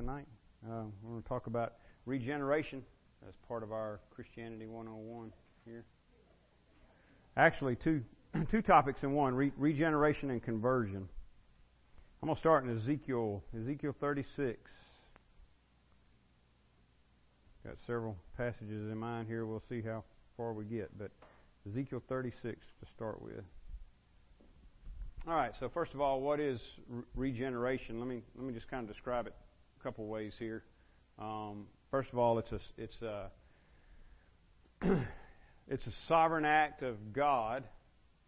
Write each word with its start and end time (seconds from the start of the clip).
tonight. 0.00 0.26
Uh, 0.64 0.84
we're 1.02 1.10
going 1.10 1.22
to 1.22 1.28
talk 1.28 1.46
about 1.46 1.74
regeneration 2.06 2.82
as 3.28 3.34
part 3.46 3.62
of 3.62 3.70
our 3.70 4.00
Christianity 4.10 4.64
101 4.64 5.30
here. 5.66 5.84
Actually, 7.36 7.76
two 7.76 8.02
two 8.48 8.62
topics 8.62 9.02
in 9.02 9.12
one: 9.12 9.34
re- 9.34 9.52
regeneration 9.58 10.30
and 10.30 10.42
conversion. 10.42 11.06
I'm 12.22 12.28
going 12.28 12.34
to 12.34 12.40
start 12.40 12.64
in 12.64 12.74
Ezekiel, 12.74 13.44
Ezekiel 13.54 13.94
36. 14.00 14.72
Got 17.66 17.74
several 17.86 18.16
passages 18.38 18.90
in 18.90 18.96
mind 18.96 19.28
here. 19.28 19.44
We'll 19.44 19.62
see 19.68 19.82
how 19.82 20.04
far 20.34 20.54
we 20.54 20.64
get, 20.64 20.96
but 20.98 21.10
Ezekiel 21.68 22.02
36 22.08 22.58
to 22.80 22.86
start 22.86 23.20
with. 23.20 23.44
All 25.28 25.34
right. 25.34 25.52
So 25.60 25.68
first 25.68 25.92
of 25.92 26.00
all, 26.00 26.22
what 26.22 26.40
is 26.40 26.58
re- 26.88 27.02
regeneration? 27.14 27.98
Let 27.98 28.08
me 28.08 28.22
let 28.34 28.46
me 28.46 28.54
just 28.54 28.68
kind 28.68 28.82
of 28.82 28.88
describe 28.88 29.26
it 29.26 29.34
couple 29.82 30.06
ways 30.06 30.32
here. 30.38 30.62
Um, 31.18 31.66
first 31.90 32.10
of 32.12 32.18
all, 32.18 32.38
it's 32.38 32.52
a 32.52 32.60
it's 32.76 33.02
a 33.02 33.30
it's 35.68 35.86
a 35.86 35.92
sovereign 36.08 36.44
act 36.44 36.82
of 36.82 37.12
God 37.12 37.64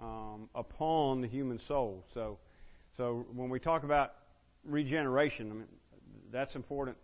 um, 0.01 0.49
upon 0.55 1.21
the 1.21 1.29
human 1.29 1.61
soul. 1.69 2.05
So 2.15 2.39
so 2.97 3.27
when 3.35 3.51
we 3.51 3.59
talk 3.59 3.85
about 3.85 4.13
regeneration, 4.65 5.51
I 5.51 5.55
mean, 5.55 5.67
that's 6.31 6.55
important 6.55 6.97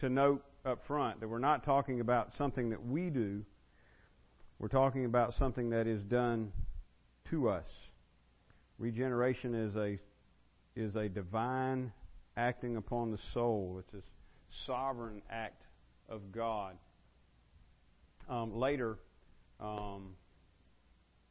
to 0.00 0.08
note 0.08 0.44
up 0.64 0.86
front 0.86 1.20
that 1.20 1.28
we're 1.28 1.38
not 1.38 1.64
talking 1.64 2.00
about 2.00 2.30
something 2.36 2.70
that 2.70 2.84
we 2.84 3.10
do. 3.10 3.44
We're 4.58 4.68
talking 4.68 5.04
about 5.04 5.34
something 5.38 5.70
that 5.70 5.86
is 5.86 6.02
done 6.02 6.52
to 7.30 7.48
us. 7.48 7.66
Regeneration 8.78 9.54
is 9.54 9.76
a 9.76 9.98
is 10.74 10.96
a 10.96 11.08
divine 11.08 11.92
acting 12.36 12.76
upon 12.76 13.10
the 13.10 13.18
soul. 13.32 13.80
It's 13.80 13.94
a 13.94 14.02
sovereign 14.66 15.22
act 15.30 15.62
of 16.08 16.32
God. 16.32 16.76
Um, 18.28 18.54
later, 18.54 18.98
um, 19.60 20.14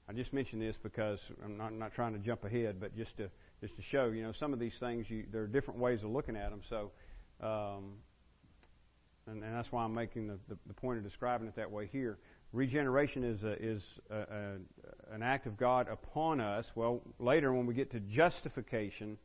I 0.10 0.14
just 0.14 0.34
mentioned 0.34 0.62
this 0.62 0.76
because 0.82 1.20
I'm 1.44 1.58
not, 1.58 1.68
I'm 1.68 1.80
not, 1.80 1.94
trying 1.94 2.14
to 2.14 2.20
jump 2.20 2.44
ahead, 2.44 2.80
but 2.80 2.96
just 2.96 3.16
to 3.18 3.30
just 3.62 3.76
to 3.76 3.82
show, 3.82 4.08
you 4.08 4.24
know, 4.24 4.34
some 4.40 4.54
of 4.54 4.60
these 4.60 4.74
things 4.80 5.08
you, 5.10 5.24
there 5.32 5.44
are 5.44 5.48
different 5.48 5.80
ways 5.80 6.00
of 6.04 6.10
looking 6.10 6.36
at 6.36 6.50
them. 6.50 6.62
So, 6.68 6.92
um, 7.42 7.94
and, 9.28 9.44
and, 9.44 9.56
that's 9.56 9.72
why 9.72 9.84
I'm 9.84 9.94
making 9.94 10.28
the, 10.28 10.40
the, 10.50 10.58
the, 10.66 10.74
point 10.74 10.98
of 10.98 11.04
describing 11.04 11.48
it 11.48 11.56
that 11.56 11.70
way 11.70 11.88
here. 11.92 12.18
Regeneration 12.54 13.24
is 13.24 13.44
a, 13.44 13.54
is 13.64 13.84
a, 14.10 14.16
a, 14.16 15.14
an 15.14 15.22
act 15.22 15.46
of 15.46 15.58
God 15.58 15.88
upon 15.88 16.42
us. 16.42 16.66
Well, 16.74 17.02
later 17.20 17.54
when 17.54 17.68
we 17.68 17.76
get 17.76 17.92
to 17.92 18.00
justification, 18.00 19.18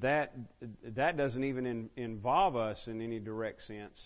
that 0.00 0.34
that 0.82 1.16
doesn't 1.16 1.44
even 1.44 1.66
in, 1.66 1.90
involve 1.96 2.56
us 2.56 2.78
in 2.86 3.00
any 3.00 3.18
direct 3.18 3.66
sense. 3.66 3.98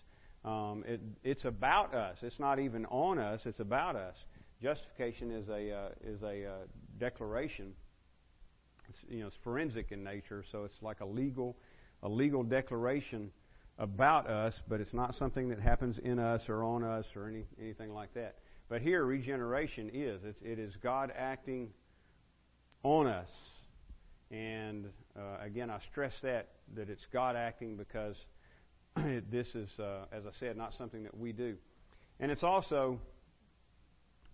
Um, 0.44 0.84
it, 0.86 1.00
it's 1.24 1.44
about 1.44 1.94
us. 1.94 2.18
It's 2.22 2.38
not 2.38 2.58
even 2.58 2.86
on 2.86 3.18
us. 3.18 3.40
It's 3.44 3.60
about 3.60 3.96
us. 3.96 4.14
Justification 4.62 5.30
is 5.30 5.48
a 5.48 5.72
uh, 5.72 5.88
is 6.04 6.22
a 6.22 6.46
uh, 6.46 6.52
declaration. 6.98 7.72
It's, 8.88 8.98
you 9.08 9.20
know, 9.20 9.26
it's 9.28 9.36
forensic 9.44 9.92
in 9.92 10.02
nature, 10.02 10.44
so 10.50 10.64
it's 10.64 10.82
like 10.82 11.00
a 11.00 11.06
legal 11.06 11.56
a 12.02 12.08
legal 12.08 12.42
declaration 12.42 13.30
about 13.78 14.28
us, 14.28 14.54
but 14.68 14.80
it's 14.80 14.92
not 14.92 15.14
something 15.14 15.48
that 15.48 15.60
happens 15.60 15.98
in 15.98 16.18
us 16.18 16.48
or 16.48 16.64
on 16.64 16.82
us 16.82 17.04
or 17.14 17.28
any, 17.28 17.44
anything 17.60 17.92
like 17.94 18.12
that. 18.14 18.36
But 18.68 18.82
here, 18.82 19.04
regeneration 19.04 19.90
is. 19.92 20.20
It's, 20.24 20.38
it 20.42 20.58
is 20.58 20.74
God 20.82 21.12
acting 21.16 21.70
on 22.82 23.06
us. 23.06 23.28
And 24.30 24.86
uh, 25.16 25.44
again, 25.44 25.70
I 25.70 25.78
stress 25.90 26.12
that, 26.22 26.48
that 26.76 26.90
it's 26.90 27.02
God 27.12 27.36
acting 27.36 27.76
because 27.76 28.16
this 29.30 29.46
is, 29.54 29.68
uh, 29.78 30.04
as 30.12 30.24
I 30.26 30.30
said, 30.38 30.56
not 30.56 30.74
something 30.76 31.02
that 31.04 31.16
we 31.16 31.32
do. 31.32 31.56
And 32.20 32.30
it's 32.30 32.42
also 32.42 32.98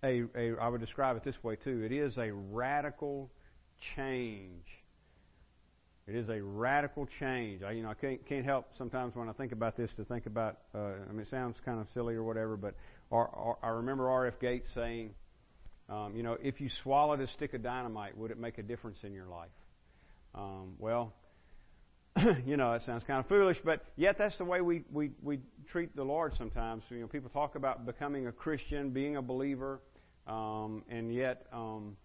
a, 0.03 0.25
a, 0.37 0.57
I 0.61 0.69
would 0.69 0.81
describe 0.81 1.17
it 1.17 1.25
this 1.25 1.37
way 1.43 1.57
too, 1.57 1.83
it 1.83 1.93
is 1.93 2.17
a 2.19 2.33
radical 2.33 3.31
change. 3.97 4.65
It 6.07 6.17
is 6.17 6.29
a 6.29 6.43
radical 6.43 7.09
change. 7.19 7.63
I, 7.63 7.73
you 7.73 7.83
know, 7.83 7.89
I 7.89 7.95
can't, 7.95 8.27
can't 8.29 8.45
help 8.45 8.67
sometimes 8.77 9.17
when 9.17 9.29
I 9.31 9.33
think 9.33 9.53
about 9.53 9.75
this 9.77 9.91
to 9.97 10.05
think 10.05 10.27
about. 10.27 10.59
Uh, 10.75 10.79
I 11.09 11.13
mean, 11.13 11.21
it 11.21 11.29
sounds 11.31 11.57
kind 11.65 11.81
of 11.81 11.87
silly 11.95 12.15
or 12.15 12.23
whatever, 12.23 12.59
but 12.59 12.75
I 13.11 13.69
remember 13.69 14.11
R.F. 14.11 14.35
Gates 14.39 14.69
saying, 14.75 15.11
um, 15.89 16.15
you 16.15 16.23
know, 16.23 16.37
if 16.43 16.61
you 16.61 16.69
swallowed 16.83 17.21
a 17.21 17.29
stick 17.37 17.55
of 17.55 17.63
dynamite, 17.63 18.17
would 18.19 18.31
it 18.31 18.39
make 18.39 18.59
a 18.59 18.63
difference 18.63 18.99
in 19.03 19.15
your 19.15 19.27
life? 19.27 19.49
Um, 20.35 20.75
well, 20.79 21.13
you 22.47 22.57
know, 22.57 22.73
it 22.73 22.83
sounds 22.87 23.03
kind 23.07 23.21
of 23.21 23.27
foolish, 23.27 23.59
but 23.65 23.85
yet 23.97 24.17
that's 24.19 24.37
the 24.39 24.45
way 24.45 24.61
we, 24.61 24.85
we, 24.93 25.11
we 25.23 25.41
treat 25.71 25.95
the 25.97 26.05
Lord 26.05 26.33
sometimes. 26.37 26.83
You 26.91 27.01
know, 27.01 27.07
people 27.07 27.31
talk 27.31 27.55
about 27.55 27.87
becoming 27.87 28.27
a 28.27 28.33
Christian, 28.33 28.91
being 28.91 29.17
a 29.17 29.23
believer, 29.23 29.81
um, 30.27 30.85
and 30.89 31.13
yet 31.15 31.47
um, 31.53 31.97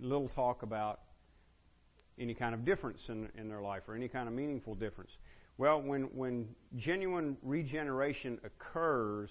little 0.00 0.28
talk 0.28 0.62
about 0.62 1.00
any 2.18 2.34
kind 2.34 2.54
of 2.54 2.64
difference 2.64 3.00
in, 3.08 3.28
in 3.36 3.48
their 3.48 3.60
life 3.60 3.82
or 3.88 3.94
any 3.94 4.08
kind 4.08 4.28
of 4.28 4.34
meaningful 4.34 4.74
difference. 4.74 5.10
Well, 5.58 5.80
when, 5.80 6.02
when 6.14 6.48
genuine 6.76 7.36
regeneration 7.42 8.38
occurs, 8.44 9.30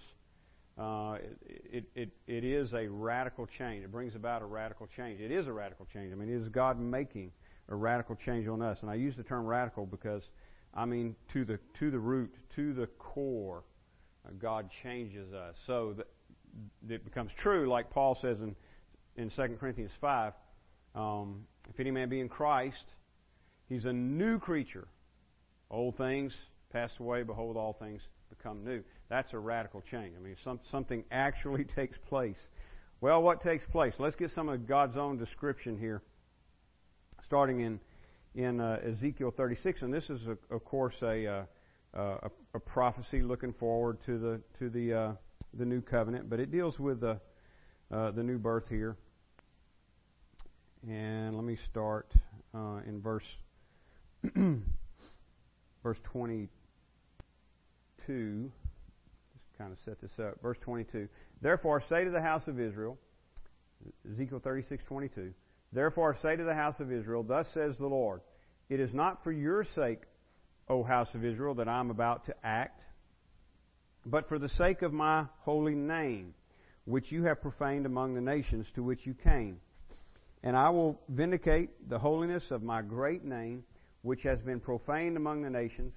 uh, 0.77 1.17
it, 1.45 1.85
it, 1.95 2.09
it 2.27 2.43
is 2.43 2.73
a 2.73 2.87
radical 2.87 3.47
change. 3.47 3.83
It 3.83 3.91
brings 3.91 4.15
about 4.15 4.41
a 4.41 4.45
radical 4.45 4.87
change. 4.87 5.21
It 5.21 5.31
is 5.31 5.47
a 5.47 5.53
radical 5.53 5.87
change. 5.91 6.11
I 6.11 6.15
mean, 6.15 6.29
is 6.29 6.49
God 6.49 6.79
making 6.79 7.31
a 7.69 7.75
radical 7.75 8.15
change 8.15 8.47
on 8.47 8.61
us. 8.61 8.79
And 8.81 8.89
I 8.89 8.95
use 8.95 9.15
the 9.15 9.23
term 9.23 9.45
radical 9.45 9.85
because, 9.85 10.23
I 10.73 10.85
mean, 10.85 11.15
to 11.33 11.45
the, 11.45 11.59
to 11.79 11.91
the 11.91 11.99
root, 11.99 12.33
to 12.55 12.73
the 12.73 12.87
core, 12.99 13.63
uh, 14.25 14.31
God 14.37 14.69
changes 14.83 15.33
us. 15.33 15.55
So 15.65 15.95
that 15.97 16.07
it 16.89 17.05
becomes 17.05 17.31
true, 17.37 17.67
like 17.69 17.89
Paul 17.89 18.15
says 18.15 18.39
in, 18.41 18.55
in 19.15 19.29
2 19.29 19.57
Corinthians 19.59 19.91
5, 19.99 20.33
um, 20.93 21.45
if 21.69 21.79
any 21.79 21.91
man 21.91 22.09
be 22.09 22.19
in 22.19 22.29
Christ, 22.29 22.85
he's 23.67 23.85
a 23.85 23.93
new 23.93 24.39
creature. 24.39 24.87
Old 25.69 25.97
things 25.97 26.33
pass 26.71 26.91
away, 26.99 27.23
behold, 27.23 27.57
all 27.57 27.73
things 27.73 28.01
become 28.29 28.63
new. 28.63 28.83
That's 29.09 29.33
a 29.33 29.39
radical 29.39 29.81
change. 29.81 30.13
I 30.17 30.23
mean, 30.23 30.35
some, 30.43 30.59
something 30.71 31.03
actually 31.11 31.63
takes 31.63 31.97
place. 31.97 32.47
Well, 33.01 33.21
what 33.21 33.41
takes 33.41 33.65
place? 33.65 33.95
Let's 33.99 34.15
get 34.15 34.31
some 34.31 34.49
of 34.49 34.65
God's 34.65 34.97
own 34.97 35.17
description 35.17 35.77
here, 35.77 36.01
starting 37.21 37.59
in 37.59 37.79
in 38.35 38.59
uh, 38.59 38.79
Ezekiel 38.85 39.31
36, 39.31 39.81
and 39.81 39.93
this 39.93 40.09
is, 40.09 40.27
a, 40.27 40.37
of 40.53 40.65
course, 40.65 41.01
a, 41.01 41.25
uh, 41.25 41.45
a, 41.93 42.29
a 42.53 42.59
prophecy 42.59 43.21
looking 43.21 43.53
forward 43.53 44.03
to 44.05 44.17
the 44.17 44.41
to 44.59 44.69
the 44.69 44.93
uh, 44.93 45.13
the 45.53 45.65
new 45.65 45.79
covenant, 45.81 46.29
but 46.29 46.41
it 46.41 46.51
deals 46.51 46.77
with 46.79 46.99
the 46.99 47.19
uh, 47.91 48.11
the 48.11 48.23
new 48.23 48.37
birth 48.37 48.69
here. 48.69 48.97
And 50.87 51.35
let 51.35 51.43
me 51.45 51.55
start 51.55 52.13
uh, 52.53 52.81
in 52.85 53.01
verse 53.01 53.25
verse 55.83 55.97
22. 56.03 58.51
Kind 59.57 59.71
of 59.71 59.79
set 59.79 60.01
this 60.01 60.19
up. 60.19 60.41
Verse 60.41 60.57
22. 60.61 61.07
Therefore, 61.41 61.81
say 61.87 62.03
to 62.03 62.11
the 62.11 62.21
house 62.21 62.47
of 62.47 62.59
Israel, 62.59 62.97
Ezekiel 64.11 64.39
36:22. 64.39 65.33
Therefore, 65.71 66.15
say 66.15 66.35
to 66.35 66.43
the 66.43 66.53
house 66.53 66.79
of 66.79 66.91
Israel, 66.91 67.23
Thus 67.23 67.47
says 67.53 67.77
the 67.77 67.87
Lord, 67.87 68.21
It 68.69 68.79
is 68.79 68.93
not 68.93 69.23
for 69.23 69.31
your 69.31 69.63
sake, 69.63 70.01
O 70.67 70.83
house 70.83 71.13
of 71.13 71.23
Israel, 71.23 71.55
that 71.55 71.67
I 71.67 71.79
am 71.79 71.89
about 71.89 72.25
to 72.25 72.35
act, 72.43 72.81
but 74.05 74.27
for 74.27 74.39
the 74.39 74.49
sake 74.49 74.81
of 74.81 74.93
my 74.93 75.25
holy 75.41 75.75
name, 75.75 76.33
which 76.85 77.11
you 77.11 77.23
have 77.23 77.41
profaned 77.41 77.85
among 77.85 78.13
the 78.13 78.21
nations 78.21 78.67
to 78.75 78.83
which 78.83 79.05
you 79.05 79.13
came. 79.13 79.59
And 80.43 80.55
I 80.55 80.69
will 80.69 81.01
vindicate 81.09 81.89
the 81.89 81.99
holiness 81.99 82.51
of 82.51 82.61
my 82.61 82.81
great 82.81 83.23
name, 83.23 83.63
which 84.01 84.23
has 84.23 84.39
been 84.41 84.59
profaned 84.59 85.17
among 85.17 85.41
the 85.41 85.49
nations, 85.49 85.93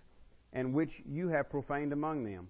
and 0.52 0.74
which 0.74 1.02
you 1.06 1.28
have 1.28 1.50
profaned 1.50 1.92
among 1.92 2.24
them. 2.24 2.48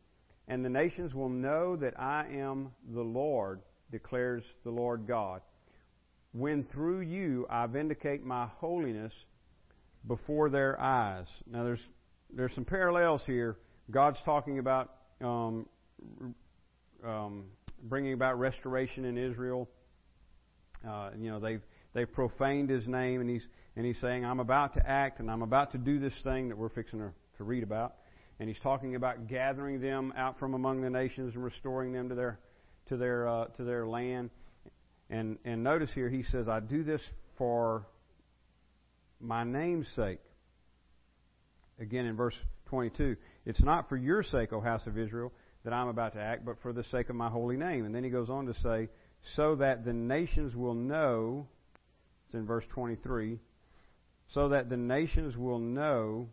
And 0.48 0.64
the 0.64 0.70
nations 0.70 1.14
will 1.14 1.28
know 1.28 1.76
that 1.76 2.00
I 2.00 2.26
am 2.32 2.72
the 2.92 3.02
Lord, 3.02 3.60
declares 3.90 4.42
the 4.64 4.70
Lord 4.70 5.06
God, 5.06 5.42
when 6.32 6.64
through 6.64 7.00
you 7.00 7.46
I 7.48 7.66
vindicate 7.66 8.24
my 8.24 8.46
holiness 8.46 9.12
before 10.06 10.48
their 10.48 10.80
eyes. 10.80 11.26
Now 11.50 11.64
there's 11.64 11.86
there's 12.30 12.54
some 12.54 12.64
parallels 12.64 13.22
here. 13.24 13.56
God's 13.90 14.20
talking 14.22 14.58
about 14.58 14.94
um, 15.20 15.66
um, 17.04 17.44
bringing 17.82 18.12
about 18.12 18.38
restoration 18.38 19.04
in 19.04 19.16
Israel. 19.16 19.68
Uh, 20.86 21.10
you 21.18 21.30
know 21.30 21.40
they've 21.40 21.62
they've 21.94 22.10
profaned 22.10 22.70
His 22.70 22.86
name, 22.86 23.20
and 23.20 23.28
He's 23.30 23.46
and 23.78 23.86
he's 23.86 23.98
saying, 23.98 24.24
I'm 24.24 24.40
about 24.40 24.74
to 24.74 24.84
act 24.84 25.20
and 25.20 25.30
I'm 25.30 25.42
about 25.42 25.70
to 25.70 25.78
do 25.78 26.00
this 26.00 26.14
thing 26.14 26.48
that 26.48 26.58
we're 26.58 26.68
fixing 26.68 26.98
to, 26.98 27.12
to 27.36 27.44
read 27.44 27.62
about. 27.62 27.94
And 28.40 28.48
he's 28.48 28.58
talking 28.60 28.94
about 28.94 29.26
gathering 29.26 29.80
them 29.80 30.12
out 30.16 30.38
from 30.38 30.54
among 30.54 30.80
the 30.80 30.90
nations 30.90 31.34
and 31.34 31.42
restoring 31.42 31.92
them 31.92 32.08
to 32.08 32.14
their, 32.14 32.38
to 32.88 32.96
their, 32.96 33.28
uh, 33.28 33.44
to 33.56 33.64
their 33.64 33.86
land. 33.86 34.30
And, 35.10 35.38
and 35.44 35.64
notice 35.64 35.90
here, 35.92 36.08
he 36.08 36.22
says, 36.22 36.48
I 36.48 36.60
do 36.60 36.84
this 36.84 37.02
for 37.36 37.86
my 39.20 39.44
name's 39.44 39.88
sake. 39.96 40.20
again 41.80 42.06
in 42.06 42.16
verse 42.16 42.36
22, 42.66 43.16
it's 43.44 43.62
not 43.62 43.88
for 43.88 43.96
your 43.96 44.22
sake, 44.22 44.52
O 44.52 44.60
house 44.60 44.86
of 44.86 44.98
Israel, 44.98 45.32
that 45.64 45.72
I'm 45.72 45.88
about 45.88 46.12
to 46.12 46.20
act, 46.20 46.44
but 46.44 46.60
for 46.62 46.72
the 46.72 46.84
sake 46.84 47.08
of 47.08 47.16
my 47.16 47.28
holy 47.28 47.56
name. 47.56 47.84
And 47.84 47.94
then 47.94 48.04
he 48.04 48.10
goes 48.10 48.30
on 48.30 48.46
to 48.46 48.54
say, 48.54 48.88
so 49.34 49.56
that 49.56 49.84
the 49.84 49.92
nations 49.92 50.54
will 50.54 50.74
know, 50.74 51.48
it's 52.26 52.34
in 52.34 52.46
verse 52.46 52.64
23, 52.70 53.38
so 54.28 54.50
that 54.50 54.68
the 54.68 54.76
nations 54.76 55.36
will 55.36 55.58
know 55.58 56.28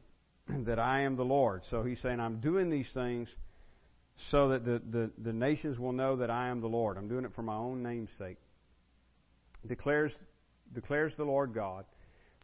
that 0.66 0.80
I 0.80 1.02
am 1.02 1.16
the 1.16 1.26
Lord. 1.26 1.64
So 1.70 1.84
he's 1.84 2.00
saying, 2.00 2.20
I'm 2.20 2.40
doing 2.40 2.70
these 2.70 2.90
things 2.94 3.30
so 4.32 4.50
that 4.50 4.66
the, 4.66 4.82
the, 4.90 5.12
the 5.18 5.34
nations 5.34 5.78
will 5.78 5.92
know 5.92 6.16
that 6.18 6.30
I 6.30 6.48
am 6.50 6.62
the 6.62 6.68
Lord. 6.68 6.98
I'm 6.98 7.08
doing 7.08 7.26
it 7.26 7.34
for 7.36 7.42
my 7.42 7.56
own 7.56 7.84
name's 7.84 8.12
sake. 8.18 8.38
Declares, 9.68 10.14
declares 10.74 11.16
the 11.16 11.26
Lord 11.26 11.54
God. 11.54 11.86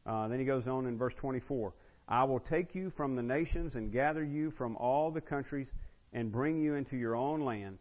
Uh, 0.05 0.27
then 0.27 0.39
he 0.39 0.45
goes 0.45 0.67
on 0.67 0.85
in 0.87 0.97
verse 0.97 1.13
24. 1.15 1.73
I 2.07 2.23
will 2.23 2.39
take 2.39 2.75
you 2.75 2.89
from 2.89 3.15
the 3.15 3.23
nations 3.23 3.75
and 3.75 3.91
gather 3.91 4.23
you 4.23 4.51
from 4.51 4.75
all 4.77 5.11
the 5.11 5.21
countries 5.21 5.67
and 6.11 6.31
bring 6.31 6.61
you 6.61 6.73
into 6.75 6.97
your 6.97 7.15
own 7.15 7.41
land. 7.41 7.77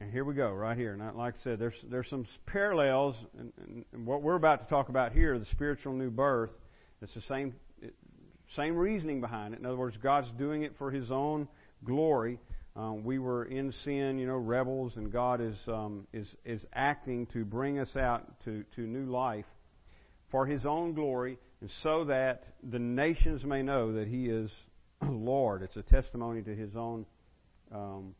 And 0.00 0.10
here 0.10 0.24
we 0.24 0.34
go, 0.34 0.50
right 0.50 0.76
here. 0.76 0.96
Now, 0.96 1.12
like 1.14 1.34
I 1.40 1.44
said, 1.44 1.58
there's 1.58 1.74
there's 1.84 2.08
some 2.08 2.26
parallels, 2.46 3.14
and, 3.38 3.52
and 3.92 4.06
what 4.06 4.22
we're 4.22 4.34
about 4.34 4.64
to 4.64 4.68
talk 4.68 4.88
about 4.88 5.12
here, 5.12 5.38
the 5.38 5.46
spiritual 5.46 5.92
new 5.92 6.10
birth. 6.10 6.50
It's 7.02 7.14
the 7.14 7.22
same 7.28 7.54
same 8.56 8.76
reasoning 8.76 9.20
behind 9.20 9.54
it. 9.54 9.60
In 9.60 9.66
other 9.66 9.76
words, 9.76 9.96
God's 10.02 10.30
doing 10.38 10.62
it 10.62 10.76
for 10.78 10.90
His 10.90 11.10
own 11.10 11.48
glory. 11.84 12.38
Um, 12.74 13.04
we 13.04 13.18
were 13.18 13.44
in 13.44 13.72
sin, 13.84 14.18
you 14.18 14.26
know, 14.26 14.36
rebels, 14.36 14.96
and 14.96 15.12
God 15.12 15.40
is 15.40 15.56
um, 15.68 16.06
is 16.12 16.26
is 16.44 16.64
acting 16.72 17.26
to 17.26 17.44
bring 17.44 17.78
us 17.78 17.96
out 17.96 18.40
to 18.44 18.64
to 18.76 18.82
new 18.82 19.10
life 19.10 19.46
for 20.30 20.46
His 20.46 20.64
own 20.64 20.94
glory, 20.94 21.38
and 21.60 21.70
so 21.82 22.04
that 22.04 22.44
the 22.62 22.78
nations 22.78 23.44
may 23.44 23.62
know 23.62 23.92
that 23.94 24.08
He 24.08 24.26
is 24.26 24.50
Lord. 25.02 25.62
It's 25.62 25.76
a 25.76 25.82
testimony 25.82 26.42
to 26.42 26.54
His 26.54 26.74
own 26.76 27.04
um, 27.70 28.14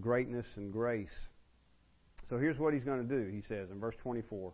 greatness 0.00 0.46
and 0.56 0.72
grace. 0.72 1.14
So 2.28 2.38
here's 2.38 2.58
what 2.58 2.74
He's 2.74 2.84
going 2.84 3.06
to 3.06 3.14
do. 3.16 3.30
He 3.30 3.42
says 3.42 3.70
in 3.70 3.78
verse 3.78 3.94
24. 4.02 4.52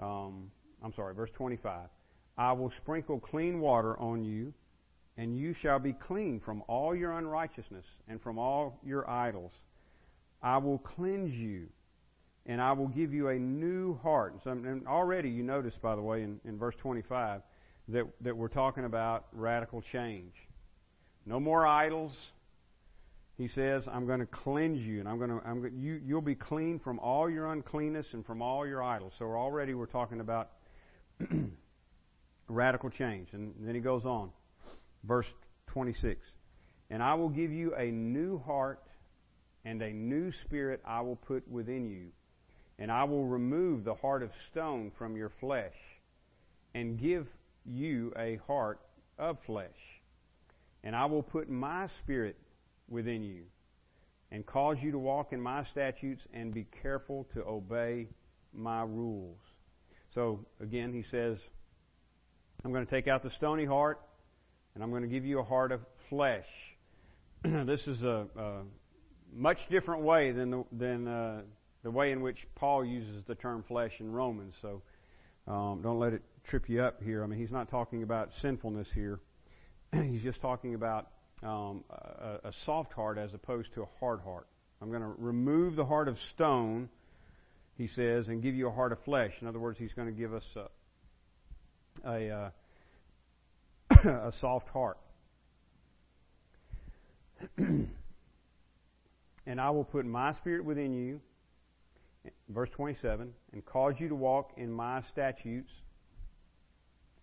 Um, 0.00 0.50
I'm 0.82 0.92
sorry, 0.94 1.14
verse 1.14 1.30
25. 1.34 1.88
I 2.36 2.52
will 2.52 2.70
sprinkle 2.70 3.20
clean 3.20 3.60
water 3.60 3.98
on 3.98 4.24
you, 4.24 4.54
and 5.16 5.36
you 5.36 5.52
shall 5.52 5.78
be 5.78 5.92
clean 5.92 6.40
from 6.40 6.62
all 6.66 6.94
your 6.94 7.12
unrighteousness 7.12 7.84
and 8.08 8.20
from 8.20 8.38
all 8.38 8.80
your 8.84 9.08
idols. 9.08 9.52
I 10.42 10.56
will 10.56 10.78
cleanse 10.78 11.34
you, 11.34 11.68
and 12.46 12.60
I 12.60 12.72
will 12.72 12.88
give 12.88 13.12
you 13.12 13.28
a 13.28 13.38
new 13.38 13.98
heart. 13.98 14.34
So, 14.42 14.50
and 14.50 14.86
already 14.86 15.28
you 15.28 15.42
notice, 15.42 15.74
by 15.76 15.94
the 15.94 16.02
way, 16.02 16.22
in, 16.22 16.40
in 16.44 16.58
verse 16.58 16.74
25, 16.76 17.42
that, 17.88 18.06
that 18.22 18.36
we're 18.36 18.48
talking 18.48 18.84
about 18.84 19.26
radical 19.32 19.82
change. 19.82 20.32
No 21.26 21.38
more 21.38 21.66
idols. 21.66 22.12
He 23.38 23.48
says, 23.48 23.84
"I'm 23.86 24.06
going 24.06 24.20
to 24.20 24.26
cleanse 24.26 24.80
you, 24.80 25.00
and 25.00 25.08
I'm 25.08 25.18
going 25.18 25.30
to, 25.30 25.40
I'm 25.46 25.60
going, 25.60 25.76
you, 25.78 26.00
you'll 26.04 26.20
be 26.20 26.34
clean 26.34 26.78
from 26.78 26.98
all 26.98 27.30
your 27.30 27.52
uncleanness 27.52 28.06
and 28.12 28.24
from 28.24 28.42
all 28.42 28.66
your 28.66 28.82
idols." 28.82 29.12
So 29.18 29.26
already 29.26 29.74
we're 29.74 29.86
talking 29.86 30.20
about 30.20 30.50
radical 32.52 32.90
change. 32.90 33.28
And 33.32 33.54
then 33.60 33.74
he 33.74 33.80
goes 33.80 34.04
on, 34.04 34.30
verse 35.04 35.26
26. 35.68 36.20
And 36.90 37.02
I 37.02 37.14
will 37.14 37.28
give 37.28 37.52
you 37.52 37.74
a 37.74 37.90
new 37.90 38.38
heart 38.38 38.82
and 39.64 39.80
a 39.80 39.92
new 39.92 40.32
spirit 40.32 40.80
I 40.84 41.00
will 41.00 41.16
put 41.16 41.46
within 41.48 41.86
you. 41.86 42.08
And 42.78 42.90
I 42.90 43.04
will 43.04 43.24
remove 43.24 43.84
the 43.84 43.94
heart 43.94 44.22
of 44.22 44.30
stone 44.50 44.90
from 44.98 45.16
your 45.16 45.28
flesh 45.28 45.74
and 46.74 46.98
give 46.98 47.26
you 47.64 48.12
a 48.16 48.40
heart 48.46 48.80
of 49.18 49.38
flesh. 49.46 49.68
And 50.82 50.96
I 50.96 51.04
will 51.06 51.22
put 51.22 51.48
my 51.48 51.86
spirit 51.86 52.36
within 52.88 53.22
you 53.22 53.44
and 54.30 54.44
cause 54.44 54.78
you 54.82 54.90
to 54.90 54.98
walk 54.98 55.32
in 55.32 55.40
my 55.40 55.62
statutes 55.64 56.22
and 56.32 56.52
be 56.52 56.66
careful 56.82 57.26
to 57.34 57.44
obey 57.44 58.08
my 58.52 58.82
rules. 58.82 59.38
So 60.14 60.44
again, 60.60 60.92
he 60.92 61.04
says, 61.10 61.38
I'm 62.64 62.72
going 62.72 62.86
to 62.86 62.90
take 62.90 63.08
out 63.08 63.24
the 63.24 63.30
stony 63.30 63.64
heart, 63.64 64.00
and 64.74 64.84
I'm 64.84 64.90
going 64.90 65.02
to 65.02 65.08
give 65.08 65.24
you 65.24 65.40
a 65.40 65.44
heart 65.44 65.72
of 65.72 65.80
flesh. 66.08 66.46
this 67.42 67.80
is 67.88 68.02
a, 68.02 68.26
a, 68.36 68.60
much 69.34 69.58
different 69.68 70.02
way 70.02 70.30
than 70.30 70.50
the, 70.50 70.64
than 70.70 71.08
uh, 71.08 71.40
the 71.82 71.90
way 71.90 72.12
in 72.12 72.20
which 72.20 72.46
Paul 72.54 72.84
uses 72.84 73.24
the 73.26 73.34
term 73.34 73.64
flesh 73.66 73.92
in 73.98 74.12
Romans. 74.12 74.54
So 74.62 74.82
um, 75.48 75.80
don't 75.82 75.98
let 75.98 76.12
it 76.12 76.22
trip 76.44 76.68
you 76.68 76.82
up 76.82 77.02
here. 77.02 77.24
I 77.24 77.26
mean, 77.26 77.40
he's 77.40 77.50
not 77.50 77.68
talking 77.68 78.04
about 78.04 78.30
sinfulness 78.40 78.86
here. 78.94 79.18
he's 79.92 80.22
just 80.22 80.40
talking 80.40 80.74
about 80.74 81.08
um, 81.42 81.82
a, 81.90 82.48
a 82.48 82.52
soft 82.64 82.92
heart 82.92 83.18
as 83.18 83.34
opposed 83.34 83.74
to 83.74 83.82
a 83.82 83.88
hard 83.98 84.20
heart. 84.20 84.46
I'm 84.80 84.90
going 84.90 85.02
to 85.02 85.14
remove 85.18 85.74
the 85.74 85.86
heart 85.86 86.06
of 86.06 86.16
stone, 86.34 86.88
he 87.76 87.88
says, 87.88 88.28
and 88.28 88.40
give 88.40 88.54
you 88.54 88.68
a 88.68 88.72
heart 88.72 88.92
of 88.92 89.00
flesh. 89.00 89.32
In 89.40 89.48
other 89.48 89.58
words, 89.58 89.78
he's 89.80 89.92
going 89.94 90.08
to 90.08 90.14
give 90.14 90.32
us 90.32 90.44
a, 92.04 92.30
uh, 92.30 92.50
a 94.28 94.32
soft 94.32 94.68
heart. 94.68 94.98
and 99.46 99.60
I 99.60 99.70
will 99.70 99.84
put 99.84 100.06
my 100.06 100.32
spirit 100.32 100.64
within 100.64 100.92
you, 100.92 101.20
verse 102.48 102.70
27, 102.70 103.32
and 103.52 103.64
cause 103.64 103.94
you 103.98 104.08
to 104.08 104.14
walk 104.14 104.52
in 104.56 104.70
my 104.70 105.02
statutes 105.02 105.72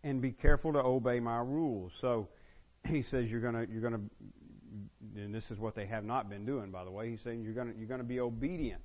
and 0.04 0.22
be 0.22 0.32
careful 0.32 0.74
to 0.74 0.80
obey 0.80 1.20
my 1.20 1.40
rules. 1.40 1.92
So 2.00 2.28
he 2.88 3.02
says 3.02 3.30
you're 3.30 3.42
going 3.42 3.56
to 3.56 3.72
you're 3.72 3.82
going 3.82 3.94
to 3.94 4.02
and 5.16 5.34
this 5.34 5.50
is 5.50 5.58
what 5.58 5.76
they 5.76 5.86
have 5.86 6.06
not 6.06 6.30
been 6.30 6.46
doing 6.46 6.72
by 6.72 6.84
the 6.84 6.92
way. 6.92 7.10
He's 7.10 7.22
saying 7.22 7.42
you're 7.42 7.54
going 7.54 7.74
to 7.74 7.78
you're 7.78 7.88
going 7.88 8.00
to 8.00 8.06
be 8.06 8.20
obedient. 8.20 8.82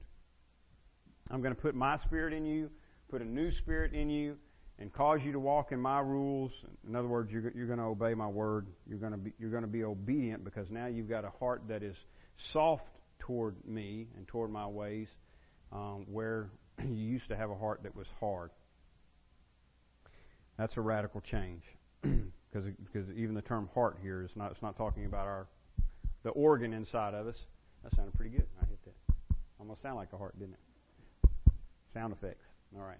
I'm 1.31 1.41
going 1.41 1.55
to 1.55 1.61
put 1.61 1.75
my 1.75 1.97
spirit 1.97 2.33
in 2.33 2.45
you, 2.45 2.71
put 3.09 3.23
a 3.23 3.25
new 3.25 3.51
spirit 3.51 3.95
in 3.95 4.11
you, 4.11 4.37
and 4.79 4.93
cause 4.93 5.21
you 5.25 5.33
to 5.33 5.39
walk 5.39 5.73
in 5.73 5.81
my 5.81 6.01
rules. 6.01 6.53
In 6.87 6.97
other 6.97 7.09
words, 7.09 7.31
you're, 7.31 7.53
you're 7.55 7.67
going 7.67 7.79
to 7.79 7.85
obey 7.85 8.15
my 8.15 8.27
word. 8.27 8.67
You're 8.89 8.99
going 8.99 9.13
to 9.13 9.19
be 9.19 9.33
you're 9.39 9.51
going 9.51 9.63
to 9.63 9.69
be 9.69 9.85
obedient 9.85 10.45
because 10.45 10.71
now 10.71 10.87
you've 10.87 11.09
got 11.09 11.25
a 11.25 11.31
heart 11.39 11.63
that 11.69 11.83
is 11.83 11.97
soft 12.53 12.91
toward 13.21 13.55
me 13.65 14.09
and 14.17 14.27
toward 14.27 14.51
my 14.51 14.67
ways, 14.67 15.09
um, 15.73 16.07
where 16.11 16.51
you 16.83 16.95
used 16.95 17.29
to 17.29 17.37
have 17.37 17.51
a 17.51 17.55
heart 17.55 17.83
that 17.85 17.95
was 17.95 18.07
hard. 18.21 18.51
That's 20.57 20.77
a 20.77 20.81
radical 20.81 21.21
change 21.21 21.63
because 22.03 22.69
because 22.93 23.11
even 23.17 23.35
the 23.35 23.43
term 23.43 23.69
heart 23.75 23.99
here 24.03 24.23
is 24.23 24.31
not 24.37 24.53
it's 24.53 24.63
not 24.63 24.77
talking 24.77 25.05
about 25.05 25.27
our 25.27 25.47
the 26.23 26.31
organ 26.31 26.73
inside 26.73 27.15
of 27.15 27.27
us. 27.27 27.37
That 27.83 27.95
sounded 27.95 28.15
pretty 28.15 28.31
good. 28.31 28.47
I 28.61 28.67
hit 28.67 28.79
that. 28.85 29.37
Almost 29.61 29.83
sound 29.83 29.97
like 29.97 30.13
a 30.13 30.17
heart, 30.17 30.39
didn't 30.39 30.55
it? 30.55 31.31
Sound 31.93 32.13
effects. 32.13 32.45
All 32.77 32.85
right. 32.85 32.99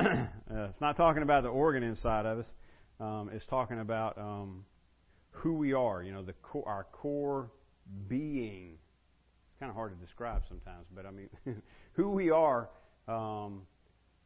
Uh, 0.00 0.68
it's 0.68 0.80
not 0.80 0.96
talking 0.96 1.22
about 1.22 1.42
the 1.42 1.48
organ 1.48 1.82
inside 1.82 2.26
of 2.26 2.38
us. 2.38 2.46
Um, 2.98 3.30
it's 3.32 3.46
talking 3.46 3.80
about 3.80 4.16
um, 4.18 4.64
who 5.30 5.54
we 5.54 5.72
are. 5.72 6.02
You 6.02 6.12
know, 6.12 6.22
the 6.22 6.34
co- 6.42 6.64
our 6.66 6.86
core 6.92 7.50
being. 8.08 8.78
It's 9.50 9.58
kind 9.58 9.68
of 9.68 9.76
hard 9.76 9.98
to 9.98 10.04
describe 10.04 10.42
sometimes, 10.48 10.86
but 10.94 11.06
I 11.06 11.10
mean, 11.10 11.28
who 11.92 12.10
we 12.10 12.30
are. 12.30 12.70
Um, 13.08 13.62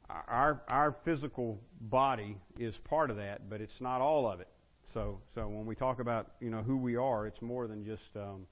our 0.08 0.62
our 0.68 0.96
physical 1.04 1.60
body 1.80 2.36
is 2.58 2.74
part 2.84 3.10
of 3.10 3.16
that, 3.16 3.48
but 3.48 3.60
it's 3.60 3.80
not 3.80 4.00
all 4.00 4.30
of 4.30 4.40
it. 4.40 4.48
So 4.92 5.20
so 5.34 5.48
when 5.48 5.66
we 5.66 5.74
talk 5.74 5.98
about 5.98 6.32
you 6.40 6.50
know 6.50 6.62
who 6.62 6.76
we 6.76 6.96
are, 6.96 7.26
it's 7.26 7.40
more 7.40 7.66
than 7.66 7.84
just 7.84 8.02
um, 8.16 8.46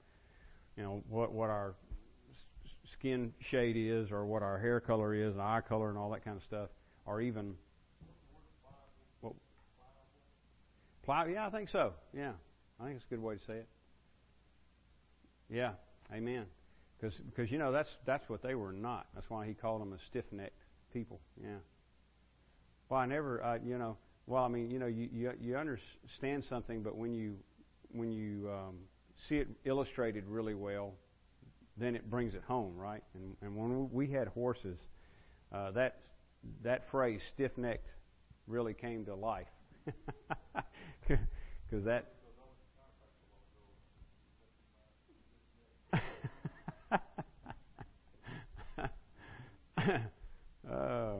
you 0.75 0.83
know 0.83 1.03
what 1.09 1.31
what 1.31 1.49
our 1.49 1.75
skin 2.93 3.33
shade 3.51 3.77
is 3.77 4.11
or 4.11 4.25
what 4.25 4.41
our 4.41 4.57
hair 4.59 4.79
color 4.79 5.13
is 5.13 5.33
and 5.33 5.41
eye 5.41 5.61
color 5.67 5.89
and 5.89 5.97
all 5.97 6.09
that 6.09 6.23
kind 6.25 6.37
of 6.37 6.43
stuff 6.43 6.69
or 7.05 7.21
even 7.21 7.55
well, 9.21 9.35
ply, 11.03 11.27
yeah, 11.27 11.47
I 11.47 11.49
think 11.49 11.69
so. 11.69 11.93
Yeah, 12.13 12.31
I 12.79 12.85
think 12.85 12.97
it's 12.97 13.05
a 13.05 13.09
good 13.09 13.21
way 13.21 13.35
to 13.35 13.41
say 13.45 13.53
it. 13.53 13.67
Yeah, 15.49 15.71
amen. 16.13 16.45
Because 16.99 17.15
because 17.17 17.51
you 17.51 17.57
know 17.57 17.71
that's 17.71 17.89
that's 18.05 18.27
what 18.29 18.41
they 18.41 18.55
were 18.55 18.71
not. 18.71 19.07
That's 19.13 19.29
why 19.29 19.45
he 19.45 19.53
called 19.53 19.81
them 19.81 19.93
a 19.93 19.97
stiff-necked 20.09 20.63
people. 20.93 21.19
Yeah. 21.41 21.57
Well, 22.89 22.99
I 22.99 23.05
never, 23.05 23.43
I, 23.43 23.57
you 23.57 23.77
know, 23.77 23.97
well, 24.27 24.43
I 24.43 24.47
mean, 24.47 24.69
you 24.69 24.79
know, 24.79 24.85
you, 24.85 25.09
you 25.11 25.31
you 25.41 25.57
understand 25.57 26.43
something, 26.47 26.81
but 26.81 26.95
when 26.95 27.13
you 27.13 27.35
when 27.91 28.11
you 28.11 28.49
um, 28.49 28.75
see 29.27 29.37
it 29.37 29.47
illustrated 29.65 30.25
really 30.27 30.53
well, 30.53 30.93
then 31.77 31.95
it 31.95 32.09
brings 32.09 32.33
it 32.35 32.43
home, 32.47 32.75
right? 32.77 33.03
And, 33.13 33.35
and 33.41 33.55
when 33.55 33.91
we 33.91 34.07
had 34.07 34.27
horses, 34.29 34.77
uh, 35.51 35.71
that 35.71 35.97
that 36.63 36.89
phrase 36.89 37.21
stiff 37.33 37.57
necked 37.57 37.89
really 38.47 38.73
came 38.73 39.05
to 39.05 39.15
life. 39.15 39.47
Because 41.73 41.85
that. 41.85 42.05
uh, 50.69 51.15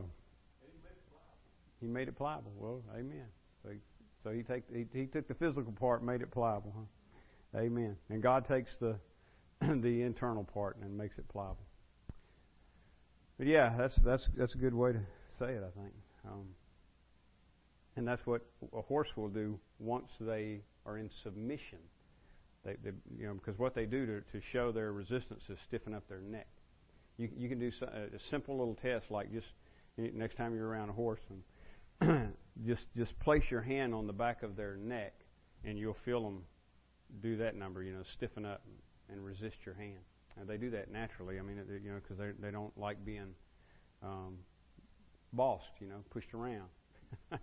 he 1.80 1.86
made 1.88 2.06
it 2.06 2.16
pliable. 2.16 2.52
Well, 2.56 2.82
amen. 2.96 3.26
So 3.62 3.70
he 3.70 3.78
So 4.22 4.30
he 4.30 4.42
take 4.42 4.62
he, 4.72 4.86
he 4.96 5.06
took 5.06 5.26
the 5.26 5.34
physical 5.34 5.72
part 5.72 6.04
made 6.04 6.22
it 6.22 6.30
pliable. 6.30 6.72
Huh? 6.76 7.58
Amen. 7.58 7.96
And 8.10 8.22
God 8.22 8.44
takes 8.44 8.76
the 8.76 8.96
the 9.60 10.02
internal 10.02 10.44
part 10.44 10.76
and 10.80 10.96
makes 10.96 11.18
it 11.18 11.28
pliable. 11.28 11.66
But 13.38 13.46
yeah, 13.46 13.74
that's 13.76 13.96
that's 13.96 14.28
that's 14.36 14.54
a 14.54 14.58
good 14.58 14.74
way 14.74 14.92
to 14.92 15.00
say 15.38 15.52
it. 15.52 15.62
I 15.62 15.80
think. 15.80 15.92
Um, 16.26 16.46
and 17.96 18.06
that's 18.06 18.26
what 18.26 18.42
a 18.72 18.82
horse 18.82 19.16
will 19.16 19.28
do 19.28 19.58
once 19.78 20.08
they 20.20 20.60
are 20.86 20.98
in 20.98 21.10
submission. 21.22 21.78
They, 22.64 22.76
they 22.82 22.90
you 23.18 23.26
know, 23.26 23.34
because 23.34 23.58
what 23.58 23.74
they 23.74 23.86
do 23.86 24.06
to, 24.06 24.20
to 24.20 24.40
show 24.52 24.72
their 24.72 24.92
resistance 24.92 25.42
is 25.48 25.58
stiffen 25.66 25.94
up 25.94 26.08
their 26.08 26.20
neck. 26.20 26.48
You, 27.16 27.28
you 27.36 27.48
can 27.48 27.60
do 27.60 27.70
a 27.80 28.18
simple 28.30 28.58
little 28.58 28.74
test 28.74 29.10
like 29.10 29.32
just 29.32 29.46
next 29.96 30.36
time 30.36 30.54
you're 30.54 30.66
around 30.66 30.88
a 30.88 30.92
horse 30.92 31.20
and 32.00 32.32
just 32.66 32.86
just 32.96 33.16
place 33.20 33.44
your 33.50 33.60
hand 33.60 33.94
on 33.94 34.08
the 34.08 34.12
back 34.12 34.42
of 34.42 34.56
their 34.56 34.76
neck 34.76 35.14
and 35.64 35.78
you'll 35.78 35.96
feel 36.04 36.22
them 36.24 36.42
do 37.22 37.36
that 37.36 37.54
number. 37.54 37.82
You 37.82 37.92
know, 37.92 38.02
stiffen 38.14 38.44
up 38.44 38.62
and 39.08 39.24
resist 39.24 39.56
your 39.64 39.76
hand. 39.76 40.00
And 40.38 40.48
they 40.48 40.56
do 40.56 40.70
that 40.70 40.90
naturally. 40.90 41.38
I 41.38 41.42
mean, 41.42 41.60
you 41.82 41.90
know, 41.90 42.00
because 42.02 42.18
they 42.18 42.30
they 42.40 42.50
don't 42.50 42.76
like 42.78 43.04
being 43.04 43.34
um, 44.02 44.38
bossed. 45.32 45.80
You 45.80 45.88
know, 45.88 45.96
pushed 46.10 46.34
around. 46.34 46.68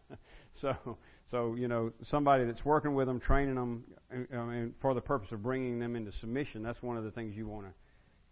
so, 0.54 0.98
so 1.30 1.56
you 1.56 1.68
know, 1.68 1.92
somebody 2.04 2.46
that's 2.46 2.66
working 2.66 2.94
with 2.94 3.08
them, 3.08 3.20
training 3.20 3.56
them, 3.56 3.84
I 4.12 4.44
mean, 4.44 4.74
for 4.80 4.94
the 4.94 5.02
purpose 5.02 5.32
of 5.32 5.42
bringing 5.42 5.80
them 5.80 5.96
into 5.96 6.12
submission. 6.12 6.64
That's 6.64 6.82
one 6.82 6.98
of 6.98 7.04
the 7.04 7.12
things 7.12 7.36
you 7.36 7.48
want 7.48 7.68
to 7.68 7.74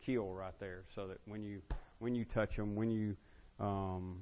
kill 0.06 0.34
right 0.34 0.58
there, 0.60 0.84
so 0.94 1.08
that 1.08 1.20
when 1.26 1.44
you 1.44 1.62
when 2.00 2.16
you 2.16 2.26
touch 2.26 2.56
them, 2.56 2.76
when 2.76 2.90
you 2.92 3.16
um, 3.60 4.22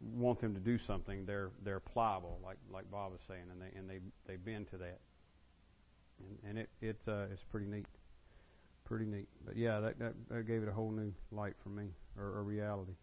want 0.00 0.40
them 0.40 0.54
to 0.54 0.60
do 0.60 0.78
something, 0.78 1.24
they're 1.26 1.50
they're 1.64 1.80
pliable, 1.80 2.38
like 2.44 2.58
like 2.72 2.90
Bob 2.90 3.12
was 3.12 3.20
saying, 3.26 3.44
and 3.50 3.60
they 3.60 3.78
and 3.78 3.88
they 3.88 4.00
they 4.26 4.36
bend 4.36 4.68
to 4.70 4.78
that, 4.78 5.00
and, 6.20 6.50
and 6.50 6.58
it 6.58 6.68
it 6.80 7.00
uh, 7.08 7.26
it's 7.32 7.44
pretty 7.50 7.66
neat, 7.66 7.86
pretty 8.88 9.04
neat. 9.04 9.28
But 9.44 9.56
yeah, 9.56 9.80
that, 9.80 9.98
that 9.98 10.14
that 10.30 10.46
gave 10.46 10.62
it 10.62 10.68
a 10.68 10.72
whole 10.72 10.90
new 10.90 11.12
light 11.30 11.54
for 11.62 11.68
me, 11.68 11.88
or 12.18 12.38
a 12.38 12.42
reality. 12.42 12.94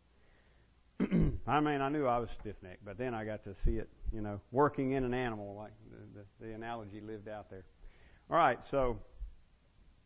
I 1.47 1.59
mean, 1.59 1.81
I 1.81 1.89
knew 1.89 2.07
I 2.07 2.17
was 2.19 2.29
stiff 2.39 2.55
necked, 2.63 2.83
but 2.83 2.97
then 2.97 3.13
I 3.13 3.25
got 3.25 3.43
to 3.43 3.53
see 3.63 3.77
it, 3.77 3.89
you 4.11 4.21
know, 4.21 4.39
working 4.51 4.93
in 4.93 5.03
an 5.03 5.13
animal, 5.13 5.55
like 5.55 5.73
the, 5.91 6.19
the, 6.19 6.47
the 6.47 6.53
analogy 6.55 7.01
lived 7.01 7.27
out 7.27 7.49
there. 7.49 7.65
All 8.29 8.37
right, 8.37 8.59
so 8.71 8.97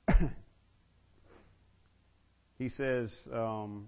he 2.58 2.68
says, 2.68 3.12
um, 3.32 3.86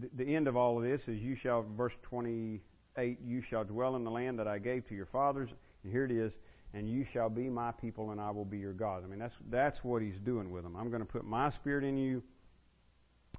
the, 0.00 0.24
the 0.24 0.36
end 0.36 0.46
of 0.48 0.56
all 0.56 0.76
of 0.76 0.84
this 0.84 1.08
is, 1.08 1.20
you 1.20 1.34
shall, 1.34 1.64
verse 1.76 1.94
28, 2.02 3.18
you 3.24 3.40
shall 3.40 3.64
dwell 3.64 3.96
in 3.96 4.04
the 4.04 4.10
land 4.10 4.38
that 4.38 4.46
I 4.46 4.58
gave 4.58 4.86
to 4.88 4.94
your 4.94 5.06
fathers. 5.06 5.48
And 5.82 5.92
here 5.92 6.04
it 6.04 6.12
is, 6.12 6.34
and 6.74 6.88
you 6.88 7.06
shall 7.12 7.30
be 7.30 7.48
my 7.48 7.70
people, 7.70 8.10
and 8.10 8.20
I 8.20 8.30
will 8.30 8.44
be 8.44 8.58
your 8.58 8.72
God. 8.72 9.04
I 9.04 9.06
mean, 9.06 9.18
that's 9.18 9.36
that's 9.48 9.82
what 9.82 10.02
he's 10.02 10.18
doing 10.18 10.50
with 10.50 10.64
them. 10.64 10.76
I'm 10.76 10.90
going 10.90 11.02
to 11.02 11.06
put 11.06 11.24
my 11.24 11.50
spirit 11.50 11.84
in 11.84 11.96
you, 11.96 12.22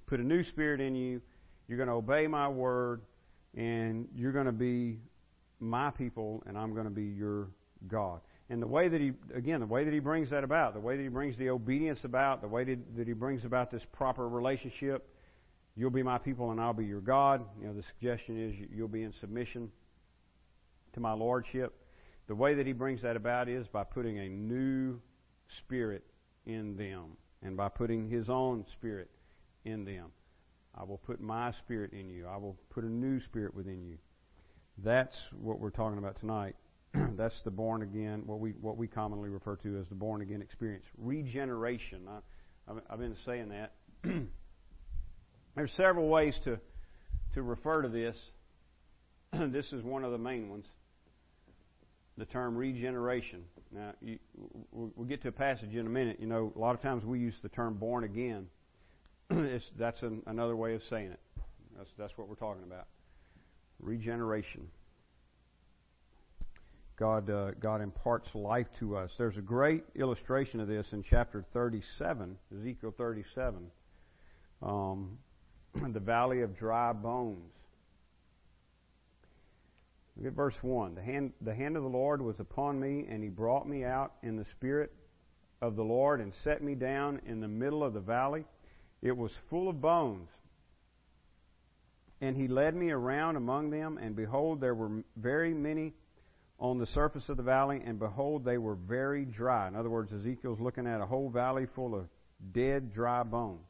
put 0.07 0.19
a 0.19 0.23
new 0.23 0.43
spirit 0.43 0.81
in 0.81 0.95
you 0.95 1.21
you're 1.67 1.77
going 1.77 1.89
to 1.89 1.95
obey 1.95 2.27
my 2.27 2.47
word, 2.47 3.01
and 3.55 4.07
you're 4.15 4.31
going 4.31 4.45
to 4.45 4.51
be 4.51 4.99
my 5.59 5.89
people, 5.91 6.43
and 6.45 6.57
I'm 6.57 6.73
going 6.73 6.85
to 6.85 6.91
be 6.91 7.05
your 7.05 7.49
God. 7.87 8.21
And 8.49 8.61
the 8.61 8.67
way 8.67 8.87
that 8.87 9.01
he, 9.01 9.13
again, 9.33 9.59
the 9.59 9.65
way 9.65 9.83
that 9.83 9.93
he 9.93 9.99
brings 9.99 10.29
that 10.29 10.43
about, 10.43 10.75
the 10.75 10.79
way 10.79 10.95
that 10.95 11.01
he 11.01 11.09
brings 11.09 11.37
the 11.37 11.49
obedience 11.49 12.03
about, 12.03 12.41
the 12.41 12.47
way 12.47 12.63
that 12.63 13.07
he 13.07 13.13
brings 13.13 13.43
about 13.43 13.71
this 13.71 13.81
proper 13.91 14.29
relationship, 14.29 15.09
you'll 15.75 15.89
be 15.89 16.03
my 16.03 16.19
people 16.19 16.51
and 16.51 16.61
I'll 16.61 16.73
be 16.73 16.85
your 16.85 17.01
God. 17.01 17.43
You 17.59 17.67
know, 17.67 17.73
the 17.73 17.81
suggestion 17.81 18.39
is 18.39 18.55
you'll 18.71 18.87
be 18.87 19.01
in 19.01 19.13
submission 19.19 19.71
to 20.93 20.99
my 20.99 21.13
lordship. 21.13 21.73
The 22.27 22.35
way 22.35 22.55
that 22.55 22.65
he 22.65 22.73
brings 22.73 23.01
that 23.03 23.15
about 23.15 23.49
is 23.49 23.67
by 23.67 23.83
putting 23.83 24.17
a 24.17 24.29
new 24.29 24.99
spirit 25.59 26.03
in 26.45 26.75
them 26.75 27.17
and 27.43 27.55
by 27.55 27.69
putting 27.69 28.09
his 28.09 28.29
own 28.29 28.65
spirit 28.73 29.09
in 29.63 29.85
them. 29.85 30.11
I 30.77 30.83
will 30.83 30.97
put 30.97 31.21
my 31.21 31.51
spirit 31.63 31.93
in 31.93 32.09
you. 32.09 32.27
I 32.27 32.37
will 32.37 32.57
put 32.69 32.83
a 32.83 32.89
new 32.89 33.19
spirit 33.21 33.53
within 33.53 33.83
you. 33.83 33.97
That's 34.83 35.15
what 35.39 35.59
we're 35.59 35.69
talking 35.69 35.97
about 35.97 36.19
tonight. 36.19 36.55
That's 36.93 37.39
the 37.43 37.51
born 37.51 37.81
again, 37.81 38.23
what 38.25 38.39
we 38.39 38.51
what 38.51 38.77
we 38.77 38.87
commonly 38.87 39.29
refer 39.29 39.55
to 39.57 39.77
as 39.79 39.87
the 39.87 39.95
born 39.95 40.21
again 40.21 40.41
experience, 40.41 40.85
regeneration. 40.97 42.01
I, 42.09 42.73
I've 42.89 42.99
been 42.99 43.15
saying 43.25 43.49
that. 43.49 43.73
There's 45.55 45.71
several 45.77 46.09
ways 46.09 46.35
to 46.43 46.59
to 47.35 47.41
refer 47.41 47.83
to 47.83 47.89
this. 47.89 48.17
this 49.51 49.71
is 49.71 49.83
one 49.83 50.03
of 50.03 50.11
the 50.11 50.17
main 50.17 50.49
ones. 50.49 50.65
The 52.17 52.25
term 52.25 52.55
regeneration. 52.55 53.43
Now, 53.71 53.91
you, 54.01 54.19
we'll 54.71 55.07
get 55.07 55.21
to 55.23 55.27
a 55.27 55.33
passage 55.33 55.75
in 55.75 55.85
a 55.85 55.89
minute. 55.89 56.17
You 56.19 56.27
know, 56.27 56.53
a 56.55 56.59
lot 56.59 56.75
of 56.75 56.81
times 56.81 57.03
we 57.03 57.19
use 57.19 57.35
the 57.41 57.49
term 57.49 57.73
born 57.73 58.05
again 58.05 58.47
that's 59.77 60.01
an, 60.01 60.21
another 60.27 60.55
way 60.55 60.75
of 60.75 60.83
saying 60.89 61.11
it. 61.11 61.19
That's, 61.77 61.89
that's 61.97 62.17
what 62.17 62.27
we're 62.27 62.35
talking 62.35 62.63
about. 62.63 62.87
Regeneration. 63.79 64.67
God, 66.97 67.29
uh, 67.29 67.51
God 67.59 67.81
imparts 67.81 68.33
life 68.33 68.67
to 68.79 68.95
us. 68.95 69.11
There's 69.17 69.37
a 69.37 69.41
great 69.41 69.83
illustration 69.95 70.59
of 70.59 70.67
this 70.67 70.93
in 70.93 71.03
chapter 71.03 71.41
37, 71.41 72.37
Ezekiel 72.57 72.93
37, 72.95 73.71
um, 74.61 75.17
the 75.91 75.99
valley 75.99 76.41
of 76.41 76.55
dry 76.55 76.93
bones. 76.93 77.51
Look 80.17 80.27
at 80.27 80.33
verse 80.33 80.57
1. 80.61 80.95
The 80.95 81.01
hand, 81.01 81.33
the 81.41 81.55
hand 81.55 81.75
of 81.77 81.83
the 81.83 81.89
Lord 81.89 82.21
was 82.21 82.39
upon 82.39 82.79
me, 82.79 83.05
and 83.09 83.21
he 83.21 83.29
brought 83.29 83.67
me 83.67 83.83
out 83.83 84.13
in 84.23 84.37
the 84.37 84.45
spirit 84.45 84.91
of 85.61 85.75
the 85.75 85.83
Lord 85.83 86.21
and 86.21 86.33
set 86.33 86.63
me 86.63 86.75
down 86.75 87.21
in 87.25 87.41
the 87.41 87.47
middle 87.47 87.83
of 87.83 87.93
the 87.93 87.99
valley 87.99 88.45
it 89.05 89.15
was 89.15 89.31
full 89.51 89.69
of 89.69 89.79
bones. 89.79 90.29
And 92.21 92.35
he 92.35 92.47
led 92.47 92.75
me 92.75 92.89
around 92.89 93.35
among 93.35 93.69
them, 93.69 93.99
and 94.01 94.15
behold, 94.15 94.59
there 94.59 94.73
were 94.73 95.03
very 95.15 95.53
many 95.53 95.93
on 96.59 96.79
the 96.79 96.87
surface 96.87 97.29
of 97.29 97.37
the 97.37 97.43
valley, 97.43 97.83
and 97.85 97.99
behold, 97.99 98.43
they 98.43 98.57
were 98.57 98.73
very 98.73 99.23
dry. 99.23 99.67
In 99.67 99.75
other 99.75 99.91
words, 99.91 100.11
Ezekiel's 100.11 100.59
looking 100.59 100.87
at 100.87 101.01
a 101.01 101.05
whole 101.05 101.29
valley 101.29 101.67
full 101.75 101.93
of 101.93 102.07
dead, 102.51 102.91
dry 102.91 103.21
bones. 103.21 103.69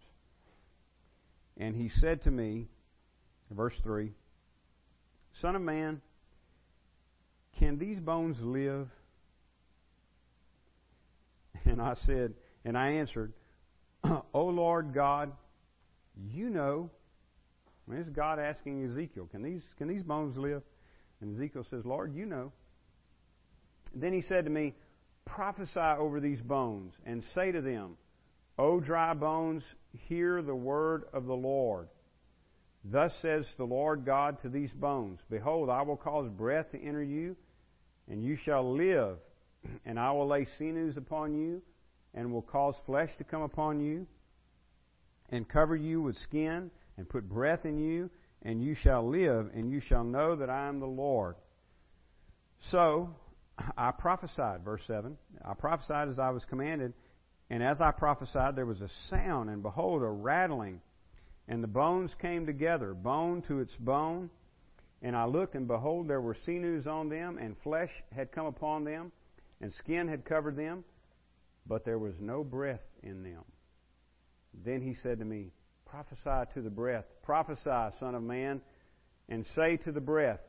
And 1.57 1.75
he 1.75 1.89
said 1.89 2.21
to 2.21 2.31
me, 2.31 2.67
verse 3.51 3.75
3, 3.83 4.13
Son 5.41 5.55
of 5.57 5.61
man, 5.61 6.01
can 7.57 7.77
these 7.77 7.99
bones 7.99 8.41
live? 8.41 8.89
And 11.65 11.81
I 11.81 11.93
said, 11.93 12.33
and 12.63 12.77
I 12.77 12.91
answered, 12.91 13.33
O 14.03 14.23
oh, 14.33 14.45
Lord 14.45 14.93
God, 14.93 15.31
you 16.31 16.49
know. 16.49 16.89
I 17.87 17.91
mean, 17.91 18.01
it's 18.01 18.09
God 18.09 18.39
asking 18.39 18.83
Ezekiel, 18.85 19.27
can 19.31 19.41
these, 19.41 19.63
can 19.77 19.87
these 19.87 20.03
bones 20.03 20.37
live? 20.37 20.63
And 21.21 21.35
Ezekiel 21.35 21.65
says, 21.69 21.85
Lord, 21.85 22.15
you 22.15 22.25
know. 22.25 22.51
then 23.93 24.13
he 24.13 24.21
said 24.21 24.45
to 24.45 24.51
me, 24.51 24.73
Prophesy 25.25 25.79
over 25.79 26.19
these 26.19 26.41
bones 26.41 26.93
and 27.05 27.23
say 27.33 27.51
to 27.51 27.61
them, 27.61 27.97
O 28.59 28.79
dry 28.79 29.13
bones, 29.13 29.63
hear 30.07 30.41
the 30.41 30.55
word 30.55 31.05
of 31.13 31.25
the 31.25 31.35
Lord. 31.35 31.87
Thus 32.83 33.15
says 33.21 33.47
the 33.57 33.65
Lord 33.65 34.05
God 34.05 34.39
to 34.41 34.49
these 34.49 34.71
bones 34.71 35.19
Behold, 35.29 35.69
I 35.69 35.81
will 35.81 35.97
cause 35.97 36.29
breath 36.29 36.71
to 36.71 36.81
enter 36.81 37.03
you, 37.03 37.35
and 38.09 38.23
you 38.23 38.35
shall 38.35 38.73
live, 38.73 39.17
and 39.85 39.99
I 39.99 40.11
will 40.11 40.27
lay 40.27 40.45
sinews 40.57 40.97
upon 40.97 41.33
you 41.33 41.61
and 42.13 42.31
will 42.31 42.41
cause 42.41 42.75
flesh 42.85 43.15
to 43.17 43.23
come 43.23 43.41
upon 43.41 43.81
you, 43.81 44.07
and 45.29 45.47
cover 45.47 45.75
you 45.75 46.01
with 46.01 46.17
skin, 46.17 46.71
and 46.97 47.09
put 47.09 47.27
breath 47.27 47.65
in 47.65 47.77
you, 47.77 48.09
and 48.43 48.63
you 48.63 48.75
shall 48.75 49.07
live, 49.07 49.49
and 49.53 49.69
you 49.69 49.79
shall 49.79 50.03
know 50.03 50.35
that 50.35 50.49
I 50.49 50.67
am 50.67 50.79
the 50.79 50.85
Lord. 50.85 51.35
So 52.59 53.13
I 53.77 53.91
prophesied, 53.91 54.63
verse 54.63 54.83
7. 54.85 55.17
I 55.43 55.53
prophesied 55.55 56.09
as 56.09 56.19
I 56.19 56.29
was 56.29 56.45
commanded, 56.45 56.93
and 57.49 57.61
as 57.61 57.81
I 57.81 57.91
prophesied, 57.91 58.55
there 58.55 58.65
was 58.65 58.81
a 58.81 58.89
sound, 59.09 59.49
and 59.49 59.61
behold, 59.61 60.03
a 60.03 60.07
rattling, 60.07 60.81
and 61.47 61.61
the 61.61 61.67
bones 61.67 62.15
came 62.21 62.45
together, 62.45 62.93
bone 62.93 63.41
to 63.43 63.59
its 63.59 63.75
bone. 63.75 64.29
And 65.01 65.15
I 65.15 65.25
looked, 65.25 65.55
and 65.55 65.67
behold, 65.67 66.07
there 66.07 66.21
were 66.21 66.33
sinews 66.33 66.87
on 66.87 67.09
them, 67.09 67.37
and 67.37 67.57
flesh 67.57 67.91
had 68.13 68.31
come 68.31 68.45
upon 68.45 68.83
them, 68.83 69.11
and 69.61 69.73
skin 69.73 70.07
had 70.07 70.25
covered 70.25 70.55
them, 70.55 70.83
but 71.67 71.85
there 71.85 71.99
was 71.99 72.19
no 72.19 72.43
breath 72.43 72.83
in 73.03 73.23
them. 73.23 73.43
Then 74.63 74.81
he 74.81 74.93
said 74.93 75.19
to 75.19 75.25
me, 75.25 75.51
Prophesy 75.85 76.51
to 76.53 76.61
the 76.61 76.69
breath, 76.69 77.05
prophesy, 77.23 77.95
Son 77.99 78.15
of 78.15 78.23
Man, 78.23 78.61
and 79.29 79.45
say 79.45 79.77
to 79.77 79.91
the 79.91 80.01
breath, 80.01 80.41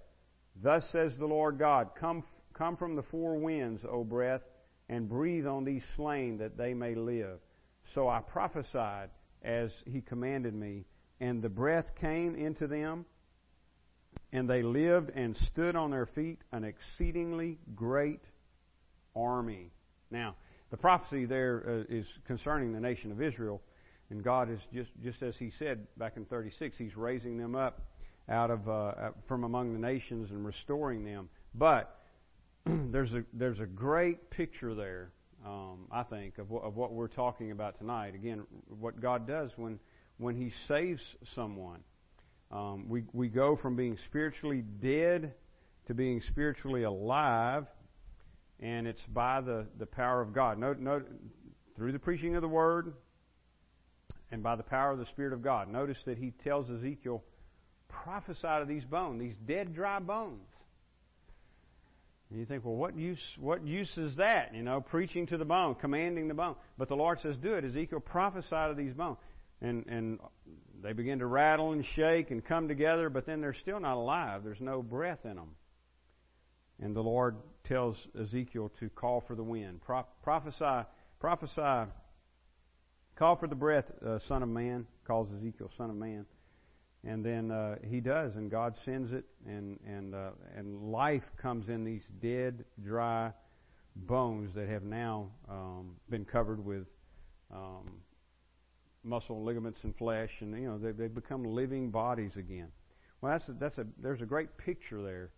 Thus 0.63 0.89
says 0.91 1.17
the 1.17 1.27
Lord 1.27 1.59
God, 1.59 1.91
Come, 1.95 2.25
come 2.55 2.77
from 2.77 2.97
the 2.97 3.03
four 3.03 3.37
winds, 3.37 3.85
O 3.85 4.05
breath, 4.05 4.43
and 4.89 5.09
breathe 5.09 5.47
on 5.47 5.65
these 5.65 5.85
slain 5.97 6.39
that 6.39 6.57
they 6.57 6.75
may 6.75 6.95
live. 6.95 7.39
So 7.85 8.09
I 8.09 8.21
prophesied 8.21 9.11
as 9.43 9.73
he 9.87 10.01
commanded 10.01 10.55
me, 10.55 10.85
and 11.21 11.43
the 11.43 11.49
breath 11.49 11.95
came 11.95 12.35
into 12.35 12.67
them, 12.67 13.05
and 14.33 14.49
they 14.49 14.63
lived 14.63 15.11
and 15.15 15.37
stood 15.37 15.77
on 15.77 15.91
their 15.91 16.07
feet 16.07 16.39
an 16.53 16.65
exceedingly 16.65 17.59
great 17.75 18.23
army. 19.15 19.71
Now, 20.11 20.37
the 20.71 20.77
prophecy 20.77 21.25
there 21.27 21.85
uh, 21.89 21.95
is 21.95 22.07
concerning 22.27 22.73
the 22.73 22.81
nation 22.81 23.13
of 23.13 23.23
Israel, 23.23 23.63
and 24.11 24.23
God 24.23 24.51
is 24.51 24.61
just 24.73 24.91
just 25.03 25.23
as 25.23 25.35
He 25.37 25.53
said 25.59 25.87
back 25.97 26.17
in 26.17 26.25
36, 26.25 26.77
He's 26.77 26.97
raising 26.97 27.39
them 27.39 27.55
up 27.55 27.83
out 28.29 28.51
of 28.51 28.69
uh, 28.69 29.11
from 29.29 29.45
among 29.45 29.73
the 29.73 29.79
nations 29.79 30.31
and 30.31 30.45
restoring 30.45 31.05
them. 31.05 31.29
But 31.55 31.97
there's 32.67 33.13
a 33.13 33.25
there's 33.33 33.61
a 33.61 33.67
great 33.67 34.31
picture 34.31 34.75
there, 34.75 35.13
um, 35.45 35.87
I 35.91 36.03
think, 36.03 36.39
of 36.39 36.53
of 36.53 36.77
what 36.77 36.93
we're 36.93 37.09
talking 37.09 37.53
about 37.53 37.79
tonight. 37.79 38.15
Again, 38.15 38.43
what 38.69 39.01
God 39.01 39.27
does 39.27 39.51
when 39.57 39.79
when 40.19 40.37
He 40.37 40.53
saves 40.67 41.03
someone. 41.35 41.81
Um, 42.51 42.89
we 42.89 43.05
we 43.13 43.29
go 43.29 43.57
from 43.57 43.77
being 43.77 43.99
spiritually 44.05 44.63
dead 44.63 45.35
to 45.87 45.95
being 45.95 46.21
spiritually 46.21 46.83
alive, 46.83 47.67
and 48.61 48.87
it's 48.87 49.03
by 49.09 49.41
the, 49.41 49.67
the 49.79 49.87
power 49.87 50.21
of 50.21 50.33
God. 50.33 50.59
Note, 50.59 50.79
note, 50.79 51.09
through 51.77 51.93
the 51.93 51.99
preaching 51.99 52.35
of 52.37 52.43
the 52.43 52.49
Word 52.49 52.95
and 54.31 54.43
by 54.43 54.57
the 54.57 54.63
power 54.63 54.93
of 54.93 54.99
the 54.99 55.07
Spirit 55.07 55.33
of 55.33 55.43
God. 55.43 55.69
Notice 55.69 55.99
that 56.07 56.19
he 56.19 56.33
tells 56.43 56.69
Ezekiel, 56.71 57.23
prophesy 57.89 58.41
to 58.43 58.65
these 58.67 58.85
bones, 58.85 59.21
these 59.21 59.37
dead, 59.47 59.75
dry 59.75 59.99
bones. 60.01 60.41
And 62.31 62.41
you 62.41 62.45
think, 62.45 62.65
well, 62.65 62.75
what 62.75 62.97
use, 62.97 63.21
what 63.39 63.65
use 63.65 63.97
is 63.97 64.17
that? 64.17 64.53
You 64.53 64.63
know, 64.63 64.81
preaching 64.81 65.27
to 65.27 65.37
the 65.37 65.45
bone, 65.45 65.77
commanding 65.77 66.27
the 66.27 66.35
bone. 66.35 66.57
But 66.77 66.89
the 66.89 66.97
Lord 66.97 67.21
says, 67.21 67.37
do 67.37 67.55
it. 67.55 67.65
Ezekiel, 67.65 68.01
prophesy 68.01 68.51
to 68.51 68.75
these 68.77 68.95
bones. 68.95 69.19
And, 69.63 69.87
and 69.89 70.19
they 70.83 70.93
begin 70.93 71.21
to 71.21 71.27
rattle 71.27 71.73
and 71.73 71.85
shake 71.85 72.31
and 72.31 72.45
come 72.45 72.69
together, 72.69 73.09
but 73.09 73.27
then 73.27 73.41
they're 73.41 73.55
still 73.55 73.81
not 73.81 73.97
alive. 73.97 74.45
There's 74.45 74.61
no 74.61 74.83
breath 74.83 75.25
in 75.25 75.37
them. 75.37 75.57
And 76.81 76.95
the 76.95 77.03
Lord 77.03 77.37
tells 77.65 78.07
Ezekiel 78.21 78.71
to 78.81 78.91
call 78.91 79.21
for 79.21 79.35
the 79.35 79.43
wind. 79.43 79.81
Pro- 79.83 80.07
prophesy, 80.23 80.87
prophesy, 81.19 81.91
call 83.15 83.37
for 83.37 83.47
the 83.47 83.55
breath, 83.55 83.91
uh, 84.05 84.19
Son 84.19 84.43
of 84.43 84.49
Man, 84.49 84.87
calls 85.07 85.29
Ezekiel 85.39 85.71
Son 85.77 85.89
of 85.91 85.97
Man. 85.97 86.27
And 87.03 87.25
then 87.25 87.51
uh, 87.51 87.77
he 87.89 88.01
does, 88.01 88.35
and 88.35 88.51
God 88.51 88.77
sends 88.85 89.13
it, 89.13 89.25
and 89.47 89.79
and 89.87 90.13
uh, 90.13 90.31
and 90.57 90.91
life 90.91 91.31
comes 91.37 91.69
in 91.69 91.85
these 91.85 92.03
dead, 92.21 92.65
dry 92.83 93.33
bones 93.95 94.53
that 94.55 94.69
have 94.69 94.83
now 94.83 95.29
um, 95.49 95.93
been 96.11 96.25
covered 96.25 96.65
with 96.65 96.87
um, 97.55 98.03
muscle, 99.07 99.37
and 99.37 99.45
ligaments, 99.45 99.81
and 99.85 99.97
flesh, 99.97 100.31
and 100.41 100.55
you 100.61 100.69
know 100.69 100.79
they, 100.79 100.93
they've 100.93 101.15
become 101.15 101.45
living 101.45 101.91
bodies 101.91 102.37
again. 102.37 102.69
Well, 103.21 103.33
that's 103.33 103.49
a, 103.49 103.53
that's 103.53 103.79
a 103.79 103.87
there's 104.03 104.21
a 104.21 104.27
great 104.27 104.57
picture 104.59 105.03
there 105.03 105.31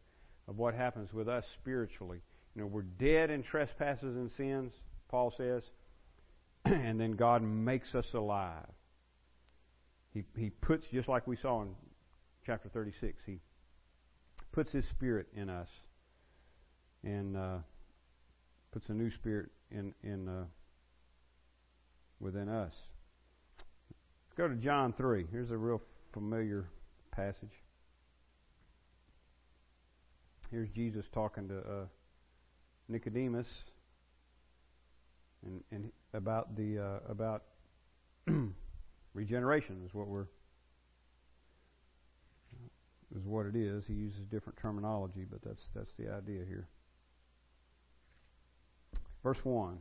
of 0.49 0.59
what 0.59 0.75
happens 0.75 1.13
with 1.13 1.29
us 1.29 1.45
spiritually. 1.61 2.21
You 2.55 2.63
know, 2.63 2.67
we're 2.67 2.83
dead 2.83 3.31
in 3.31 3.43
trespasses 3.43 4.17
and 4.17 4.33
sins, 4.33 4.73
Paul 5.09 5.33
says, 5.37 5.63
and 6.65 7.01
then 7.01 7.13
God 7.13 7.43
makes 7.43 7.95
us 7.95 8.15
alive. 8.15 8.67
He, 10.13 10.25
he 10.37 10.51
puts, 10.51 10.87
just 10.89 11.09
like 11.09 11.27
we 11.27 11.37
saw 11.37 11.63
in 11.63 11.69
chapter 12.45 12.69
36, 12.69 13.23
He 13.27 13.41
puts 14.53 14.73
His 14.73 14.87
Spirit 14.87 15.29
in 15.35 15.49
us 15.49 15.69
and 17.05 17.37
uh, 17.37 17.59
puts 18.73 18.89
a 18.89 18.95
new 18.95 19.11
spirit 19.11 19.51
in, 19.71 19.95
in 20.03 20.29
uh, 20.29 20.45
within 22.21 22.49
us. 22.49 22.75
Go 24.39 24.47
to 24.47 24.55
John 24.55 24.93
3. 24.93 25.27
Here's 25.33 25.51
a 25.51 25.57
real 25.57 25.83
familiar 26.13 26.69
passage. 27.11 27.51
Here's 30.53 30.69
Jesus 30.69 31.07
talking 31.13 31.49
to 31.49 31.59
uh, 31.59 31.87
Nicodemus 32.89 33.49
and, 35.45 35.65
and 35.73 35.91
about 36.15 36.55
the 36.55 36.79
uh, 36.79 37.11
about 37.11 37.43
regeneration 39.13 39.83
is 39.85 39.93
what 39.93 40.07
we're 40.07 40.29
is 43.17 43.25
what 43.25 43.45
it 43.45 43.57
is. 43.57 43.83
He 43.89 43.95
uses 43.95 44.21
different 44.31 44.57
terminology, 44.57 45.27
but 45.29 45.43
that's 45.43 45.65
that's 45.75 45.93
the 45.99 46.15
idea 46.15 46.45
here. 46.47 46.69
Verse 49.25 49.45
one. 49.45 49.79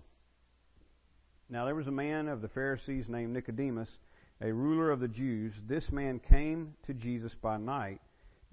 Now 1.47 1.65
there 1.65 1.75
was 1.75 1.85
a 1.85 1.91
man 1.91 2.27
of 2.27 2.41
the 2.41 2.49
Pharisees 2.49 3.07
named 3.07 3.33
Nicodemus, 3.33 3.99
a 4.41 4.51
ruler 4.51 4.91
of 4.91 4.99
the 4.99 5.07
Jews. 5.07 5.53
This 5.67 5.91
man 5.91 6.19
came 6.19 6.75
to 6.85 6.93
Jesus 6.93 7.33
by 7.33 7.57
night 7.57 8.01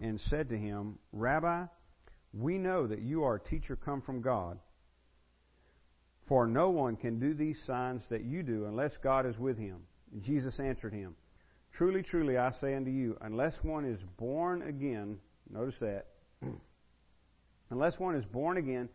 and 0.01 0.21
said 0.21 0.49
to 0.49 0.59
him, 0.59 0.99
Rabbi, 1.13 1.65
we 2.33 2.59
know 2.59 2.87
that 2.87 3.03
you 3.03 3.25
are 3.25 3.37
a 3.37 3.41
teacher 3.41 3.77
come 3.77 4.01
from 4.01 4.21
God. 4.21 4.59
For 6.27 6.47
no 6.47 6.71
one 6.71 6.97
can 6.97 7.19
do 7.19 7.35
these 7.35 7.63
signs 7.63 8.03
that 8.09 8.25
you 8.25 8.43
do 8.43 8.65
unless 8.65 8.97
God 8.97 9.27
is 9.27 9.39
with 9.39 9.59
him. 9.59 9.77
And 10.13 10.23
Jesus 10.23 10.59
answered 10.59 10.95
him, 10.95 11.15
Truly, 11.73 12.03
truly, 12.03 12.39
I 12.39 12.51
say 12.53 12.75
unto 12.75 12.91
you, 12.91 13.19
unless 13.21 13.63
one 13.63 13.85
is 13.85 14.01
born 14.17 14.63
again, 14.63 15.19
notice 15.51 15.79
that, 15.81 16.07
unless 17.71 17.99
one 17.99 18.15
is 18.15 18.25
born 18.25 18.57
again, 18.57 18.89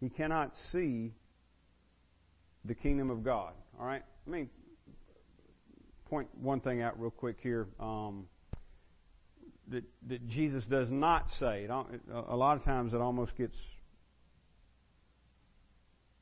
he 0.00 0.10
cannot 0.10 0.54
see 0.56 1.12
the 2.64 2.74
kingdom 2.74 3.10
of 3.10 3.24
God. 3.24 3.52
All 3.80 3.86
right? 3.86 4.02
Let 4.26 4.32
me 4.32 4.48
point 6.08 6.28
one 6.40 6.60
thing 6.60 6.82
out 6.82 7.00
real 7.00 7.10
quick 7.10 7.36
here. 7.42 7.66
Um, 7.80 8.26
that, 9.68 9.84
that 10.08 10.28
Jesus 10.28 10.64
does 10.64 10.88
not 10.90 11.26
say. 11.40 11.66
a 11.66 12.36
lot 12.36 12.56
of 12.56 12.64
times 12.64 12.94
it 12.94 13.00
almost 13.00 13.36
gets, 13.36 13.56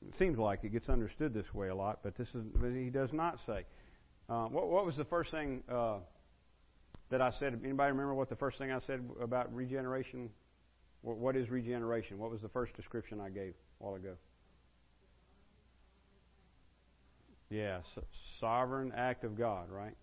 it 0.08 0.16
seems 0.16 0.38
like 0.38 0.60
it 0.64 0.70
gets 0.70 0.88
understood 0.88 1.34
this 1.34 1.52
way 1.52 1.68
a 1.68 1.74
lot, 1.74 1.98
but 2.02 2.16
this 2.16 2.28
is, 2.28 2.42
but 2.54 2.70
he 2.70 2.88
does 2.88 3.12
not 3.12 3.38
say. 3.46 3.64
Uh, 4.30 4.46
what, 4.46 4.70
what, 4.70 4.86
was 4.86 4.96
the 4.96 5.04
first 5.04 5.30
thing 5.30 5.62
uh, 5.70 5.96
that 7.10 7.20
I 7.20 7.30
said? 7.38 7.60
Anybody 7.62 7.92
remember 7.92 8.14
what 8.14 8.30
the 8.30 8.36
first 8.36 8.56
thing 8.56 8.72
I 8.72 8.80
said 8.86 9.06
about 9.20 9.54
regeneration? 9.54 10.30
what, 11.04 11.18
what 11.18 11.36
is 11.36 11.50
regeneration? 11.50 12.18
What 12.18 12.30
was 12.30 12.40
the 12.40 12.48
first 12.48 12.74
description 12.74 13.20
I 13.20 13.28
gave 13.28 13.54
a 13.80 13.84
while 13.84 13.94
ago? 13.94 14.14
Yeah, 17.54 17.78
sovereign 18.40 18.92
act 18.96 19.22
of 19.22 19.38
God, 19.38 19.70
right? 19.70 19.94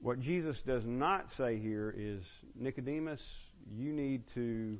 What 0.00 0.20
Jesus 0.20 0.56
does 0.64 0.84
not 0.86 1.26
say 1.36 1.58
here 1.58 1.92
is, 1.96 2.22
Nicodemus, 2.54 3.20
you 3.76 3.92
need 3.92 4.22
to 4.34 4.78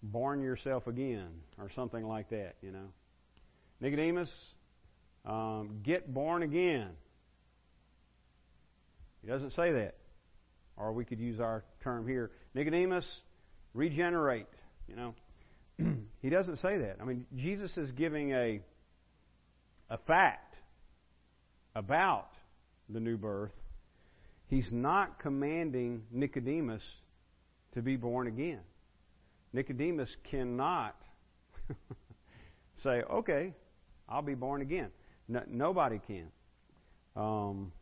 born 0.00 0.42
yourself 0.42 0.86
again, 0.86 1.28
or 1.58 1.70
something 1.74 2.06
like 2.06 2.30
that, 2.30 2.54
you 2.62 2.70
know. 2.70 2.86
Nicodemus, 3.80 4.30
um, 5.24 5.80
get 5.82 6.12
born 6.12 6.42
again. 6.42 6.90
He 9.22 9.28
doesn't 9.28 9.54
say 9.54 9.72
that. 9.72 9.96
Or 10.76 10.92
we 10.92 11.04
could 11.04 11.18
use 11.18 11.40
our 11.40 11.64
term 11.82 12.06
here 12.06 12.30
Nicodemus, 12.54 13.06
regenerate, 13.72 14.46
you 14.86 14.94
know. 14.94 15.14
he 16.22 16.30
doesn't 16.30 16.58
say 16.58 16.78
that. 16.78 16.98
I 17.00 17.04
mean, 17.04 17.26
Jesus 17.34 17.76
is 17.76 17.90
giving 17.92 18.30
a, 18.30 18.60
a 19.90 19.98
fact 19.98 20.56
about 21.74 22.30
the 22.88 23.00
new 23.00 23.16
birth, 23.16 23.54
he's 24.48 24.72
not 24.72 25.18
commanding 25.18 26.02
Nicodemus 26.10 26.82
to 27.74 27.82
be 27.82 27.96
born 27.96 28.26
again. 28.26 28.60
Nicodemus 29.52 30.10
cannot 30.30 30.96
say, 32.82 33.02
okay, 33.02 33.52
I'll 34.08 34.22
be 34.22 34.34
born 34.34 34.62
again. 34.62 34.90
No, 35.28 35.42
nobody 35.48 36.00
can. 36.06 36.26
Um, 37.16 37.72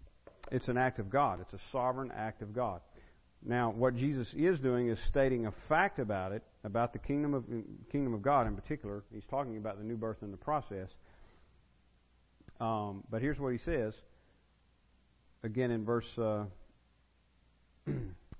it's 0.50 0.68
an 0.68 0.76
act 0.76 0.98
of 0.98 1.10
God. 1.10 1.40
It's 1.40 1.52
a 1.52 1.70
sovereign 1.72 2.12
act 2.14 2.42
of 2.42 2.54
God. 2.54 2.80
Now, 3.44 3.70
what 3.70 3.96
Jesus 3.96 4.32
is 4.34 4.58
doing 4.60 4.88
is 4.88 4.98
stating 5.08 5.46
a 5.46 5.52
fact 5.68 5.98
about 5.98 6.32
it, 6.32 6.42
about 6.62 6.92
the 6.92 7.00
kingdom 7.00 7.34
of 7.34 7.44
kingdom 7.90 8.14
of 8.14 8.22
God 8.22 8.46
in 8.46 8.54
particular. 8.54 9.02
He's 9.12 9.24
talking 9.28 9.56
about 9.56 9.78
the 9.78 9.84
new 9.84 9.96
birth 9.96 10.18
in 10.22 10.30
the 10.30 10.36
process. 10.36 10.88
Um, 12.62 13.03
but 13.11 13.20
here's 13.20 13.40
what 13.40 13.53
he 13.53 13.59
says: 13.59 13.92
again 15.42 15.72
in 15.72 15.85
verse 15.85 16.07
uh, 16.16 16.44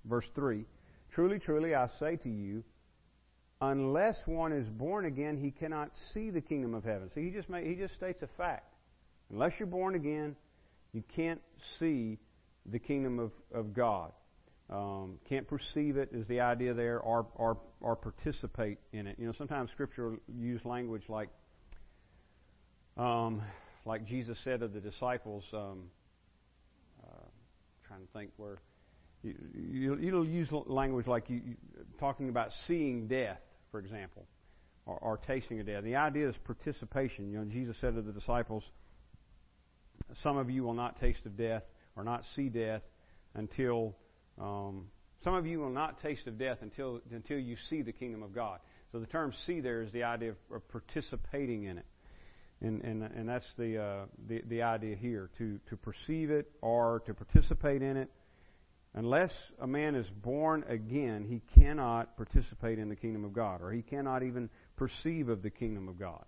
verse 0.05 0.27
three. 0.37 0.65
Truly, 1.11 1.41
truly, 1.41 1.75
I 1.75 1.89
say 1.99 2.17
to 2.17 2.29
you, 2.29 2.63
unless 3.61 4.17
one 4.25 4.53
is 4.53 4.69
born 4.69 5.07
again, 5.07 5.37
he 5.37 5.51
cannot 5.51 5.91
see 6.15 6.31
the 6.31 6.41
kingdom 6.41 6.73
of 6.73 6.85
heaven. 6.85 7.11
See, 7.15 7.23
he 7.23 7.31
just 7.31 7.49
he 7.49 7.75
just 7.75 7.95
states 7.95 8.23
a 8.23 8.29
fact. 8.39 8.73
Unless 9.33 9.55
you're 9.59 9.67
born 9.67 9.97
again, 9.97 10.37
you 10.93 11.03
can't 11.17 11.41
see 11.81 12.19
the 12.67 12.79
kingdom 12.79 13.19
of, 13.19 13.33
of 13.53 13.75
God. 13.75 14.13
Um, 14.71 15.19
can't 15.29 15.49
perceive 15.49 15.97
it 15.97 16.11
is 16.13 16.27
the 16.29 16.41
idea 16.41 16.75
there, 16.75 17.01
or, 17.01 17.27
or 17.35 17.59
or 17.81 17.97
participate 17.97 18.79
in 18.93 19.09
it. 19.09 19.17
You 19.19 19.27
know, 19.27 19.33
sometimes 19.37 19.73
Scripture 19.73 20.19
use 20.39 20.65
language 20.65 21.03
like, 21.09 21.29
um, 22.97 23.43
like 23.85 24.07
Jesus 24.07 24.39
said 24.45 24.63
of 24.63 24.73
the 24.73 24.81
disciples. 24.81 25.45
Um, 25.53 25.91
trying 27.93 28.07
to 28.07 28.13
think 28.13 28.31
where 28.37 28.59
you, 29.23 29.35
you, 29.55 29.97
you'll 30.01 30.27
use 30.27 30.49
language 30.51 31.07
like 31.07 31.29
you, 31.29 31.41
you, 31.45 31.57
talking 32.01 32.29
about 32.29 32.51
seeing 32.67 33.07
death, 33.07 33.41
for 33.71 33.79
example, 33.81 34.27
or, 34.87 34.97
or 34.97 35.17
tasting 35.19 35.61
of 35.61 35.67
death. 35.67 35.85
The 35.85 35.97
idea 35.97 36.29
is 36.29 36.35
participation. 36.45 37.31
You 37.31 37.39
know, 37.39 37.45
Jesus 37.45 37.77
said 37.81 37.95
to 37.95 38.03
the 38.03 38.13
disciples, 38.13 38.65
"Some 40.23 40.39
of 40.39 40.51
you 40.51 40.65
will 40.65 40.75
not 40.75 40.99
taste 41.01 41.27
of 41.27 41.37
death 41.37 41.63
or 41.97 42.05
not 42.05 42.25
see 42.35 42.49
death 42.49 42.83
until." 43.35 43.95
Um, 44.41 44.87
some 45.23 45.35
of 45.35 45.47
you 45.47 45.61
will 45.61 45.71
not 45.71 46.01
taste 46.03 46.27
of 46.27 46.39
death 46.39 46.59
until 46.63 47.01
until 47.13 47.39
you 47.39 47.57
see 47.69 47.83
the 47.83 47.93
kingdom 47.93 48.23
of 48.23 48.35
God. 48.35 48.59
So 48.91 48.99
the 48.99 49.07
term 49.07 49.33
"see" 49.47 49.61
there 49.61 49.83
is 49.83 49.93
the 49.93 50.05
idea 50.05 50.31
of, 50.31 50.37
of 50.53 50.69
participating 50.69 51.65
in 51.65 51.79
it, 51.79 51.87
and 52.63 52.83
and 52.83 53.03
and 53.03 53.29
that's 53.29 53.47
the, 53.59 53.83
uh, 53.83 54.05
the 54.29 54.43
the 54.49 54.63
idea 54.63 54.97
here 54.97 55.31
to 55.39 55.59
to 55.69 55.77
perceive 55.77 56.31
it 56.31 56.51
or 56.61 57.03
to 57.07 57.15
participate 57.15 57.83
in 57.83 57.97
it. 57.97 58.11
Unless 58.95 59.33
a 59.59 59.67
man 59.67 59.95
is 59.95 60.09
born 60.11 60.65
again, 60.69 61.25
he 61.25 61.41
cannot 61.59 62.15
participate 62.17 62.79
in 62.79 62.91
the 62.91 62.97
kingdom 62.97 63.25
of 63.25 63.33
God, 63.33 63.63
or 63.63 63.73
he 63.73 63.81
cannot 63.81 64.23
even 64.23 64.51
perceive 64.77 65.31
of 65.31 65.43
the 65.43 65.49
kingdom 65.49 65.89
of 65.89 65.99
God. 65.99 66.25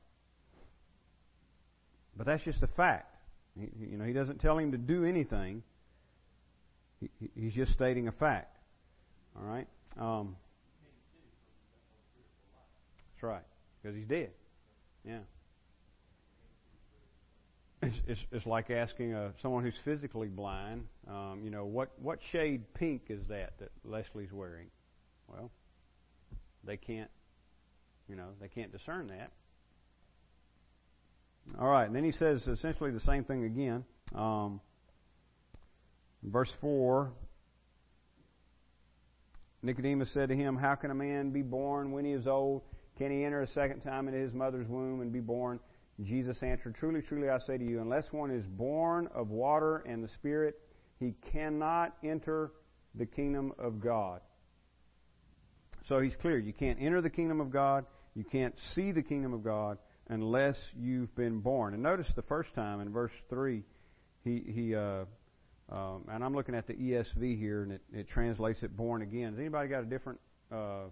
But 2.16 2.26
that's 2.26 2.42
just 2.42 2.62
a 2.62 2.66
fact. 2.66 3.14
He, 3.58 3.68
you 3.90 3.98
know, 3.98 4.04
he 4.04 4.14
doesn't 4.14 4.40
tell 4.40 4.56
him 4.56 4.72
to 4.72 4.78
do 4.78 5.04
anything. 5.04 5.62
He, 7.00 7.10
he's 7.34 7.52
just 7.52 7.72
stating 7.72 8.08
a 8.08 8.12
fact. 8.12 8.56
All 9.36 9.44
right. 9.44 9.66
Um, 9.98 10.36
that's 13.12 13.22
right, 13.22 13.44
because 13.82 13.94
he's 13.94 14.06
dead. 14.06 14.30
Yeah. 15.06 15.18
It's, 17.86 17.96
it's, 18.06 18.20
it's 18.32 18.46
like 18.46 18.70
asking 18.70 19.14
a, 19.14 19.32
someone 19.42 19.64
who's 19.64 19.78
physically 19.84 20.28
blind, 20.28 20.86
um, 21.08 21.40
you 21.44 21.50
know, 21.50 21.64
what, 21.64 21.90
what 22.00 22.18
shade 22.32 22.62
pink 22.74 23.02
is 23.08 23.20
that 23.28 23.58
that 23.58 23.70
Leslie's 23.84 24.32
wearing? 24.32 24.68
Well, 25.28 25.50
they 26.64 26.76
can't, 26.76 27.10
you 28.08 28.16
know, 28.16 28.28
they 28.40 28.48
can't 28.48 28.72
discern 28.72 29.08
that. 29.08 29.30
All 31.58 31.68
right, 31.68 31.84
and 31.84 31.94
then 31.94 32.04
he 32.04 32.12
says 32.12 32.46
essentially 32.48 32.90
the 32.90 33.00
same 33.00 33.24
thing 33.24 33.44
again. 33.44 33.84
Um, 34.14 34.60
verse 36.22 36.52
4 36.60 37.12
Nicodemus 39.64 40.10
said 40.10 40.28
to 40.28 40.36
him, 40.36 40.56
How 40.56 40.74
can 40.74 40.90
a 40.90 40.94
man 40.94 41.30
be 41.30 41.42
born 41.42 41.92
when 41.92 42.04
he 42.04 42.12
is 42.12 42.26
old? 42.26 42.62
Can 42.98 43.10
he 43.10 43.24
enter 43.24 43.40
a 43.40 43.46
second 43.46 43.80
time 43.80 44.06
into 44.06 44.20
his 44.20 44.32
mother's 44.32 44.68
womb 44.68 45.00
and 45.00 45.12
be 45.12 45.20
born? 45.20 45.58
Jesus 46.02 46.42
answered, 46.42 46.74
Truly, 46.74 47.02
truly, 47.02 47.28
I 47.28 47.38
say 47.38 47.56
to 47.56 47.64
you, 47.64 47.80
unless 47.80 48.12
one 48.12 48.30
is 48.30 48.46
born 48.46 49.08
of 49.14 49.30
water 49.30 49.84
and 49.86 50.02
the 50.02 50.08
Spirit, 50.08 50.58
he 50.98 51.14
cannot 51.32 51.96
enter 52.02 52.52
the 52.94 53.06
kingdom 53.06 53.52
of 53.58 53.80
God. 53.80 54.20
So 55.86 56.00
he's 56.00 56.16
clear. 56.16 56.38
You 56.38 56.52
can't 56.52 56.78
enter 56.80 57.00
the 57.00 57.10
kingdom 57.10 57.40
of 57.40 57.50
God. 57.50 57.84
You 58.14 58.24
can't 58.24 58.58
see 58.74 58.92
the 58.92 59.02
kingdom 59.02 59.34
of 59.34 59.44
God 59.44 59.78
unless 60.08 60.58
you've 60.76 61.14
been 61.14 61.40
born. 61.40 61.74
And 61.74 61.82
notice 61.82 62.08
the 62.14 62.22
first 62.22 62.54
time 62.54 62.80
in 62.80 62.92
verse 62.92 63.12
3, 63.28 63.62
he, 64.24 64.42
he 64.46 64.74
uh, 64.74 65.04
um, 65.70 66.04
and 66.10 66.22
I'm 66.22 66.34
looking 66.34 66.54
at 66.54 66.66
the 66.66 66.74
ESV 66.74 67.38
here, 67.38 67.62
and 67.62 67.72
it, 67.72 67.82
it 67.92 68.08
translates 68.08 68.62
it 68.62 68.76
born 68.76 69.02
again. 69.02 69.30
Has 69.30 69.38
anybody 69.38 69.68
got 69.68 69.82
a 69.82 69.86
different 69.86 70.20
uh, 70.52 70.84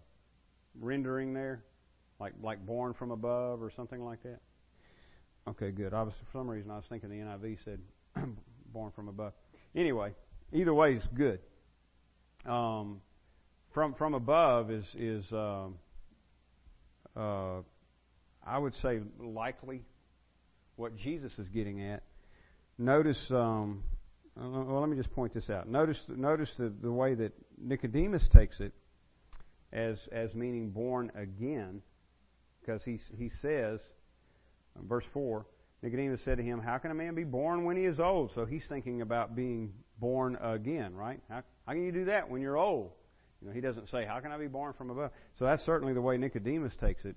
rendering 0.80 1.34
there? 1.34 1.64
Like, 2.18 2.32
like 2.42 2.64
born 2.64 2.94
from 2.94 3.10
above 3.10 3.62
or 3.62 3.70
something 3.70 4.02
like 4.02 4.22
that? 4.22 4.40
Okay, 5.48 5.72
good. 5.72 5.92
I 5.92 6.02
was 6.02 6.14
for 6.14 6.38
some 6.38 6.48
reason 6.48 6.70
I 6.70 6.76
was 6.76 6.84
thinking 6.88 7.10
the 7.10 7.16
NIV 7.16 7.58
said 7.64 7.80
born 8.72 8.92
from 8.94 9.08
above. 9.08 9.32
Anyway, 9.74 10.12
either 10.52 10.72
way 10.72 10.94
is 10.94 11.02
good. 11.14 11.40
Um, 12.46 13.00
from 13.74 13.94
from 13.94 14.14
above 14.14 14.70
is 14.70 14.84
is 14.96 15.32
uh, 15.32 15.66
uh, 17.16 17.62
I 18.46 18.58
would 18.58 18.74
say 18.76 19.00
likely 19.18 19.82
what 20.76 20.96
Jesus 20.96 21.32
is 21.38 21.48
getting 21.48 21.82
at. 21.82 22.04
Notice. 22.78 23.30
Um, 23.30 23.82
well, 24.36 24.80
let 24.80 24.88
me 24.88 24.96
just 24.96 25.12
point 25.12 25.34
this 25.34 25.50
out. 25.50 25.68
Notice 25.68 26.04
notice 26.08 26.52
the, 26.56 26.72
the 26.82 26.90
way 26.90 27.14
that 27.14 27.32
Nicodemus 27.58 28.28
takes 28.28 28.60
it 28.60 28.72
as 29.72 29.98
as 30.12 30.34
meaning 30.36 30.70
born 30.70 31.10
again, 31.16 31.82
because 32.60 32.84
he 32.84 33.00
he 33.18 33.28
says 33.40 33.80
Verse 34.80 35.04
4 35.12 35.46
Nicodemus 35.82 36.22
said 36.22 36.38
to 36.38 36.44
him, 36.44 36.60
How 36.60 36.78
can 36.78 36.90
a 36.90 36.94
man 36.94 37.14
be 37.14 37.24
born 37.24 37.64
when 37.64 37.76
he 37.76 37.84
is 37.84 37.98
old? 37.98 38.32
So 38.34 38.44
he's 38.44 38.62
thinking 38.68 39.02
about 39.02 39.34
being 39.34 39.72
born 39.98 40.38
again, 40.40 40.94
right? 40.94 41.20
How, 41.28 41.42
how 41.66 41.72
can 41.72 41.84
you 41.84 41.92
do 41.92 42.04
that 42.06 42.30
when 42.30 42.40
you're 42.40 42.56
old? 42.56 42.92
You 43.40 43.48
know, 43.48 43.54
he 43.54 43.60
doesn't 43.60 43.90
say, 43.90 44.04
How 44.04 44.20
can 44.20 44.30
I 44.30 44.38
be 44.38 44.46
born 44.46 44.74
from 44.74 44.90
above? 44.90 45.10
So 45.38 45.44
that's 45.44 45.64
certainly 45.64 45.92
the 45.92 46.00
way 46.00 46.16
Nicodemus 46.16 46.74
takes 46.76 47.04
it. 47.04 47.16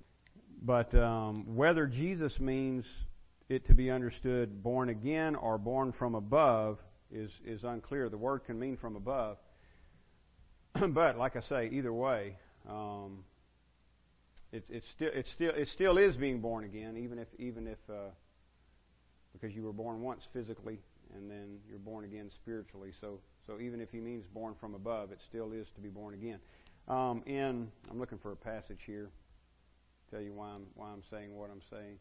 But 0.62 0.92
um, 0.94 1.54
whether 1.54 1.86
Jesus 1.86 2.40
means 2.40 2.84
it 3.48 3.66
to 3.66 3.74
be 3.74 3.90
understood 3.90 4.62
born 4.62 4.88
again 4.88 5.36
or 5.36 5.58
born 5.58 5.92
from 5.92 6.16
above 6.16 6.78
is, 7.12 7.30
is 7.44 7.62
unclear. 7.62 8.08
The 8.08 8.18
word 8.18 8.40
can 8.44 8.58
mean 8.58 8.76
from 8.76 8.96
above. 8.96 9.38
but 10.88 11.16
like 11.16 11.36
I 11.36 11.40
say, 11.40 11.70
either 11.72 11.92
way, 11.92 12.36
um, 12.68 13.24
it's 14.52 14.86
still 14.94 15.10
it's 15.12 15.28
still 15.34 15.50
it 15.54 15.68
still 15.74 15.98
is 15.98 16.16
being 16.16 16.40
born 16.40 16.64
again, 16.64 16.96
even 16.96 17.18
if 17.18 17.28
even 17.38 17.66
if 17.66 17.78
uh, 17.90 18.10
because 19.32 19.54
you 19.54 19.62
were 19.62 19.72
born 19.72 20.02
once 20.02 20.22
physically 20.32 20.78
and 21.14 21.30
then 21.30 21.58
you're 21.68 21.78
born 21.78 22.04
again 22.04 22.30
spiritually. 22.42 22.92
So 23.00 23.20
so 23.46 23.60
even 23.60 23.80
if 23.80 23.90
he 23.90 24.00
means 24.00 24.24
born 24.32 24.54
from 24.60 24.74
above, 24.74 25.12
it 25.12 25.18
still 25.28 25.52
is 25.52 25.66
to 25.74 25.80
be 25.80 25.88
born 25.88 26.14
again. 26.14 26.38
Um, 26.88 27.22
I'm 27.26 27.98
looking 27.98 28.18
for 28.18 28.32
a 28.32 28.36
passage 28.36 28.80
here. 28.86 29.10
Tell 30.10 30.20
you 30.20 30.32
why 30.32 30.48
I'm 30.48 30.66
why 30.74 30.88
I'm 30.88 31.02
saying 31.10 31.34
what 31.34 31.50
I'm 31.50 31.62
saying. 31.70 31.98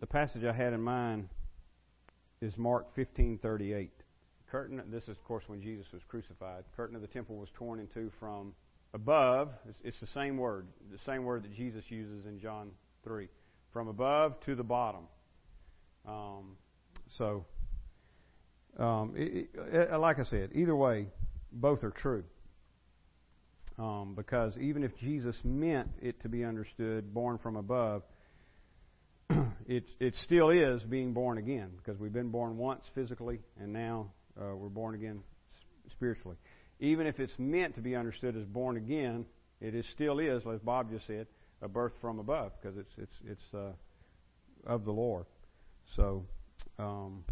The 0.00 0.06
passage 0.06 0.44
I 0.44 0.52
had 0.52 0.74
in 0.74 0.82
mind 0.82 1.28
is 2.42 2.56
Mark 2.58 2.94
15:38. 2.94 3.90
Curtain. 4.50 4.82
This 4.90 5.04
is 5.04 5.10
of 5.10 5.24
course 5.24 5.44
when 5.48 5.60
Jesus 5.60 5.86
was 5.92 6.02
crucified. 6.08 6.64
Curtain 6.76 6.94
of 6.94 7.02
the 7.02 7.08
temple 7.08 7.36
was 7.36 7.48
torn 7.54 7.80
in 7.80 7.88
two 7.88 8.12
from 8.20 8.54
above, 8.96 9.50
it's, 9.84 10.00
the 10.00 10.06
same 10.08 10.38
word, 10.38 10.66
the 10.90 10.98
same 11.04 11.24
word 11.24 11.44
that 11.44 11.54
Jesus 11.54 11.84
uses 11.88 12.24
in 12.24 12.40
John 12.40 12.70
3. 13.04 13.28
From 13.72 13.88
above 13.88 14.40
to 14.46 14.54
the 14.54 14.64
bottom. 14.64 15.02
Um, 16.08 16.56
so, 17.18 17.44
um, 18.78 19.12
it, 19.14 19.50
it, 19.54 19.96
like 19.98 20.18
I 20.18 20.24
said, 20.24 20.50
either 20.54 20.74
way, 20.74 21.08
both 21.52 21.84
are 21.84 21.90
true. 21.90 22.24
Um, 23.78 24.14
because 24.16 24.56
even 24.56 24.82
if 24.82 24.96
Jesus 24.96 25.36
meant 25.44 25.90
it 26.00 26.22
to 26.22 26.30
be 26.30 26.42
understood, 26.42 27.12
born 27.12 27.36
from 27.36 27.56
above, 27.56 28.02
it, 29.68 29.84
it 30.00 30.14
still 30.22 30.48
is 30.48 30.82
being 30.84 31.12
born 31.12 31.36
again 31.36 31.68
because 31.76 32.00
we've 32.00 32.14
been 32.14 32.30
born 32.30 32.56
once 32.56 32.82
physically 32.94 33.40
and 33.60 33.74
now 33.74 34.10
uh, 34.40 34.56
we're 34.56 34.68
born 34.68 34.94
again 34.94 35.20
spiritually 35.90 36.36
even 36.80 37.06
if 37.06 37.20
it's 37.20 37.38
meant 37.38 37.74
to 37.74 37.80
be 37.80 37.96
understood 37.96 38.36
as 38.36 38.44
born 38.44 38.76
again, 38.76 39.24
it 39.60 39.74
is 39.74 39.86
still 39.86 40.18
is, 40.18 40.42
as 40.46 40.60
Bob 40.60 40.90
just 40.90 41.06
said, 41.06 41.26
a 41.62 41.68
birth 41.68 41.92
from 42.00 42.18
above 42.18 42.52
because 42.60 42.76
it's 42.76 42.92
it's 42.98 43.14
it's 43.26 43.54
uh, 43.54 43.72
of 44.66 44.84
the 44.84 44.92
Lord. 44.92 45.24
So 45.94 46.24
um, 46.78 47.24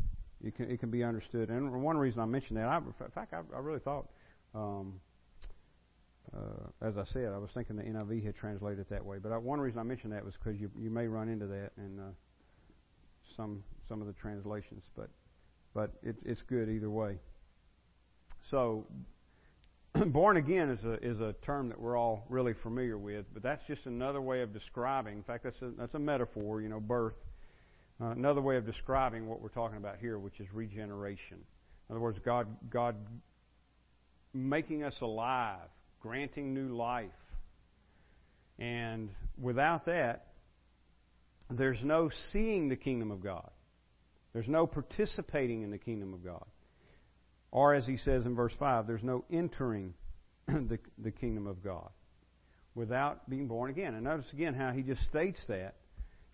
it 0.42 0.54
can 0.54 0.70
it 0.70 0.80
can 0.80 0.90
be 0.90 1.04
understood. 1.04 1.50
And 1.50 1.82
one 1.82 1.96
reason 1.96 2.20
I 2.20 2.24
mentioned 2.24 2.58
that, 2.58 2.68
I, 2.68 2.76
in 2.78 3.10
fact, 3.14 3.34
I, 3.34 3.40
I 3.54 3.58
really 3.58 3.80
thought, 3.80 4.08
um, 4.54 5.00
uh, 6.34 6.86
as 6.86 6.96
I 6.96 7.04
said, 7.04 7.32
I 7.32 7.38
was 7.38 7.50
thinking 7.52 7.76
the 7.76 7.82
NIV 7.82 8.24
had 8.24 8.36
translated 8.36 8.80
it 8.80 8.90
that 8.90 9.04
way. 9.04 9.18
But 9.18 9.32
I, 9.32 9.36
one 9.36 9.60
reason 9.60 9.78
I 9.78 9.82
mentioned 9.82 10.12
that 10.14 10.24
was 10.24 10.36
because 10.36 10.58
you 10.58 10.70
you 10.78 10.90
may 10.90 11.06
run 11.06 11.28
into 11.28 11.46
that 11.46 11.72
in 11.76 12.00
uh, 12.00 12.12
some 13.36 13.62
some 13.88 14.00
of 14.00 14.06
the 14.06 14.14
translations. 14.14 14.84
But 14.96 15.10
but 15.74 15.90
it, 16.02 16.16
it's 16.24 16.40
good 16.42 16.70
either 16.70 16.90
way. 16.90 17.18
So 18.42 18.86
born 20.06 20.36
again 20.36 20.70
is 20.70 20.84
a 20.84 20.94
is 21.04 21.20
a 21.20 21.34
term 21.42 21.68
that 21.68 21.80
we're 21.80 21.96
all 21.96 22.24
really 22.28 22.52
familiar 22.52 22.98
with, 22.98 23.26
but 23.32 23.42
that's 23.44 23.64
just 23.66 23.86
another 23.86 24.20
way 24.20 24.42
of 24.42 24.52
describing. 24.52 25.16
In 25.16 25.22
fact, 25.22 25.44
that's 25.44 25.62
a, 25.62 25.70
that's 25.78 25.94
a 25.94 25.98
metaphor, 26.00 26.60
you 26.60 26.68
know, 26.68 26.80
birth. 26.80 27.18
Uh, 28.00 28.06
another 28.06 28.40
way 28.40 28.56
of 28.56 28.66
describing 28.66 29.28
what 29.28 29.40
we're 29.40 29.50
talking 29.50 29.76
about 29.76 29.98
here, 30.00 30.18
which 30.18 30.40
is 30.40 30.52
regeneration. 30.52 31.38
In 31.88 31.94
other 31.94 32.00
words, 32.00 32.18
God 32.24 32.48
God 32.68 32.96
making 34.32 34.82
us 34.82 35.00
alive, 35.00 35.68
granting 36.00 36.54
new 36.54 36.74
life, 36.74 37.10
and 38.58 39.10
without 39.40 39.84
that, 39.84 40.26
there's 41.50 41.84
no 41.84 42.10
seeing 42.32 42.68
the 42.68 42.76
kingdom 42.76 43.12
of 43.12 43.22
God. 43.22 43.50
There's 44.32 44.48
no 44.48 44.66
participating 44.66 45.62
in 45.62 45.70
the 45.70 45.78
kingdom 45.78 46.14
of 46.14 46.24
God. 46.24 46.44
Or, 47.54 47.72
as 47.72 47.86
he 47.86 47.98
says 47.98 48.26
in 48.26 48.34
verse 48.34 48.52
5, 48.58 48.88
there's 48.88 49.04
no 49.04 49.24
entering 49.30 49.94
the, 50.48 50.80
the 50.98 51.12
kingdom 51.12 51.46
of 51.46 51.62
God 51.62 51.88
without 52.74 53.30
being 53.30 53.46
born 53.46 53.70
again. 53.70 53.94
And 53.94 54.02
notice 54.02 54.26
again 54.32 54.54
how 54.54 54.72
he 54.72 54.82
just 54.82 55.04
states 55.04 55.38
that. 55.46 55.76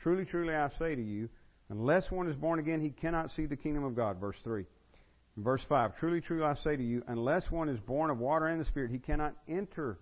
Truly, 0.00 0.24
truly, 0.24 0.54
I 0.54 0.70
say 0.78 0.94
to 0.94 1.02
you, 1.02 1.28
unless 1.68 2.10
one 2.10 2.26
is 2.26 2.36
born 2.36 2.58
again, 2.58 2.80
he 2.80 2.88
cannot 2.88 3.30
see 3.32 3.44
the 3.44 3.54
kingdom 3.54 3.84
of 3.84 3.94
God. 3.94 4.18
Verse 4.18 4.38
3. 4.42 4.64
Verse 5.36 5.62
5 5.68 5.98
Truly, 5.98 6.22
truly, 6.22 6.42
I 6.42 6.54
say 6.54 6.74
to 6.74 6.82
you, 6.82 7.02
unless 7.06 7.50
one 7.50 7.68
is 7.68 7.78
born 7.80 8.08
of 8.08 8.18
water 8.18 8.46
and 8.46 8.58
the 8.58 8.64
Spirit, 8.64 8.90
he 8.90 8.98
cannot 8.98 9.34
enter 9.46 9.98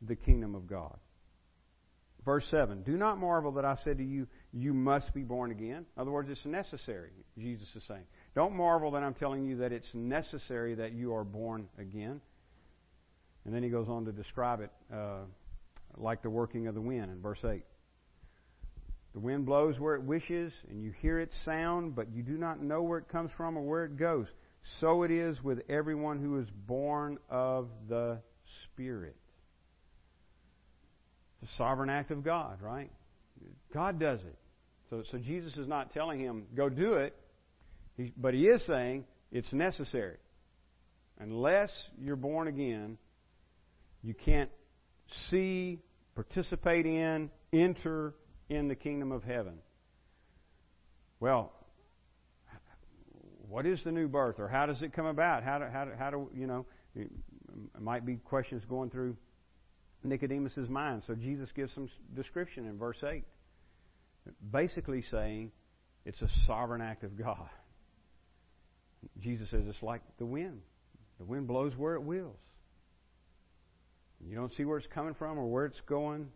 the 0.00 0.14
kingdom 0.14 0.54
of 0.54 0.68
God. 0.68 0.96
Verse 2.24 2.46
7 2.52 2.82
Do 2.84 2.96
not 2.96 3.18
marvel 3.18 3.50
that 3.52 3.64
I 3.64 3.76
said 3.82 3.98
to 3.98 4.04
you, 4.04 4.28
You 4.52 4.74
must 4.74 5.12
be 5.12 5.22
born 5.22 5.50
again. 5.50 5.86
In 5.96 6.00
other 6.00 6.12
words, 6.12 6.30
it's 6.30 6.44
necessary, 6.44 7.10
Jesus 7.36 7.66
is 7.74 7.82
saying. 7.88 8.04
Don't 8.34 8.54
marvel 8.54 8.92
that 8.92 9.02
I'm 9.02 9.14
telling 9.14 9.44
you 9.44 9.58
that 9.58 9.72
it's 9.72 9.92
necessary 9.92 10.74
that 10.76 10.92
you 10.92 11.14
are 11.14 11.24
born 11.24 11.68
again. 11.78 12.20
And 13.44 13.54
then 13.54 13.62
he 13.62 13.68
goes 13.68 13.88
on 13.88 14.06
to 14.06 14.12
describe 14.12 14.60
it 14.60 14.70
uh, 14.92 15.20
like 15.96 16.22
the 16.22 16.30
working 16.30 16.66
of 16.66 16.74
the 16.74 16.80
wind 16.80 17.10
in 17.10 17.20
verse 17.20 17.44
8. 17.44 17.62
The 19.12 19.20
wind 19.20 19.44
blows 19.44 19.78
where 19.78 19.94
it 19.94 20.02
wishes, 20.02 20.52
and 20.70 20.82
you 20.82 20.92
hear 21.02 21.18
its 21.18 21.36
sound, 21.44 21.94
but 21.94 22.10
you 22.12 22.22
do 22.22 22.38
not 22.38 22.62
know 22.62 22.82
where 22.82 22.98
it 22.98 23.08
comes 23.08 23.30
from 23.36 23.58
or 23.58 23.62
where 23.62 23.84
it 23.84 23.98
goes. 23.98 24.26
So 24.80 25.02
it 25.02 25.10
is 25.10 25.42
with 25.42 25.62
everyone 25.68 26.18
who 26.18 26.38
is 26.38 26.48
born 26.48 27.18
of 27.28 27.68
the 27.88 28.20
Spirit. 28.64 29.16
The 31.42 31.48
sovereign 31.58 31.90
act 31.90 32.10
of 32.10 32.24
God, 32.24 32.62
right? 32.62 32.90
God 33.74 33.98
does 33.98 34.20
it. 34.20 34.38
So, 34.88 35.02
so 35.10 35.18
Jesus 35.18 35.56
is 35.56 35.66
not 35.66 35.92
telling 35.92 36.20
him, 36.20 36.46
go 36.54 36.68
do 36.68 36.94
it, 36.94 37.14
he, 38.02 38.12
but 38.16 38.34
he 38.34 38.46
is 38.46 38.62
saying 38.62 39.04
it's 39.30 39.52
necessary. 39.52 40.16
Unless 41.18 41.70
you're 42.00 42.16
born 42.16 42.48
again, 42.48 42.98
you 44.02 44.14
can't 44.14 44.50
see, 45.30 45.80
participate 46.14 46.86
in, 46.86 47.30
enter 47.52 48.14
in 48.48 48.68
the 48.68 48.74
kingdom 48.74 49.12
of 49.12 49.22
heaven. 49.22 49.58
Well, 51.20 51.52
what 53.48 53.66
is 53.66 53.82
the 53.84 53.92
new 53.92 54.08
birth, 54.08 54.40
or 54.40 54.48
how 54.48 54.66
does 54.66 54.82
it 54.82 54.92
come 54.92 55.06
about? 55.06 55.44
How 55.44 55.58
do, 55.58 55.66
how 55.66 55.84
do, 55.84 55.90
how 55.98 56.10
do 56.10 56.30
you 56.34 56.46
know? 56.46 56.66
It 56.94 57.10
might 57.78 58.04
be 58.04 58.16
questions 58.16 58.64
going 58.64 58.90
through 58.90 59.16
Nicodemus's 60.04 60.68
mind. 60.68 61.02
So 61.06 61.14
Jesus 61.14 61.52
gives 61.52 61.72
some 61.74 61.88
description 62.14 62.66
in 62.66 62.78
verse 62.78 62.96
eight, 63.04 63.24
basically 64.50 65.04
saying 65.10 65.52
it's 66.04 66.20
a 66.22 66.28
sovereign 66.46 66.80
act 66.80 67.04
of 67.04 67.16
God. 67.16 67.48
Jesus 69.20 69.50
says 69.50 69.62
it's 69.66 69.82
like 69.82 70.02
the 70.18 70.26
wind. 70.26 70.60
The 71.18 71.24
wind 71.24 71.46
blows 71.46 71.72
where 71.76 71.94
it 71.94 72.02
wills. 72.02 72.36
You 74.28 74.36
don't 74.36 74.54
see 74.54 74.64
where 74.64 74.78
it's 74.78 74.86
coming 74.86 75.14
from 75.14 75.38
or 75.38 75.46
where 75.46 75.66
it's 75.66 75.80
going. 75.86 76.28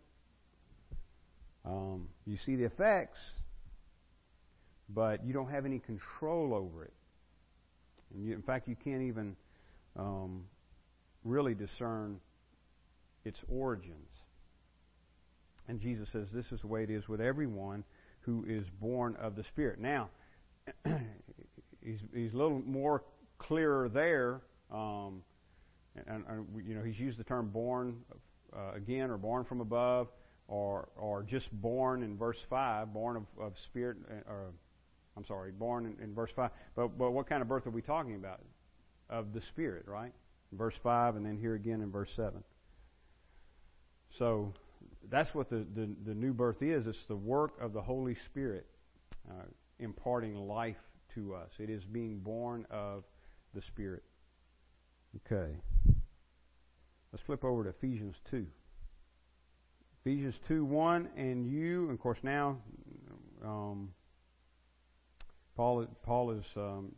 Um, 1.65 2.07
you 2.25 2.37
see 2.45 2.55
the 2.55 2.65
effects, 2.65 3.19
but 4.89 5.25
you 5.25 5.33
don't 5.33 5.49
have 5.49 5.65
any 5.65 5.79
control 5.79 6.53
over 6.53 6.85
it. 6.85 6.93
You, 8.15 8.33
in 8.33 8.41
fact, 8.41 8.67
you 8.67 8.75
can't 8.75 9.03
even 9.03 9.35
um, 9.97 10.45
really 11.23 11.53
discern 11.53 12.19
its 13.25 13.39
origins. 13.49 14.09
And 15.67 15.81
Jesus 15.81 16.07
says 16.11 16.27
this 16.31 16.51
is 16.51 16.61
the 16.61 16.67
way 16.67 16.83
it 16.83 16.89
is 16.89 17.07
with 17.09 17.19
everyone 17.19 17.83
who 18.21 18.45
is 18.47 18.65
born 18.79 19.15
of 19.17 19.35
the 19.35 19.43
Spirit. 19.43 19.79
Now, 19.79 20.09
he's, 21.83 21.99
he's 22.13 22.33
a 22.33 22.37
little 22.37 22.61
more 22.65 23.03
clearer 23.37 23.89
there. 23.89 24.41
Um, 24.71 25.23
and, 26.07 26.23
and, 26.27 26.45
you 26.67 26.75
know, 26.75 26.83
he's 26.83 26.99
used 26.99 27.17
the 27.17 27.23
term 27.23 27.49
born 27.49 27.97
uh, 28.55 28.73
again 28.75 29.09
or 29.09 29.17
born 29.17 29.43
from 29.43 29.61
above 29.61 30.07
or 30.47 30.87
or 30.95 31.23
just 31.23 31.51
born 31.51 32.03
in 32.03 32.17
verse 32.17 32.37
five, 32.49 32.93
born 32.93 33.17
of, 33.17 33.23
of 33.39 33.53
spirit, 33.65 33.97
uh, 34.09 34.31
or 34.31 34.53
I'm 35.17 35.25
sorry, 35.25 35.51
born 35.51 35.85
in, 35.85 36.03
in, 36.03 36.13
verse 36.13 36.31
five. 36.35 36.51
But 36.75 36.97
but 36.97 37.11
what 37.11 37.27
kind 37.27 37.41
of 37.41 37.47
birth 37.47 37.67
are 37.67 37.71
we 37.71 37.81
talking 37.81 38.15
about? 38.15 38.39
Of 39.09 39.33
the 39.33 39.41
spirit, 39.41 39.85
right? 39.87 40.13
verse 40.51 40.75
five, 40.75 41.15
and 41.15 41.25
then 41.25 41.37
here 41.37 41.55
again 41.55 41.81
in 41.81 41.91
verse 41.91 42.11
seven. 42.15 42.43
So 44.17 44.53
that's 45.09 45.33
what 45.33 45.49
the, 45.49 45.65
the, 45.75 45.89
the 46.05 46.13
new 46.13 46.33
birth 46.33 46.61
is. 46.61 46.87
It's 46.87 47.03
the 47.05 47.15
work 47.15 47.61
of 47.61 47.73
the 47.73 47.81
Holy 47.81 48.15
Spirit 48.15 48.65
uh, 49.29 49.43
imparting 49.79 50.35
life 50.35 50.77
to 51.17 51.33
us. 51.33 51.49
It 51.57 51.69
is 51.69 51.83
being 51.83 52.19
born 52.19 52.65
of 52.69 53.03
the 53.55 53.61
Spirit. 53.61 54.03
Okay. 55.25 55.51
Let's 57.11 57.23
flip 57.25 57.43
over 57.43 57.63
to 57.63 57.69
Ephesians 57.69 58.15
2. 58.29 58.45
Ephesians 60.05 60.39
2 60.47 60.63
1, 60.63 61.09
and 61.17 61.45
you, 61.45 61.89
of 61.89 61.99
course, 61.99 62.19
now 62.21 62.57
um, 63.43 63.89
Paul, 65.55 65.87
Paul 66.03 66.31
is 66.31 66.45
um, 66.55 66.91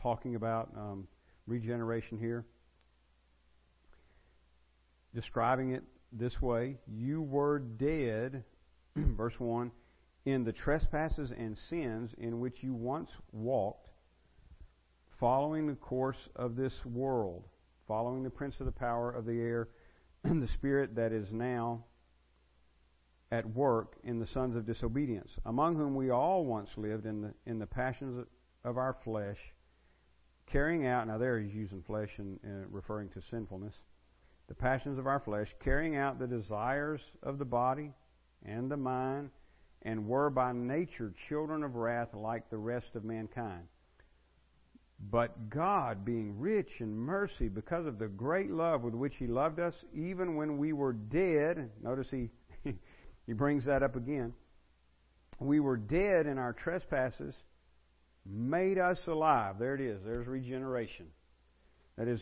talking 0.00 0.34
about 0.34 0.70
um, 0.76 1.08
regeneration 1.46 2.18
here, 2.18 2.44
describing 5.14 5.70
it 5.70 5.82
this 6.12 6.42
way 6.42 6.76
You 6.86 7.22
were 7.22 7.58
dead, 7.58 8.44
verse 8.96 9.40
1, 9.40 9.70
in 10.26 10.42
the 10.42 10.52
trespasses 10.52 11.30
and 11.30 11.56
sins 11.56 12.10
in 12.18 12.40
which 12.40 12.62
you 12.62 12.74
once 12.74 13.10
walked, 13.32 13.88
following 15.18 15.68
the 15.68 15.76
course 15.76 16.28
of 16.34 16.56
this 16.56 16.84
world, 16.84 17.44
following 17.86 18.24
the 18.24 18.30
prince 18.30 18.58
of 18.58 18.66
the 18.66 18.72
power 18.72 19.10
of 19.10 19.24
the 19.24 19.40
air 19.40 19.68
and 20.24 20.42
the 20.42 20.48
spirit 20.48 20.96
that 20.96 21.12
is 21.12 21.32
now 21.32 21.84
at 23.30 23.48
work 23.54 23.96
in 24.02 24.18
the 24.18 24.26
sons 24.26 24.56
of 24.56 24.66
disobedience, 24.66 25.30
among 25.46 25.76
whom 25.76 25.94
we 25.94 26.10
all 26.10 26.44
once 26.44 26.70
lived 26.76 27.06
in 27.06 27.22
the 27.22 27.34
in 27.46 27.58
the 27.58 27.66
passions 27.66 28.26
of 28.64 28.76
our 28.76 28.96
flesh, 29.04 29.38
carrying 30.46 30.86
out. 30.86 31.06
Now 31.06 31.18
there 31.18 31.38
he's 31.38 31.54
using 31.54 31.82
flesh 31.82 32.10
and 32.18 32.38
referring 32.70 33.10
to 33.10 33.22
sinfulness. 33.22 33.74
The 34.48 34.54
passions 34.54 34.98
of 34.98 35.06
our 35.06 35.20
flesh, 35.20 35.54
carrying 35.60 35.96
out 35.96 36.18
the 36.18 36.26
desires 36.26 37.00
of 37.22 37.38
the 37.38 37.44
body 37.44 37.92
and 38.44 38.70
the 38.70 38.76
mind, 38.76 39.30
and 39.82 40.06
were 40.06 40.30
by 40.30 40.52
nature 40.52 41.12
children 41.28 41.62
of 41.62 41.76
wrath 41.76 42.14
like 42.14 42.50
the 42.50 42.58
rest 42.58 42.94
of 42.94 43.04
mankind. 43.04 43.64
But 45.10 45.50
God, 45.50 46.04
being 46.04 46.38
rich 46.38 46.80
in 46.80 46.96
mercy, 46.96 47.48
because 47.48 47.86
of 47.86 47.98
the 47.98 48.08
great 48.08 48.50
love 48.50 48.82
with 48.82 48.94
which 48.94 49.16
He 49.16 49.26
loved 49.26 49.60
us, 49.60 49.84
even 49.94 50.36
when 50.36 50.56
we 50.56 50.72
were 50.72 50.94
dead, 50.94 51.70
notice 51.82 52.10
He, 52.10 52.30
he 53.26 53.32
brings 53.32 53.66
that 53.66 53.82
up 53.82 53.94
again. 53.96 54.32
We 55.38 55.60
were 55.60 55.76
dead 55.76 56.26
in 56.26 56.38
our 56.38 56.54
trespasses, 56.54 57.34
made 58.24 58.78
us 58.78 59.06
alive. 59.06 59.58
There 59.58 59.74
it 59.74 59.82
is. 59.82 60.02
There's 60.02 60.26
regeneration. 60.26 61.06
That 61.98 62.08
is, 62.08 62.20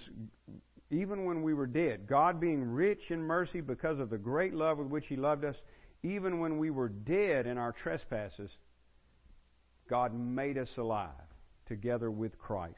even 0.90 1.24
when 1.24 1.42
we 1.42 1.54
were 1.54 1.66
dead, 1.66 2.08
God 2.08 2.40
being 2.40 2.64
rich 2.64 3.12
in 3.12 3.22
mercy 3.22 3.60
because 3.60 4.00
of 4.00 4.10
the 4.10 4.18
great 4.18 4.52
love 4.52 4.78
with 4.78 4.88
which 4.88 5.06
He 5.06 5.16
loved 5.16 5.44
us, 5.44 5.56
even 6.04 6.38
when 6.38 6.58
we 6.58 6.70
were 6.70 6.90
dead 6.90 7.46
in 7.46 7.56
our 7.56 7.72
trespasses, 7.72 8.50
God 9.88 10.14
made 10.14 10.58
us 10.58 10.68
alive 10.76 11.10
together 11.66 12.10
with 12.10 12.38
Christ. 12.38 12.76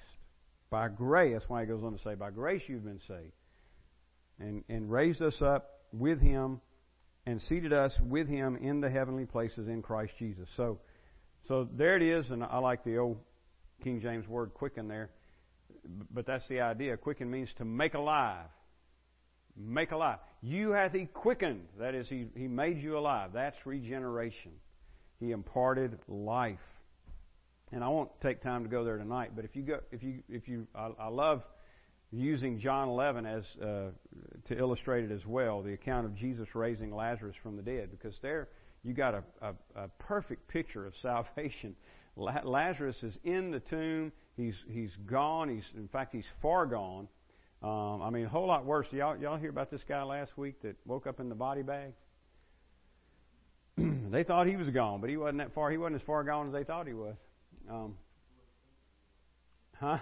By 0.70 0.88
grace, 0.88 1.32
that's 1.32 1.48
why 1.48 1.62
he 1.62 1.66
goes 1.66 1.82
on 1.82 1.96
to 1.96 2.02
say, 2.02 2.14
by 2.14 2.30
grace 2.30 2.62
you've 2.68 2.84
been 2.84 3.00
saved. 3.06 3.32
And, 4.38 4.64
and 4.68 4.90
raised 4.90 5.22
us 5.22 5.42
up 5.42 5.80
with 5.92 6.20
him 6.20 6.60
and 7.26 7.42
seated 7.42 7.72
us 7.72 7.98
with 8.00 8.28
him 8.28 8.56
in 8.56 8.80
the 8.80 8.90
heavenly 8.90 9.26
places 9.26 9.66
in 9.66 9.82
Christ 9.82 10.14
Jesus. 10.18 10.48
So, 10.56 10.78
so 11.48 11.68
there 11.72 11.96
it 11.96 12.02
is, 12.02 12.30
and 12.30 12.44
I 12.44 12.58
like 12.58 12.84
the 12.84 12.98
old 12.98 13.18
King 13.82 14.00
James 14.00 14.28
word 14.28 14.54
quicken 14.54 14.88
there, 14.88 15.10
but 16.12 16.26
that's 16.26 16.46
the 16.48 16.60
idea. 16.60 16.96
Quicken 16.96 17.30
means 17.30 17.48
to 17.58 17.64
make 17.64 17.94
alive. 17.94 18.46
Make 19.56 19.92
alive. 19.92 20.18
You 20.42 20.72
hath 20.72 20.92
he 20.92 21.06
quickened. 21.06 21.66
That 21.78 21.94
is, 21.94 22.08
he, 22.08 22.26
he 22.36 22.46
made 22.46 22.82
you 22.82 22.98
alive. 22.98 23.30
That's 23.32 23.56
regeneration. 23.64 24.52
He 25.18 25.30
imparted 25.30 25.98
life 26.08 26.58
and 27.72 27.82
I 27.82 27.88
won't 27.88 28.10
take 28.20 28.42
time 28.42 28.62
to 28.62 28.68
go 28.68 28.84
there 28.84 28.96
tonight. 28.96 29.32
But 29.34 29.44
if 29.44 29.56
you 29.56 29.62
go, 29.62 29.80
if 29.90 30.02
you, 30.02 30.22
if 30.28 30.48
you, 30.48 30.66
I, 30.74 30.90
I 30.98 31.08
love 31.08 31.42
using 32.12 32.60
John 32.60 32.88
11 32.88 33.26
as 33.26 33.44
uh, 33.60 33.66
to 34.46 34.58
illustrate 34.58 35.04
it 35.04 35.10
as 35.10 35.26
well, 35.26 35.62
the 35.62 35.72
account 35.72 36.06
of 36.06 36.14
Jesus 36.14 36.48
raising 36.54 36.94
Lazarus 36.94 37.34
from 37.42 37.56
the 37.56 37.62
dead, 37.62 37.90
because 37.90 38.14
there 38.22 38.48
you 38.82 38.94
got 38.94 39.14
a, 39.14 39.24
a, 39.42 39.54
a 39.74 39.88
perfect 39.98 40.48
picture 40.48 40.86
of 40.86 40.94
salvation. 41.02 41.74
Lazarus 42.16 42.96
is 43.02 43.14
in 43.24 43.50
the 43.50 43.60
tomb. 43.60 44.12
He's 44.36 44.54
he's 44.68 44.92
gone. 45.06 45.48
He's 45.48 45.64
in 45.76 45.88
fact 45.88 46.14
he's 46.14 46.24
far 46.40 46.66
gone. 46.66 47.08
Um, 47.66 48.00
I 48.00 48.10
mean, 48.10 48.26
a 48.26 48.28
whole 48.28 48.46
lot 48.46 48.64
worse. 48.64 48.86
Y'all 48.92 49.16
y'all 49.16 49.36
hear 49.36 49.50
about 49.50 49.72
this 49.72 49.80
guy 49.88 50.00
last 50.04 50.38
week 50.38 50.62
that 50.62 50.76
woke 50.86 51.08
up 51.08 51.18
in 51.18 51.28
the 51.28 51.34
body 51.34 51.62
bag? 51.62 51.94
they 53.76 54.22
thought 54.22 54.46
he 54.46 54.54
was 54.54 54.68
gone, 54.68 55.00
but 55.00 55.10
he 55.10 55.16
wasn't 55.16 55.38
that 55.38 55.52
far. 55.52 55.68
He 55.72 55.76
wasn't 55.76 55.96
as 55.96 56.06
far 56.06 56.22
gone 56.22 56.46
as 56.46 56.52
they 56.52 56.62
thought 56.62 56.86
he 56.86 56.92
was. 56.92 57.16
Um, 57.68 57.96
huh? 59.80 59.98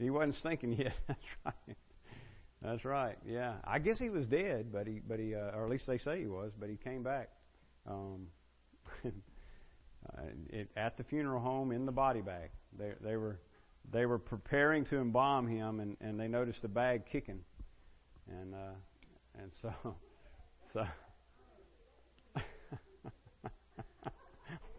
He 0.00 0.10
wasn't 0.10 0.34
stinking 0.34 0.72
yet. 0.78 0.94
That's 1.06 1.20
right. 1.44 1.76
That's 2.60 2.84
right. 2.84 3.16
Yeah, 3.24 3.54
I 3.62 3.78
guess 3.78 3.98
he 4.00 4.10
was 4.10 4.26
dead, 4.26 4.72
but 4.72 4.88
he, 4.88 5.00
but 5.06 5.20
he, 5.20 5.36
uh, 5.36 5.52
or 5.54 5.64
at 5.64 5.70
least 5.70 5.86
they 5.86 5.98
say 5.98 6.18
he 6.18 6.26
was, 6.26 6.50
but 6.58 6.68
he 6.68 6.76
came 6.76 7.04
back. 7.04 7.28
Um, 7.88 8.26
uh, 9.04 10.22
it, 10.48 10.70
at 10.76 10.96
the 10.96 11.04
funeral 11.04 11.40
home 11.40 11.70
in 11.70 11.86
the 11.86 11.92
body 11.92 12.20
bag. 12.20 12.50
They, 12.76 12.92
they 13.00 13.16
were 13.16 13.38
they 13.92 14.06
were 14.06 14.18
preparing 14.18 14.84
to 14.86 14.98
embalm 14.98 15.48
him, 15.48 15.80
and, 15.80 15.96
and 16.00 16.18
they 16.18 16.28
noticed 16.28 16.62
the 16.62 16.68
bag 16.68 17.02
kicking, 17.10 17.40
and 18.28 18.54
uh, 18.54 18.74
and 19.40 19.50
so 19.60 19.72
so. 20.72 20.86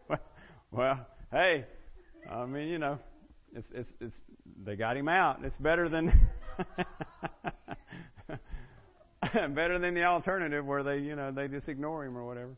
well, 0.72 1.06
hey, 1.32 1.66
I 2.30 2.46
mean, 2.46 2.68
you 2.68 2.80
know, 2.80 3.00
it's 3.54 3.68
it's 3.74 3.90
it's 4.00 4.16
they 4.64 4.76
got 4.76 4.98
him 4.98 5.08
out. 5.08 5.40
It's 5.44 5.58
better 5.58 5.90
than 5.90 6.12
better 9.54 9.80
than 9.80 9.94
the 9.94 10.04
alternative 10.04 10.66
where 10.66 10.84
they, 10.84 11.00
you 11.00 11.16
know, 11.16 11.32
they 11.32 11.48
just 11.48 11.70
ignore 11.70 12.06
him 12.06 12.18
or 12.18 12.26
whatever. 12.26 12.52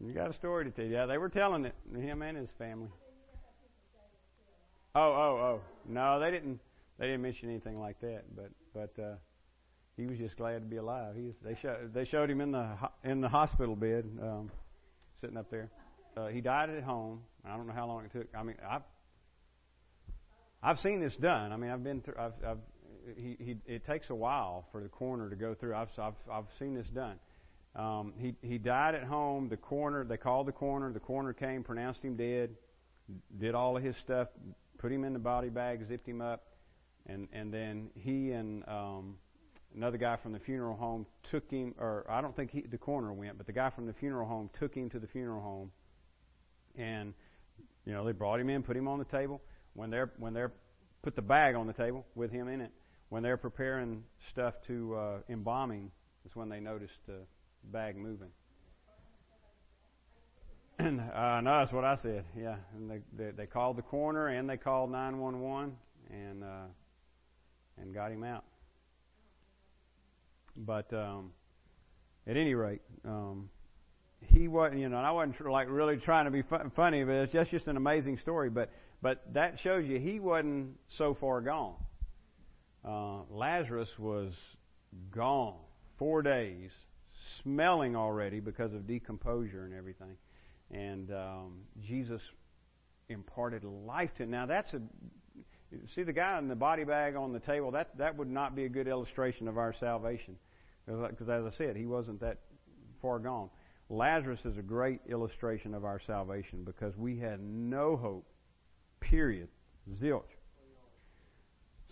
You 0.00 0.12
got 0.12 0.30
a 0.30 0.34
story 0.34 0.64
to 0.64 0.70
tell. 0.70 0.84
Yeah, 0.84 1.06
they 1.06 1.18
were 1.18 1.28
telling 1.28 1.64
it. 1.64 1.74
Him 1.94 2.22
and 2.22 2.36
his 2.36 2.50
family. 2.58 2.90
Oh, 4.94 5.00
oh, 5.00 5.38
oh. 5.42 5.60
No, 5.88 6.20
they 6.20 6.30
didn't. 6.30 6.60
They 6.98 7.06
didn't 7.06 7.22
mention 7.22 7.48
anything 7.50 7.80
like 7.80 8.00
that. 8.00 8.24
But, 8.36 8.50
but 8.72 9.02
uh, 9.02 9.16
he 9.96 10.06
was 10.06 10.18
just 10.18 10.36
glad 10.36 10.60
to 10.60 10.66
be 10.66 10.76
alive. 10.76 11.16
They 11.42 11.56
showed 11.60 11.92
they 11.92 12.04
showed 12.04 12.30
him 12.30 12.40
in 12.40 12.52
the 12.52 12.76
in 13.02 13.20
the 13.20 13.28
hospital 13.28 13.74
bed, 13.74 14.04
um, 14.22 14.50
sitting 15.20 15.36
up 15.36 15.50
there. 15.50 15.70
Uh, 16.16 16.28
he 16.28 16.40
died 16.40 16.70
at 16.70 16.84
home. 16.84 17.20
I 17.44 17.56
don't 17.56 17.66
know 17.66 17.72
how 17.72 17.86
long 17.86 18.04
it 18.04 18.12
took. 18.12 18.28
I 18.36 18.44
mean, 18.44 18.56
I've 18.68 18.82
I've 20.62 20.78
seen 20.78 21.00
this 21.00 21.16
done. 21.16 21.52
I 21.52 21.56
mean, 21.56 21.70
I've 21.70 21.82
been 21.82 22.00
through. 22.00 22.14
I've, 22.18 22.32
I've 22.46 22.58
he, 23.16 23.36
he 23.38 23.56
it 23.66 23.84
takes 23.84 24.10
a 24.10 24.14
while 24.14 24.66
for 24.70 24.80
the 24.80 24.88
coroner 24.88 25.28
to 25.28 25.36
go 25.36 25.54
through. 25.54 25.74
I've 25.74 25.88
I've 25.98 26.14
I've 26.30 26.46
seen 26.58 26.74
this 26.74 26.86
done. 26.94 27.16
Um, 27.74 28.14
he 28.16 28.34
he 28.42 28.58
died 28.58 28.94
at 28.94 29.02
home. 29.02 29.48
The 29.48 29.56
coroner 29.56 30.04
they 30.04 30.16
called 30.16 30.46
the 30.46 30.52
coroner. 30.52 30.92
The 30.92 31.00
coroner 31.00 31.32
came, 31.32 31.64
pronounced 31.64 32.00
him 32.02 32.16
dead, 32.16 32.50
did 33.40 33.56
all 33.56 33.76
of 33.76 33.82
his 33.82 33.96
stuff, 34.04 34.28
put 34.78 34.92
him 34.92 35.04
in 35.04 35.12
the 35.12 35.18
body 35.18 35.48
bag, 35.48 35.86
zipped 35.88 36.08
him 36.08 36.20
up, 36.20 36.44
and 37.06 37.28
and 37.32 37.52
then 37.52 37.90
he 37.94 38.32
and 38.32 38.66
um, 38.68 39.16
another 39.74 39.98
guy 39.98 40.16
from 40.16 40.32
the 40.32 40.38
funeral 40.38 40.76
home 40.76 41.06
took 41.30 41.50
him. 41.50 41.74
Or 41.78 42.06
I 42.08 42.20
don't 42.20 42.34
think 42.34 42.50
he, 42.50 42.62
the 42.62 42.78
coroner 42.78 43.12
went, 43.12 43.36
but 43.36 43.46
the 43.46 43.52
guy 43.52 43.70
from 43.70 43.86
the 43.86 43.92
funeral 43.92 44.26
home 44.26 44.50
took 44.58 44.74
him 44.74 44.90
to 44.90 44.98
the 44.98 45.06
funeral 45.06 45.42
home, 45.42 45.72
and 46.76 47.14
you 47.84 47.92
know 47.92 48.04
they 48.04 48.12
brought 48.12 48.40
him 48.40 48.50
in, 48.50 48.62
put 48.62 48.76
him 48.76 48.88
on 48.88 48.98
the 48.98 49.04
table. 49.04 49.40
When 49.74 49.90
they're 49.90 50.12
when 50.18 50.34
they're 50.34 50.52
put 51.02 51.16
the 51.16 51.22
bag 51.22 51.54
on 51.54 51.66
the 51.66 51.72
table 51.72 52.06
with 52.14 52.30
him 52.30 52.48
in 52.48 52.60
it, 52.60 52.72
when 53.08 53.22
they're 53.22 53.36
preparing 53.36 54.04
stuff 54.30 54.54
to 54.66 54.94
uh, 54.94 55.18
embalming, 55.28 55.90
is 56.24 56.34
when 56.34 56.48
they 56.48 56.60
noticed 56.60 56.94
the 57.06 57.18
bag 57.64 57.96
moving. 57.96 58.30
Uh, 61.14 61.40
no, 61.42 61.60
that's 61.60 61.72
what 61.72 61.84
I 61.84 61.96
said. 62.02 62.24
Yeah, 62.38 62.56
and 62.76 62.90
they, 62.90 63.00
they 63.16 63.30
they 63.30 63.46
called 63.46 63.76
the 63.76 63.82
coroner 63.82 64.28
and 64.28 64.48
they 64.48 64.56
called 64.56 64.90
911 64.90 65.76
and 66.10 66.44
uh, 66.44 66.66
and 67.80 67.94
got 67.94 68.12
him 68.12 68.24
out. 68.24 68.44
But 70.56 70.92
um, 70.92 71.32
at 72.26 72.36
any 72.36 72.54
rate, 72.54 72.82
um, 73.04 73.48
he 74.20 74.48
wasn't. 74.48 74.80
You 74.80 74.88
know, 74.88 74.98
I 74.98 75.10
wasn't 75.12 75.40
like 75.48 75.68
really 75.70 75.96
trying 75.96 76.26
to 76.26 76.30
be 76.30 76.42
fu- 76.42 76.70
funny, 76.76 77.04
but 77.04 77.12
it's 77.12 77.32
just 77.32 77.50
just 77.50 77.68
an 77.68 77.76
amazing 77.76 78.18
story. 78.18 78.50
But 78.50 78.70
but 79.00 79.22
that 79.34 79.60
shows 79.60 79.86
you 79.86 79.98
he 79.98 80.20
wasn't 80.20 80.76
so 80.88 81.14
far 81.14 81.40
gone 81.40 81.76
uh, 82.84 83.22
Lazarus 83.30 83.88
was 83.98 84.32
gone 85.10 85.56
four 85.98 86.22
days, 86.22 86.70
smelling 87.42 87.96
already 87.96 88.40
because 88.40 88.72
of 88.74 88.86
decomposure 88.86 89.64
and 89.64 89.74
everything. 89.74 90.16
And 90.70 91.10
um, 91.12 91.60
Jesus 91.82 92.22
imparted 93.08 93.64
life 93.64 94.14
to 94.16 94.22
him. 94.24 94.30
Now 94.30 94.46
that's 94.46 94.72
a 94.74 94.80
see 95.94 96.02
the 96.02 96.12
guy 96.12 96.38
in 96.38 96.48
the 96.48 96.54
body 96.54 96.84
bag 96.84 97.16
on 97.16 97.32
the 97.32 97.40
table. 97.40 97.70
That 97.72 97.96
that 97.98 98.16
would 98.16 98.30
not 98.30 98.54
be 98.54 98.64
a 98.64 98.68
good 98.68 98.88
illustration 98.88 99.48
of 99.48 99.58
our 99.58 99.72
salvation, 99.72 100.36
because 100.86 101.28
as 101.28 101.44
I 101.44 101.50
said, 101.56 101.76
he 101.76 101.86
wasn't 101.86 102.20
that 102.20 102.38
far 103.02 103.18
gone. 103.18 103.50
Lazarus 103.90 104.40
is 104.44 104.56
a 104.56 104.62
great 104.62 105.00
illustration 105.08 105.74
of 105.74 105.84
our 105.84 106.00
salvation 106.00 106.64
because 106.64 106.96
we 106.96 107.18
had 107.18 107.40
no 107.40 107.96
hope. 107.96 108.26
Period. 109.00 109.48
Zilch. 110.00 110.22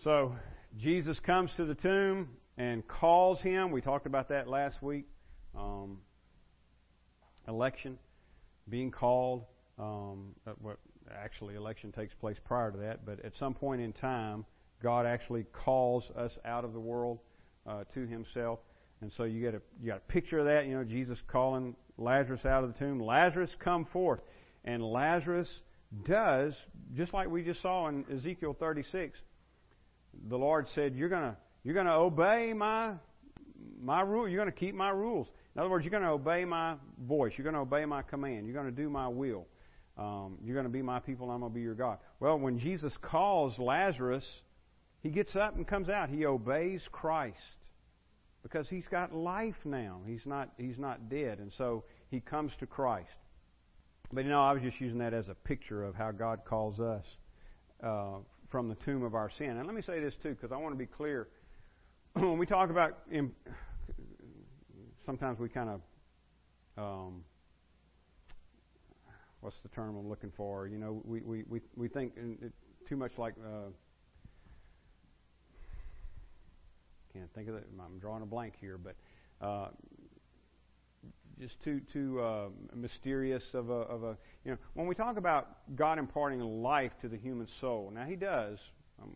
So 0.03 0.35
Jesus 0.75 1.19
comes 1.19 1.53
to 1.53 1.65
the 1.65 1.75
tomb 1.75 2.29
and 2.57 2.85
calls 2.87 3.39
him. 3.41 3.71
We 3.71 3.81
talked 3.81 4.07
about 4.07 4.29
that 4.29 4.47
last 4.47 4.81
week. 4.81 5.05
Um, 5.55 5.99
election, 7.47 7.99
being 8.69 8.91
called. 8.91 9.45
Um, 9.79 10.35
what 10.59 10.77
actually 11.11 11.55
election 11.55 11.91
takes 11.91 12.13
place 12.13 12.37
prior 12.43 12.71
to 12.71 12.77
that, 12.77 13.05
but 13.05 13.23
at 13.25 13.35
some 13.37 13.53
point 13.53 13.81
in 13.81 13.91
time, 13.93 14.45
God 14.81 15.05
actually 15.05 15.45
calls 15.51 16.03
us 16.15 16.31
out 16.45 16.63
of 16.65 16.73
the 16.73 16.79
world 16.79 17.19
uh, 17.65 17.83
to 17.93 18.05
Himself. 18.05 18.59
And 19.01 19.11
so 19.17 19.23
you 19.23 19.41
get 19.41 19.55
a 19.55 19.61
you 19.81 19.87
got 19.87 19.97
a 19.97 20.11
picture 20.11 20.39
of 20.39 20.45
that. 20.45 20.65
You 20.65 20.75
know, 20.77 20.83
Jesus 20.83 21.19
calling 21.27 21.75
Lazarus 21.97 22.45
out 22.45 22.63
of 22.63 22.73
the 22.73 22.79
tomb. 22.79 22.99
Lazarus, 22.99 23.55
come 23.59 23.85
forth, 23.85 24.21
and 24.63 24.83
Lazarus 24.83 25.49
does 26.05 26.55
just 26.95 27.13
like 27.13 27.29
we 27.29 27.43
just 27.43 27.61
saw 27.61 27.87
in 27.87 28.05
Ezekiel 28.11 28.55
36 28.59 29.19
the 30.29 30.37
Lord 30.37 30.67
said, 30.69 30.95
"You're 30.95 31.09
gonna 31.09 31.37
you're 31.63 31.75
gonna 31.75 31.97
obey 31.97 32.53
my 32.53 32.93
my 33.79 34.01
rule. 34.01 34.27
You're 34.27 34.39
gonna 34.39 34.51
keep 34.51 34.75
my 34.75 34.89
rules. 34.89 35.27
In 35.55 35.61
other 35.61 35.69
words, 35.69 35.85
you're 35.85 35.91
gonna 35.91 36.11
obey 36.11 36.45
my 36.45 36.75
voice. 36.99 37.33
You're 37.37 37.45
gonna 37.45 37.61
obey 37.61 37.85
my 37.85 38.01
command. 38.01 38.47
You're 38.47 38.55
gonna 38.55 38.71
do 38.71 38.89
my 38.89 39.07
will. 39.07 39.45
Um, 39.97 40.39
you're 40.43 40.55
gonna 40.55 40.69
be 40.69 40.81
my 40.81 40.99
people. 40.99 41.27
and 41.27 41.33
I'm 41.33 41.41
gonna 41.41 41.53
be 41.53 41.61
your 41.61 41.75
God." 41.75 41.99
Well, 42.19 42.39
when 42.39 42.57
Jesus 42.57 42.95
calls 42.97 43.59
Lazarus, 43.59 44.25
he 45.01 45.09
gets 45.09 45.35
up 45.35 45.55
and 45.55 45.67
comes 45.67 45.89
out. 45.89 46.09
He 46.09 46.25
obeys 46.25 46.81
Christ 46.91 47.37
because 48.41 48.67
he's 48.67 48.87
got 48.87 49.13
life 49.13 49.65
now. 49.65 50.01
He's 50.05 50.25
not 50.25 50.49
he's 50.57 50.79
not 50.79 51.09
dead, 51.09 51.39
and 51.39 51.51
so 51.53 51.83
he 52.09 52.19
comes 52.19 52.55
to 52.57 52.65
Christ. 52.65 53.09
But 54.11 54.25
you 54.25 54.29
know, 54.29 54.43
I 54.43 54.53
was 54.53 54.61
just 54.61 54.79
using 54.79 54.99
that 54.99 55.13
as 55.13 55.29
a 55.29 55.35
picture 55.35 55.83
of 55.83 55.95
how 55.95 56.11
God 56.11 56.41
calls 56.45 56.79
us 56.79 57.05
uh, 57.83 58.17
from 58.49 58.69
the 58.69 58.75
tomb 58.75 59.03
of 59.03 59.15
our 59.15 59.29
sin. 59.29 59.57
And 59.57 59.65
let 59.65 59.75
me 59.75 59.81
say 59.81 59.99
this 59.99 60.13
too, 60.21 60.29
because 60.29 60.51
I 60.51 60.57
want 60.57 60.73
to 60.73 60.77
be 60.77 60.85
clear. 60.85 61.27
when 62.13 62.37
we 62.37 62.45
talk 62.45 62.69
about, 62.69 62.97
sometimes 65.05 65.39
we 65.39 65.49
kind 65.49 65.69
of, 65.69 65.81
um, 66.77 67.23
what's 69.41 69.55
the 69.63 69.69
term 69.69 69.95
I'm 69.97 70.09
looking 70.09 70.31
for? 70.35 70.67
You 70.67 70.77
know, 70.77 71.01
we 71.05 71.21
we 71.21 71.43
we, 71.47 71.61
we 71.75 71.87
think 71.87 72.13
too 72.87 72.95
much 72.95 73.11
like. 73.17 73.33
Uh, 73.39 73.69
can't 77.13 77.31
think 77.35 77.47
of 77.47 77.55
it. 77.55 77.67
I'm 77.79 77.99
drawing 77.99 78.23
a 78.23 78.25
blank 78.25 78.53
here, 78.59 78.79
but 78.79 78.95
uh, 79.45 79.67
just 81.39 81.61
too 81.63 81.79
too 81.91 82.19
uh, 82.19 82.47
mysterious 82.73 83.43
of 83.53 83.69
a 83.69 83.73
of 83.73 84.03
a 84.03 84.17
you 84.43 84.51
know 84.51 84.57
when 84.73 84.87
we 84.87 84.95
talk 84.95 85.17
about 85.17 85.75
God 85.75 85.99
imparting 85.99 86.39
life 86.39 86.91
to 87.01 87.07
the 87.07 87.17
human 87.17 87.47
soul. 87.61 87.91
Now 87.93 88.05
He 88.05 88.15
does. 88.15 88.57
Um, 89.01 89.15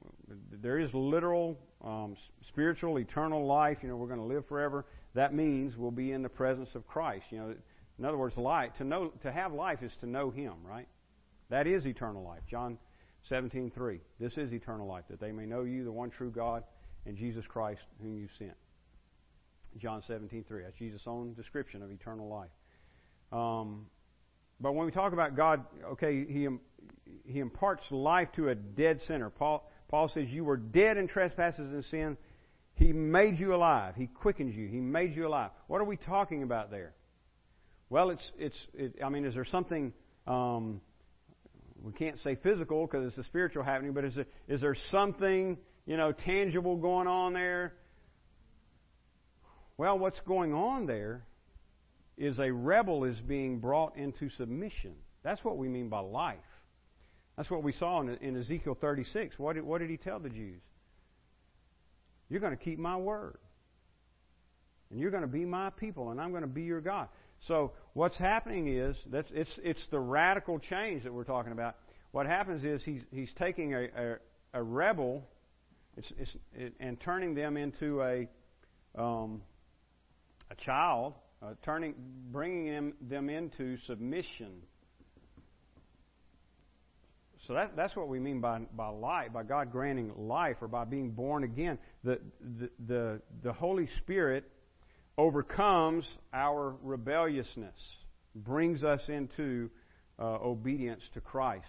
there 0.61 0.79
is 0.79 0.89
literal 0.93 1.57
um, 1.83 2.15
spiritual 2.49 2.99
eternal 2.99 3.45
life. 3.45 3.77
You 3.81 3.89
know 3.89 3.95
we're 3.95 4.07
going 4.07 4.19
to 4.19 4.25
live 4.25 4.47
forever. 4.47 4.85
That 5.17 5.33
means 5.33 5.75
we'll 5.75 5.89
be 5.89 6.11
in 6.11 6.21
the 6.21 6.29
presence 6.29 6.69
of 6.75 6.85
Christ. 6.85 7.25
You 7.31 7.39
know, 7.39 7.55
in 7.97 8.05
other 8.05 8.17
words, 8.17 8.37
life 8.37 8.73
to 8.77 8.83
know 8.83 9.11
to 9.23 9.31
have 9.31 9.51
life 9.51 9.81
is 9.81 9.91
to 10.01 10.05
know 10.05 10.29
Him. 10.29 10.53
Right? 10.63 10.87
That 11.49 11.65
is 11.65 11.87
eternal 11.87 12.23
life. 12.23 12.41
John 12.47 12.77
17:3. 13.27 13.99
This 14.19 14.37
is 14.37 14.53
eternal 14.53 14.85
life, 14.85 15.05
that 15.09 15.19
they 15.19 15.31
may 15.31 15.47
know 15.47 15.63
you, 15.63 15.83
the 15.83 15.91
one 15.91 16.11
true 16.11 16.29
God, 16.29 16.63
and 17.07 17.17
Jesus 17.17 17.43
Christ, 17.47 17.81
whom 17.99 18.15
you 18.15 18.27
sent. 18.37 18.55
John 19.77 20.03
17:3. 20.03 20.61
That's 20.61 20.77
Jesus' 20.77 21.07
own 21.07 21.33
description 21.33 21.81
of 21.81 21.89
eternal 21.89 22.27
life. 22.27 22.51
Um, 23.31 23.87
but 24.59 24.73
when 24.73 24.85
we 24.85 24.91
talk 24.91 25.13
about 25.13 25.35
God, 25.35 25.65
okay, 25.93 26.25
he 26.25 26.47
he 27.25 27.39
imparts 27.39 27.91
life 27.91 28.31
to 28.33 28.49
a 28.49 28.55
dead 28.55 29.01
sinner. 29.01 29.31
Paul 29.31 29.67
Paul 29.87 30.09
says 30.09 30.31
you 30.31 30.43
were 30.43 30.57
dead 30.57 30.97
in 30.97 31.07
trespasses 31.07 31.73
and 31.73 31.83
sin. 31.85 32.17
He 32.77 32.93
made 32.93 33.39
you 33.39 33.55
alive. 33.55 33.95
He 33.95 34.05
quickens 34.07 34.55
you. 34.55 34.67
He 34.67 34.79
made 34.79 35.15
you 35.15 35.27
alive. 35.27 35.49
What 35.67 35.81
are 35.81 35.85
we 35.85 35.97
talking 35.97 36.43
about 36.43 36.69
there? 36.69 36.93
Well, 37.89 38.11
it's 38.11 38.31
it's. 38.37 38.57
It, 38.73 38.95
I 39.03 39.09
mean, 39.09 39.25
is 39.25 39.33
there 39.33 39.45
something? 39.45 39.93
Um, 40.27 40.81
we 41.81 41.91
can't 41.93 42.17
say 42.23 42.35
physical 42.35 42.85
because 42.85 43.07
it's 43.07 43.17
a 43.17 43.23
spiritual 43.23 43.63
happening, 43.63 43.93
but 43.93 44.03
is 44.03 44.15
there, 44.15 44.25
is 44.47 44.61
there 44.61 44.75
something 44.91 45.57
you 45.85 45.97
know 45.97 46.11
tangible 46.11 46.75
going 46.77 47.07
on 47.07 47.33
there? 47.33 47.73
Well, 49.77 49.97
what's 49.97 50.19
going 50.21 50.53
on 50.53 50.85
there 50.85 51.23
is 52.15 52.39
a 52.39 52.51
rebel 52.51 53.05
is 53.05 53.19
being 53.19 53.59
brought 53.59 53.95
into 53.97 54.29
submission. 54.29 54.95
That's 55.23 55.43
what 55.43 55.57
we 55.57 55.67
mean 55.67 55.89
by 55.89 55.99
life. 55.99 56.37
That's 57.37 57.49
what 57.49 57.61
we 57.61 57.71
saw 57.71 58.01
in, 58.01 58.09
in 58.17 58.35
Ezekiel 58.37 58.75
36. 58.79 59.37
What 59.37 59.53
did, 59.53 59.63
what 59.63 59.79
did 59.79 59.91
he 59.91 59.97
tell 59.97 60.19
the 60.19 60.29
Jews? 60.29 60.61
You're 62.29 62.41
going 62.41 62.55
to 62.55 62.63
keep 62.63 62.79
my 62.79 62.97
word. 62.97 63.37
And 64.89 64.99
you're 64.99 65.11
going 65.11 65.23
to 65.23 65.27
be 65.27 65.45
my 65.45 65.69
people, 65.71 66.11
and 66.11 66.21
I'm 66.21 66.31
going 66.31 66.43
to 66.43 66.47
be 66.47 66.63
your 66.63 66.81
God. 66.81 67.09
So 67.47 67.73
what's 67.93 68.17
happening 68.17 68.67
is 68.67 68.95
that's 69.11 69.29
it's 69.33 69.51
it's 69.63 69.85
the 69.91 69.99
radical 69.99 70.59
change 70.59 71.03
that 71.03 71.13
we're 71.13 71.23
talking 71.23 71.51
about. 71.51 71.75
What 72.11 72.25
happens 72.25 72.63
is 72.63 72.81
he's 72.83 73.01
he's 73.11 73.29
taking 73.37 73.73
a 73.73 73.87
a, 73.95 74.15
a 74.53 74.63
rebel, 74.63 75.27
it's, 75.97 76.07
it's, 76.17 76.31
it, 76.53 76.73
and 76.79 76.99
turning 76.99 77.35
them 77.35 77.57
into 77.57 78.01
a 78.01 78.27
um, 78.97 79.41
a 80.49 80.55
child, 80.55 81.13
uh, 81.43 81.53
turning 81.63 81.93
bringing 82.31 82.71
them 82.71 82.93
them 83.01 83.29
into 83.29 83.77
submission. 83.85 84.61
So 87.47 87.53
that, 87.53 87.77
that's 87.77 87.95
what 87.95 88.09
we 88.09 88.19
mean 88.19 88.41
by, 88.41 88.59
by 88.75 88.89
life, 88.89 89.31
by 89.31 89.43
God 89.43 89.71
granting 89.71 90.11
life 90.17 90.57
or 90.59 90.67
by 90.67 90.83
being 90.83 91.11
born 91.11 91.45
again. 91.45 91.77
The, 92.03 92.19
the, 92.59 92.69
the, 92.85 93.21
the 93.41 93.53
Holy 93.53 93.87
Spirit 93.99 94.43
overcomes 95.17 96.05
our 96.33 96.75
rebelliousness, 96.83 97.79
brings 98.35 98.83
us 98.83 99.01
into 99.07 99.69
uh, 100.19 100.23
obedience 100.43 101.01
to 101.13 101.21
Christ. 101.21 101.65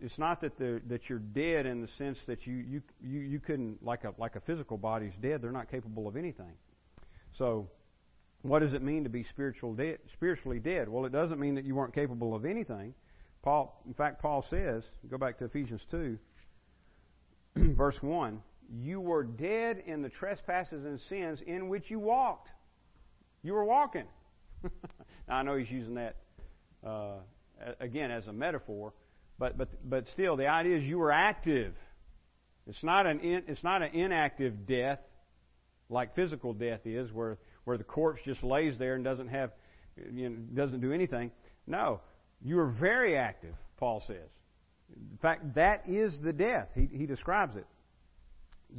It's 0.00 0.18
not 0.18 0.42
that 0.42 0.56
that 0.58 1.08
you're 1.08 1.18
dead 1.18 1.66
in 1.66 1.80
the 1.80 1.88
sense 1.98 2.18
that 2.26 2.46
you, 2.46 2.54
you, 2.54 2.82
you, 3.02 3.18
you 3.18 3.40
couldn't, 3.40 3.84
like 3.84 4.04
a, 4.04 4.14
like 4.16 4.36
a 4.36 4.40
physical 4.40 4.78
body's 4.78 5.14
dead, 5.20 5.42
they're 5.42 5.50
not 5.50 5.70
capable 5.70 6.06
of 6.06 6.16
anything. 6.16 6.52
So, 7.36 7.66
what 8.42 8.60
does 8.60 8.74
it 8.74 8.82
mean 8.82 9.04
to 9.04 9.10
be 9.10 9.24
spiritual 9.24 9.74
dead, 9.74 9.98
spiritually 10.12 10.60
dead? 10.60 10.88
Well, 10.88 11.04
it 11.04 11.12
doesn't 11.12 11.40
mean 11.40 11.56
that 11.56 11.64
you 11.64 11.74
weren't 11.74 11.94
capable 11.94 12.34
of 12.34 12.44
anything. 12.44 12.94
Paul, 13.42 13.82
in 13.86 13.94
fact, 13.94 14.20
Paul 14.20 14.44
says, 14.50 14.82
go 15.10 15.16
back 15.16 15.38
to 15.38 15.46
Ephesians 15.46 15.80
2, 15.90 16.18
verse 17.56 17.96
1, 18.02 18.42
you 18.72 19.00
were 19.00 19.24
dead 19.24 19.82
in 19.86 20.02
the 20.02 20.08
trespasses 20.08 20.84
and 20.84 21.00
sins 21.08 21.40
in 21.46 21.68
which 21.68 21.90
you 21.90 21.98
walked. 21.98 22.48
You 23.42 23.54
were 23.54 23.64
walking. 23.64 24.04
now, 24.62 25.36
I 25.36 25.42
know 25.42 25.56
he's 25.56 25.70
using 25.70 25.94
that 25.94 26.16
uh, 26.86 27.16
again 27.80 28.10
as 28.10 28.26
a 28.26 28.32
metaphor, 28.32 28.92
but 29.38 29.56
but 29.56 29.68
but 29.88 30.04
still, 30.12 30.36
the 30.36 30.46
idea 30.46 30.76
is 30.76 30.84
you 30.84 30.98
were 30.98 31.10
active. 31.10 31.72
It's 32.66 32.82
not 32.82 33.06
an 33.06 33.20
in, 33.20 33.44
it's 33.48 33.64
not 33.64 33.82
an 33.82 33.94
inactive 33.94 34.66
death 34.66 35.00
like 35.88 36.14
physical 36.14 36.52
death 36.52 36.80
is, 36.84 37.10
where 37.12 37.38
where 37.64 37.78
the 37.78 37.84
corpse 37.84 38.20
just 38.24 38.42
lays 38.42 38.78
there 38.78 38.94
and 38.94 39.02
doesn't 39.02 39.28
have 39.28 39.50
you 40.12 40.28
know, 40.28 40.36
doesn't 40.54 40.80
do 40.80 40.92
anything. 40.92 41.30
No, 41.66 42.00
you 42.42 42.56
were 42.56 42.70
very 42.70 43.16
active. 43.16 43.54
Paul 43.76 44.02
says. 44.06 44.28
In 44.90 45.18
fact, 45.18 45.54
that 45.54 45.84
is 45.88 46.20
the 46.20 46.32
death. 46.32 46.68
He, 46.74 46.88
he 46.92 47.06
describes 47.06 47.56
it. 47.56 47.66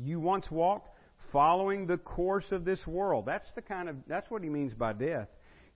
You 0.03 0.19
once 0.19 0.49
walked 0.51 0.89
following 1.31 1.87
the 1.87 1.97
course 1.97 2.51
of 2.51 2.65
this 2.65 2.85
world. 2.85 3.25
That's 3.25 3.49
the 3.55 3.61
kind 3.61 3.89
of 3.89 3.95
that's 4.07 4.29
what 4.29 4.43
he 4.43 4.49
means 4.49 4.73
by 4.73 4.93
death. 4.93 5.27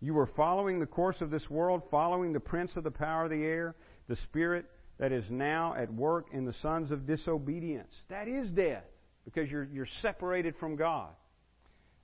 You 0.02 0.14
were 0.14 0.28
following 0.28 0.80
the 0.80 0.86
course 0.86 1.22
of 1.22 1.32
this 1.32 1.50
world, 1.50 1.84
following 1.90 2.34
the 2.34 2.40
prince 2.40 2.76
of 2.76 2.84
the 2.84 2.92
power 2.92 3.26
of 3.26 3.32
the 3.32 3.44
air, 3.44 3.76
the 4.08 4.16
spirit 4.18 4.66
that 4.98 5.12
is 5.12 5.30
now 5.30 5.74
at 5.76 5.94
work 5.94 6.28
in 6.32 6.46
the 6.46 6.54
sons 6.54 6.92
of 6.92 7.06
disobedience. 7.06 7.94
That 8.10 8.28
is 8.28 8.50
death 8.50 8.84
because 9.24 9.50
you're 9.50 9.68
you're 9.72 9.88
separated 10.02 10.56
from 10.58 10.76
God. 10.76 11.10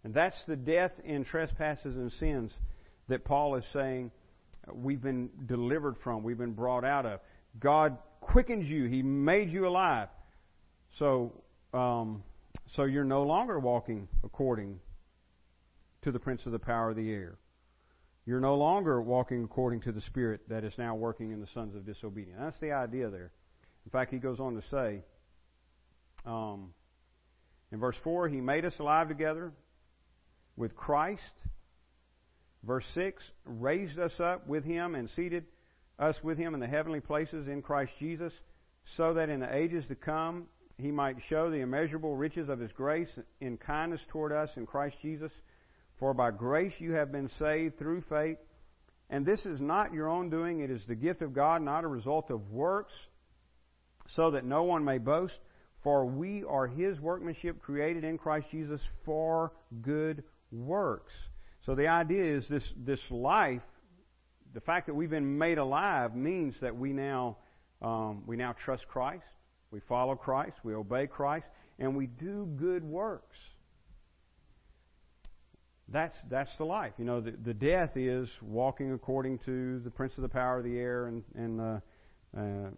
And 0.03 0.13
that's 0.13 0.41
the 0.47 0.55
death 0.55 0.91
in 1.03 1.23
trespasses 1.23 1.95
and 1.95 2.11
sins 2.13 2.51
that 3.07 3.23
Paul 3.23 3.55
is 3.55 3.65
saying 3.71 4.11
we've 4.71 5.01
been 5.01 5.29
delivered 5.45 5.97
from, 5.97 6.23
we've 6.23 6.37
been 6.37 6.53
brought 6.53 6.83
out 6.83 7.05
of. 7.05 7.19
God 7.59 7.97
quickens 8.19 8.69
you. 8.69 8.85
He 8.85 9.01
made 9.01 9.49
you 9.51 9.67
alive. 9.67 10.09
So 10.97 11.33
um, 11.73 12.23
so 12.75 12.83
you're 12.83 13.03
no 13.03 13.23
longer 13.23 13.59
walking 13.59 14.07
according 14.23 14.79
to 16.03 16.11
the 16.11 16.19
prince 16.19 16.45
of 16.45 16.51
the 16.51 16.59
power 16.59 16.89
of 16.89 16.95
the 16.95 17.11
air. 17.11 17.37
You're 18.25 18.39
no 18.39 18.55
longer 18.55 19.01
walking 19.01 19.43
according 19.43 19.81
to 19.81 19.91
the 19.91 20.01
spirit 20.01 20.41
that 20.49 20.63
is 20.63 20.77
now 20.77 20.95
working 20.95 21.31
in 21.31 21.41
the 21.41 21.47
sons 21.47 21.75
of 21.75 21.85
disobedience. 21.85 22.37
That's 22.39 22.57
the 22.59 22.71
idea 22.71 23.09
there. 23.09 23.31
In 23.85 23.91
fact, 23.91 24.11
he 24.11 24.19
goes 24.19 24.39
on 24.39 24.55
to 24.55 24.61
say, 24.69 25.01
um, 26.25 26.73
in 27.71 27.79
verse 27.79 27.97
4, 28.03 28.27
he 28.29 28.41
made 28.41 28.63
us 28.63 28.77
alive 28.79 29.07
together 29.07 29.51
with 30.55 30.75
Christ. 30.75 31.33
Verse 32.63 32.85
6, 32.93 33.23
raised 33.45 33.97
us 33.97 34.19
up 34.19 34.47
with 34.47 34.63
him 34.63 34.95
and 34.95 35.09
seated 35.09 35.45
us 35.97 36.23
with 36.23 36.37
him 36.37 36.53
in 36.53 36.59
the 36.59 36.67
heavenly 36.67 36.99
places 36.99 37.47
in 37.47 37.61
Christ 37.61 37.93
Jesus, 37.99 38.33
so 38.95 39.13
that 39.15 39.29
in 39.29 39.39
the 39.39 39.55
ages 39.55 39.87
to 39.87 39.95
come 39.95 40.47
he 40.77 40.91
might 40.91 41.21
show 41.27 41.49
the 41.49 41.61
immeasurable 41.61 42.15
riches 42.15 42.49
of 42.49 42.59
his 42.59 42.71
grace 42.71 43.09
in 43.39 43.57
kindness 43.57 44.01
toward 44.09 44.31
us 44.31 44.49
in 44.57 44.65
Christ 44.65 44.97
Jesus. 45.01 45.31
For 45.99 46.13
by 46.13 46.31
grace 46.31 46.73
you 46.79 46.93
have 46.93 47.11
been 47.11 47.29
saved 47.29 47.77
through 47.77 48.01
faith. 48.01 48.37
And 49.09 49.25
this 49.25 49.45
is 49.45 49.59
not 49.59 49.93
your 49.93 50.07
own 50.07 50.29
doing, 50.29 50.61
it 50.61 50.71
is 50.71 50.85
the 50.85 50.95
gift 50.95 51.21
of 51.21 51.33
God, 51.33 51.61
not 51.61 51.83
a 51.83 51.87
result 51.87 52.31
of 52.31 52.49
works, 52.49 52.93
so 54.07 54.31
that 54.31 54.45
no 54.45 54.63
one 54.63 54.85
may 54.85 54.97
boast. 54.97 55.37
For 55.83 56.05
we 56.05 56.43
are 56.43 56.67
his 56.67 56.99
workmanship 56.99 57.61
created 57.61 58.03
in 58.03 58.17
Christ 58.17 58.47
Jesus 58.51 58.81
for 59.03 59.51
good 59.81 60.23
works. 60.51 61.13
So 61.65 61.75
the 61.75 61.87
idea 61.87 62.23
is 62.23 62.47
this, 62.47 62.67
this 62.75 62.99
life, 63.11 63.61
the 64.53 64.61
fact 64.61 64.87
that 64.87 64.93
we've 64.93 65.09
been 65.09 65.37
made 65.37 65.57
alive 65.57 66.15
means 66.15 66.59
that 66.61 66.75
we 66.75 66.91
now, 66.91 67.37
um, 67.81 68.23
we 68.25 68.35
now 68.35 68.53
trust 68.53 68.87
Christ. 68.87 69.25
We 69.71 69.79
follow 69.79 70.15
Christ, 70.15 70.57
we 70.63 70.73
obey 70.73 71.07
Christ, 71.07 71.45
and 71.79 71.95
we 71.95 72.05
do 72.05 72.45
good 72.57 72.83
works. 72.83 73.37
That's 75.87 76.15
that's 76.29 76.55
the 76.57 76.65
life. 76.65 76.93
You 76.97 77.05
know, 77.05 77.21
the, 77.21 77.31
the 77.31 77.53
death 77.53 77.95
is 77.95 78.29
walking 78.41 78.93
according 78.93 79.39
to 79.39 79.79
the 79.79 79.89
prince 79.89 80.13
of 80.17 80.23
the 80.23 80.29
power 80.29 80.57
of 80.57 80.63
the 80.63 80.77
air 80.77 81.07
and 81.07 81.23
and 81.35 81.61
uh, 81.61 81.79
uh, 82.37 82.69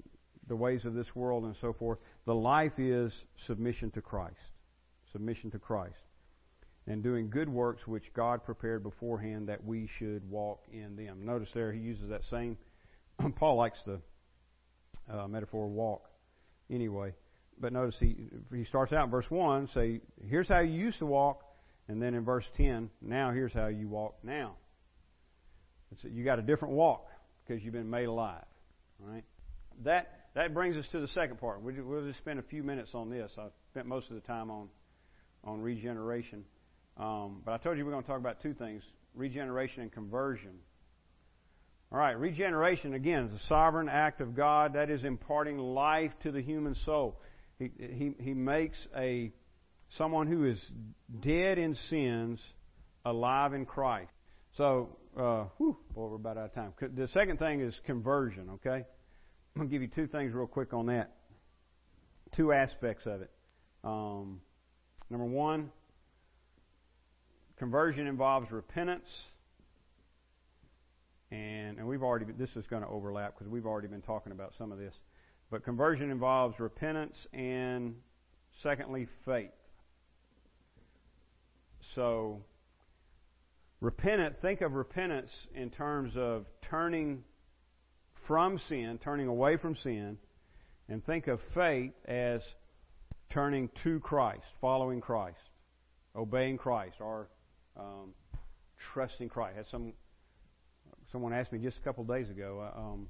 the 0.47 0.55
ways 0.55 0.85
of 0.85 0.93
this 0.93 1.15
world 1.15 1.45
and 1.45 1.55
so 1.61 1.73
forth. 1.73 1.99
The 2.25 2.35
life 2.35 2.79
is 2.79 3.13
submission 3.45 3.91
to 3.91 4.01
Christ, 4.01 4.35
submission 5.11 5.51
to 5.51 5.59
Christ, 5.59 6.01
and 6.87 7.01
doing 7.01 7.29
good 7.29 7.49
works 7.49 7.87
which 7.87 8.03
God 8.13 8.43
prepared 8.43 8.83
beforehand 8.83 9.47
that 9.49 9.63
we 9.63 9.89
should 9.97 10.29
walk 10.29 10.63
in 10.71 10.95
them. 10.95 11.25
Notice 11.25 11.49
there 11.53 11.71
he 11.71 11.79
uses 11.79 12.09
that 12.09 12.21
same. 12.29 12.57
Paul 13.35 13.55
likes 13.55 13.79
the 13.85 14.01
uh, 15.11 15.27
metaphor 15.27 15.67
walk 15.67 16.09
anyway. 16.69 17.13
But 17.59 17.71
notice 17.71 17.95
he 17.99 18.29
he 18.53 18.65
starts 18.65 18.91
out 18.93 19.05
in 19.05 19.11
verse 19.11 19.29
one, 19.29 19.69
say, 19.73 20.01
here's 20.27 20.47
how 20.47 20.61
you 20.61 20.73
used 20.73 20.99
to 20.99 21.05
walk, 21.05 21.43
and 21.87 22.01
then 22.01 22.15
in 22.15 22.25
verse 22.25 22.45
ten, 22.57 22.89
now 23.01 23.31
here's 23.31 23.53
how 23.53 23.67
you 23.67 23.87
walk 23.87 24.15
now. 24.23 24.55
It's, 25.91 26.03
you 26.03 26.23
got 26.23 26.39
a 26.39 26.41
different 26.41 26.73
walk 26.73 27.05
because 27.45 27.63
you've 27.63 27.73
been 27.73 27.89
made 27.89 28.05
alive. 28.05 28.43
Right? 28.99 29.23
That 29.83 30.25
that 30.33 30.53
brings 30.53 30.75
us 30.75 30.85
to 30.91 30.99
the 30.99 31.07
second 31.09 31.39
part. 31.39 31.61
We'll 31.61 32.05
just 32.05 32.19
spend 32.19 32.39
a 32.39 32.43
few 32.43 32.63
minutes 32.63 32.89
on 32.93 33.09
this. 33.09 33.31
I 33.37 33.47
spent 33.71 33.85
most 33.85 34.09
of 34.09 34.15
the 34.15 34.21
time 34.21 34.49
on 34.49 34.69
on 35.43 35.61
regeneration, 35.61 36.45
um, 36.97 37.41
but 37.45 37.53
I 37.53 37.57
told 37.57 37.77
you 37.77 37.85
we're 37.85 37.91
going 37.91 38.03
to 38.03 38.09
talk 38.09 38.19
about 38.19 38.41
two 38.41 38.53
things: 38.53 38.83
regeneration 39.15 39.81
and 39.81 39.91
conversion. 39.91 40.51
All 41.91 41.99
right, 41.99 42.17
regeneration, 42.17 42.95
again, 42.95 43.25
is 43.25 43.41
a 43.41 43.45
sovereign 43.45 43.87
act 43.87 44.19
of 44.19 44.35
God 44.35 44.73
that 44.73 44.89
is 44.89 45.03
imparting 45.03 45.59
life 45.59 46.11
to 46.23 46.31
the 46.31 46.41
human 46.41 46.75
soul. 46.85 47.19
He, 47.59 47.69
he, 47.77 48.11
he 48.19 48.33
makes 48.33 48.77
a 48.97 49.31
someone 49.97 50.25
who 50.25 50.45
is 50.45 50.59
dead 51.21 51.59
in 51.59 51.75
sins 51.89 52.39
alive 53.05 53.53
in 53.53 53.65
Christ. 53.65 54.11
So, 54.57 54.97
uh, 55.17 55.45
whew, 55.57 55.77
boy, 55.93 56.07
we're 56.07 56.15
about 56.15 56.37
out 56.37 56.45
of 56.45 56.55
time. 56.55 56.73
The 56.95 57.07
second 57.13 57.37
thing 57.37 57.61
is 57.61 57.73
conversion, 57.85 58.49
okay? 58.55 58.85
I'm 59.55 59.59
going 59.59 59.69
to 59.69 59.71
give 59.71 59.81
you 59.81 59.87
two 59.87 60.07
things 60.07 60.33
real 60.33 60.47
quick 60.47 60.73
on 60.73 60.87
that. 60.87 61.11
Two 62.35 62.51
aspects 62.51 63.05
of 63.05 63.21
it. 63.21 63.29
Um, 63.83 64.41
number 65.09 65.25
one, 65.25 65.69
conversion 67.63 68.07
involves 68.07 68.51
repentance 68.51 69.07
and 71.31 71.77
and 71.77 71.87
we've 71.87 72.03
already 72.03 72.25
this 72.37 72.49
is 72.57 72.67
going 72.67 72.81
to 72.81 72.89
overlap 72.89 73.35
because 73.35 73.49
we've 73.49 73.65
already 73.65 73.87
been 73.87 74.01
talking 74.01 74.33
about 74.33 74.51
some 74.57 74.73
of 74.73 74.77
this. 74.77 74.93
But 75.49 75.63
conversion 75.63 76.11
involves 76.11 76.59
repentance 76.59 77.15
and 77.31 77.95
secondly 78.63 79.07
faith. 79.23 79.53
So 81.95 82.41
repentance, 83.79 84.35
think 84.41 84.59
of 84.59 84.73
repentance 84.73 85.31
in 85.55 85.69
terms 85.69 86.17
of 86.17 86.45
turning 86.63 87.23
from 88.25 88.59
sin, 88.59 88.99
turning 89.01 89.27
away 89.27 89.55
from 89.55 89.77
sin, 89.77 90.17
and 90.89 91.01
think 91.05 91.27
of 91.27 91.39
faith 91.39 91.93
as 92.03 92.41
turning 93.29 93.69
to 93.83 94.01
Christ, 94.01 94.43
following 94.59 94.99
Christ, 94.99 95.39
obeying 96.13 96.57
Christ, 96.57 96.97
or 96.99 97.29
um, 97.77 98.13
trusting 98.93 99.29
Christ. 99.29 99.57
Had 99.57 99.65
some 99.71 99.93
Someone 101.13 101.31
asked 101.31 101.51
me 101.51 101.59
just 101.59 101.77
a 101.77 101.81
couple 101.81 102.03
days 102.03 102.27
ago. 102.31 102.59
Uh, 102.59 102.79
um, 102.79 103.07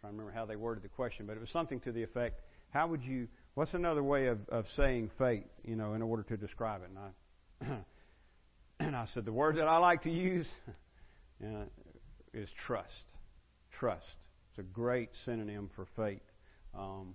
trying 0.00 0.12
to 0.12 0.18
remember 0.18 0.30
how 0.30 0.46
they 0.46 0.54
worded 0.54 0.84
the 0.84 0.88
question, 0.88 1.26
but 1.26 1.36
it 1.36 1.40
was 1.40 1.50
something 1.50 1.80
to 1.80 1.90
the 1.90 2.02
effect: 2.02 2.40
How 2.70 2.86
would 2.86 3.02
you? 3.02 3.26
What's 3.54 3.74
another 3.74 4.04
way 4.04 4.28
of, 4.28 4.38
of 4.48 4.66
saying 4.76 5.10
faith? 5.18 5.42
You 5.64 5.74
know, 5.74 5.94
in 5.94 6.02
order 6.02 6.22
to 6.24 6.36
describe 6.36 6.82
it. 6.82 6.90
And 6.90 6.98
I, 7.72 7.78
and 8.86 8.94
I 8.94 9.06
said, 9.14 9.24
the 9.24 9.32
word 9.32 9.56
that 9.56 9.66
I 9.66 9.78
like 9.78 10.02
to 10.02 10.10
use 10.10 10.46
uh, 11.44 11.64
is 12.32 12.48
trust. 12.66 12.90
Trust. 13.78 14.04
It's 14.50 14.58
a 14.58 14.62
great 14.62 15.08
synonym 15.24 15.70
for 15.74 15.86
faith. 15.96 16.22
Um, 16.72 17.14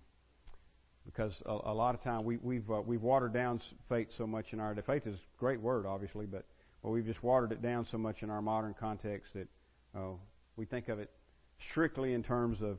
because 1.06 1.34
a, 1.45 1.52
a, 1.52 1.74
lot 1.74 1.95
of 1.95 2.04
time 2.04 2.24
we, 2.24 2.38
we've 2.38 2.70
uh, 2.70 2.82
we've 2.82 3.02
watered 3.02 3.34
down 3.34 3.62
faith 3.89 4.08
so 4.18 4.28
much 4.28 4.47
in 4.52 4.60
our 4.60 4.76
faith 4.86 5.08
is 5.08 5.16
a 5.16 5.39
great 5.39 5.60
word, 5.60 5.86
obviously, 5.86 6.26
but 6.26 6.45
well, 6.84 6.93
we've 6.93 7.06
just 7.06 7.24
watered 7.24 7.52
it 7.52 7.62
down 7.62 7.88
so 7.91 7.97
much 7.97 8.24
in 8.24 8.30
our 8.30 8.41
modern 8.41 8.76
context 8.80 9.34
that 9.34 9.47
uh, 9.95 10.14
we 10.56 10.66
think 10.66 10.89
of 10.89 10.99
it 10.99 11.12
strictly 11.72 12.14
in 12.14 12.24
terms 12.24 12.60
of 12.62 12.78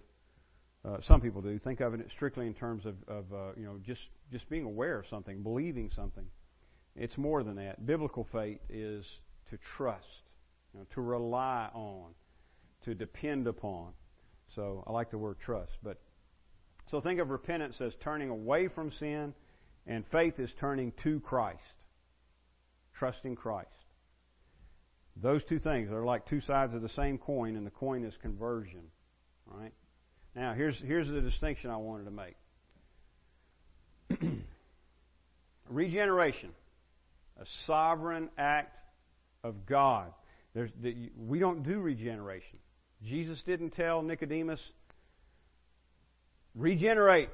uh, 0.85 1.01
some 1.01 1.21
people 1.21 1.41
do 1.41 1.59
think 1.59 1.81
of 1.81 1.95
it 1.95 2.07
strictly 2.15 2.47
in 2.47 2.55
terms 2.55 2.85
of, 2.87 2.95
of 3.07 3.25
uh, 3.33 3.53
you 3.57 3.65
know 3.65 3.79
just 3.87 4.01
just 4.33 4.49
being 4.49 4.65
aware 4.65 4.99
of 4.99 5.05
something, 5.09 5.43
believing 5.43 5.91
something. 5.95 6.25
It's 6.97 7.17
more 7.17 7.43
than 7.43 7.57
that. 7.57 7.87
Biblical 7.87 8.27
faith 8.33 8.61
is 8.69 9.05
to 9.51 9.59
trust, 9.77 10.05
you 10.73 10.81
know, 10.81 10.87
to 10.95 11.01
rely 11.01 11.69
on, 11.73 12.11
to 12.85 12.95
depend 12.95 13.47
upon. 13.47 13.93
So 14.55 14.85
I 14.87 14.93
like 14.93 15.11
the 15.11 15.19
word 15.19 15.37
trust. 15.45 15.73
But 15.83 16.01
so 16.93 17.01
think 17.01 17.21
of 17.21 17.31
repentance 17.31 17.81
as 17.81 17.95
turning 18.05 18.29
away 18.29 18.69
from 18.69 18.93
sin, 18.93 19.33
and 19.87 20.05
faith 20.13 20.39
is 20.39 20.51
turning 20.61 20.93
to 21.03 21.21
Christ, 21.21 21.59
trusting 22.95 23.35
Christ. 23.35 23.71
Those 25.17 25.43
two 25.49 25.59
things 25.59 25.91
are 25.91 26.05
like 26.05 26.27
two 26.27 26.43
sides 26.43 26.75
of 26.75 26.83
the 26.83 26.91
same 26.91 27.17
coin, 27.17 27.57
and 27.57 27.67
the 27.67 27.71
coin 27.71 28.05
is 28.05 28.13
conversion. 28.21 28.83
Right? 29.47 29.73
Now, 30.37 30.53
here's 30.53 30.77
here's 30.77 31.09
the 31.09 31.23
distinction 31.23 31.71
I 31.71 31.79
wanted 31.79 32.05
to 32.05 32.11
make. 32.11 32.37
Regeneration, 35.71 36.51
a 37.41 37.47
sovereign 37.67 38.29
act 38.37 38.77
of 39.43 39.65
God. 39.65 40.13
There's, 40.55 40.71
we 41.17 41.39
don't 41.39 41.63
do 41.63 41.81
regeneration. 41.81 42.59
Jesus 43.03 43.41
didn't 43.47 43.71
tell 43.71 44.03
Nicodemus, 44.03 44.61
regenerate. 46.55 47.31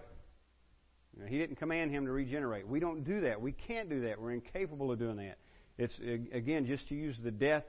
He 1.26 1.38
didn't 1.38 1.56
command 1.56 1.90
him 1.90 2.06
to 2.06 2.12
regenerate. 2.12 2.66
We 2.66 2.78
don't 2.78 3.04
do 3.04 3.22
that. 3.22 3.40
We 3.40 3.52
can't 3.52 3.88
do 3.88 4.02
that. 4.02 4.20
We're 4.20 4.32
incapable 4.32 4.92
of 4.92 4.98
doing 4.98 5.16
that. 5.16 5.38
It's, 5.76 5.94
again, 6.32 6.66
just 6.66 6.88
to 6.88 6.94
use 6.94 7.16
the 7.22 7.30
death 7.30 7.64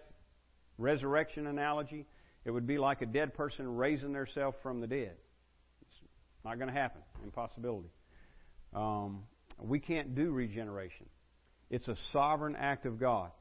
resurrection 0.78 1.48
analogy, 1.48 2.06
it 2.46 2.52
would 2.52 2.68
be 2.68 2.78
like 2.78 3.02
a 3.02 3.06
dead 3.06 3.34
person 3.34 3.76
raising 3.76 4.14
themselves 4.14 4.58
from 4.62 4.82
the 4.82 4.88
dead. 4.88 5.16
It's 5.82 6.02
not 6.46 6.58
going 6.58 6.68
to 6.68 6.80
happen. 6.80 7.02
Impossibility. 7.24 7.90
Um, 8.74 9.24
we 9.60 9.80
can't 9.80 10.16
do 10.16 10.32
regeneration. 10.32 11.08
It's 11.70 11.88
a 11.88 11.96
sovereign 12.12 12.56
act 12.56 12.86
of 12.86 13.00
God. 13.00 13.32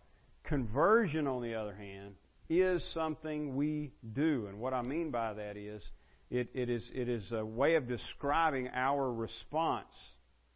Conversion, 0.45 1.27
on 1.27 1.43
the 1.43 1.55
other 1.55 1.75
hand, 1.75 2.15
is 2.49 2.83
something 2.95 3.57
we 3.57 3.93
do. 4.15 4.47
And 4.49 4.59
what 4.59 4.73
I 4.75 4.83
mean 4.83 5.11
by 5.11 5.35
that 5.35 5.57
is 5.57 5.83
it, 6.31 6.49
it 6.55 6.69
is 6.69 6.83
it 6.95 7.09
is 7.09 7.23
a 7.33 7.45
way 7.45 7.75
of 7.77 7.89
describing 7.89 8.69
our 8.75 9.13
response 9.13 9.87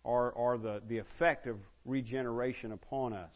or, 0.04 0.32
or 0.32 0.58
the, 0.58 0.82
the 0.88 0.98
effect 0.98 1.46
of 1.46 1.56
regeneration 1.84 2.72
upon 2.72 3.12
us. 3.12 3.34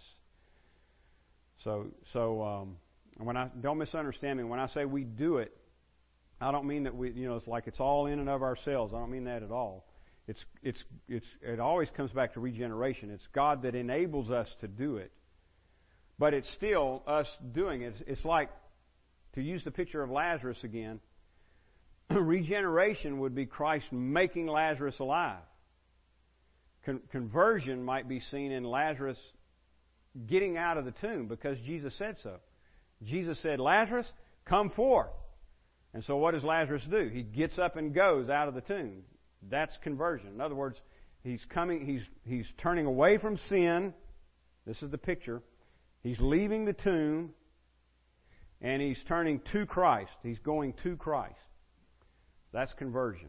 So 1.65 1.87
so 2.13 2.43
um, 2.43 2.77
when 3.19 3.37
I 3.37 3.49
don't 3.61 3.79
misunderstand 3.79 4.39
me, 4.39 4.45
when 4.45 4.61
I 4.61 4.69
say 4.69 4.85
we 4.85 5.05
do 5.05 5.39
it, 5.39 5.57
I 6.41 6.53
don't 6.53 6.67
mean 6.67 6.85
that 6.85 6.95
we 6.95 7.11
you 7.13 7.29
know 7.29 7.37
it's 7.37 7.49
like 7.49 7.67
it's 7.67 7.81
all 7.81 8.07
in 8.07 8.19
and 8.19 8.29
of 8.29 8.43
ourselves. 8.43 8.93
I 8.95 8.99
don't 8.99 9.11
mean 9.11 9.25
that 9.25 9.43
at 9.43 9.51
all. 9.51 9.87
It's, 10.29 10.45
it's, 10.63 10.83
it's, 11.09 11.27
it 11.41 11.61
always 11.61 11.89
comes 11.97 12.11
back 12.11 12.35
to 12.35 12.41
regeneration. 12.41 13.11
It's 13.11 13.27
God 13.33 13.63
that 13.63 13.75
enables 13.75 14.31
us 14.31 14.49
to 14.61 14.67
do 14.67 14.97
it. 14.97 15.13
But 16.19 16.35
it's 16.35 16.49
still 16.57 17.03
us 17.07 17.29
doing 17.53 17.83
it. 17.83 17.95
It's, 18.01 18.03
it's 18.09 18.25
like, 18.25 18.51
to 19.35 19.43
use 19.43 19.63
the 19.65 19.71
picture 19.71 20.03
of 20.03 20.11
Lazarus 20.11 20.59
again, 20.65 20.99
regeneration 22.11 23.21
would 23.21 23.35
be 23.35 23.47
Christ 23.47 23.87
making 23.93 24.47
Lazarus 24.47 24.99
alive. 24.99 25.43
Con- 26.85 27.01
conversion 27.11 27.83
might 27.83 28.09
be 28.09 28.21
seen 28.31 28.53
in 28.53 28.65
Lazarus 28.65 29.19
getting 30.27 30.57
out 30.57 30.79
of 30.79 30.85
the 30.85 30.93
tomb 30.93 31.27
because 31.27 31.59
Jesus 31.61 31.93
said 31.99 32.17
so. 32.23 32.37
Jesus 33.03 33.39
said, 33.43 33.61
Lazarus, 33.61 34.07
come 34.45 34.71
forth. 34.71 35.11
And 35.93 36.05
so 36.05 36.17
what 36.17 36.35
does 36.35 36.45
Lazarus 36.45 36.83
do? 36.91 37.11
He 37.13 37.23
gets 37.23 37.59
up 37.59 37.77
and 37.77 37.95
goes 37.95 38.29
out 38.29 38.49
of 38.49 38.55
the 38.55 38.61
tomb. 38.61 39.03
That's 39.49 39.77
conversion. 39.83 40.29
In 40.29 40.41
other 40.41 40.55
words, 40.55 40.79
he's 41.23 41.41
coming, 41.49 41.85
he's, 41.85 42.03
he's 42.25 42.47
turning 42.59 42.87
away 42.87 43.19
from 43.19 43.37
sin. 43.49 43.95
This 44.67 44.83
is 44.83 44.91
the 44.91 44.99
picture. 44.99 45.43
He's 46.03 46.21
leaving 46.21 46.65
the 46.65 46.73
tomb 46.73 47.31
and 48.61 48.81
he's 48.81 49.03
turning 49.07 49.41
to 49.53 49.67
Christ. 49.67 50.13
He's 50.23 50.39
going 50.39 50.75
to 50.83 50.97
Christ. 50.97 51.35
That's 52.57 52.73
conversion. 52.73 53.29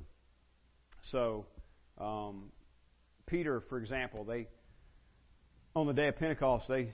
So, 1.12 1.46
um, 2.00 2.46
Peter, 3.26 3.62
for 3.68 3.78
example, 3.78 4.24
they 4.24 4.48
on 5.76 5.86
the 5.86 5.94
day 5.94 6.08
of 6.08 6.18
Pentecost, 6.18 6.66
they 6.70 6.94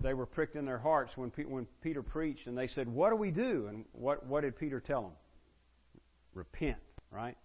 they 0.00 0.12
were 0.12 0.26
pricked 0.26 0.56
in 0.56 0.64
their 0.64 0.78
hearts 0.78 1.12
when 1.16 1.30
when 1.48 1.68
Peter 1.80 2.02
preached, 2.02 2.48
and 2.48 2.58
they 2.58 2.66
said, 2.66 2.88
"What 2.88 3.10
do 3.10 3.16
we 3.16 3.30
do?" 3.30 3.68
And 3.68 3.84
what 3.92 4.26
what 4.26 4.40
did 4.40 4.58
Peter 4.58 4.80
tell 4.80 5.02
them? 5.02 5.12
Repent, 6.34 6.78
right? 7.12 7.36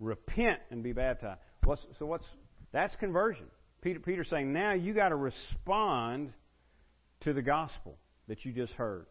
repent 0.00 0.60
and 0.70 0.82
be 0.82 0.92
baptized. 0.92 1.40
What's, 1.64 1.82
so 1.98 2.06
what's 2.06 2.24
that's 2.72 2.96
conversion. 2.96 3.44
Peter 3.82 4.00
Peter 4.00 4.24
saying 4.24 4.52
now 4.52 4.72
you 4.72 4.94
got 4.94 5.10
to 5.10 5.16
respond 5.16 6.32
to 7.20 7.34
the 7.34 7.42
gospel 7.42 7.98
that 8.26 8.44
you 8.44 8.52
just 8.52 8.72
heard. 8.72 9.06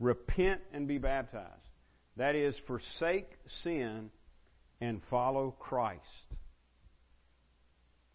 Repent 0.00 0.62
and 0.72 0.88
be 0.88 0.98
baptized. 0.98 1.50
That 2.16 2.34
is 2.34 2.54
forsake 2.66 3.30
sin 3.62 4.10
and 4.80 5.00
follow 5.10 5.54
Christ. 5.58 6.00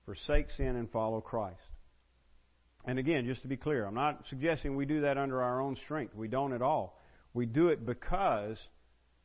Forsake 0.06 0.48
sin 0.58 0.76
and 0.76 0.90
follow 0.92 1.22
Christ. 1.22 1.58
And 2.86 2.98
again, 2.98 3.26
just 3.26 3.42
to 3.42 3.48
be 3.48 3.58
clear, 3.58 3.86
I'm 3.86 3.94
not 3.94 4.24
suggesting 4.30 4.76
we 4.76 4.86
do 4.86 5.02
that 5.02 5.18
under 5.18 5.42
our 5.42 5.62
own 5.62 5.78
strength. 5.84 6.16
We 6.16 6.28
don't 6.28 6.54
at 6.54 6.62
all. 6.62 7.00
We 7.34 7.46
do 7.46 7.68
it 7.68 7.86
because 7.86 8.58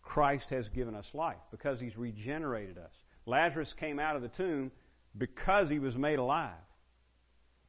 Christ 0.03 0.47
has 0.51 0.67
given 0.75 0.95
us 0.95 1.07
life, 1.15 1.39
because 1.51 1.81
He's 1.81 1.97
regenerated 1.97 2.77
us. 2.77 2.91
Lazarus 3.27 3.73
came 3.79 3.99
out 3.99 4.17
of 4.17 4.23
the 4.23 4.29
tomb 4.29 4.71
because 5.17 5.69
he 5.69 5.79
was 5.79 5.95
made 5.95 6.19
alive. 6.19 6.53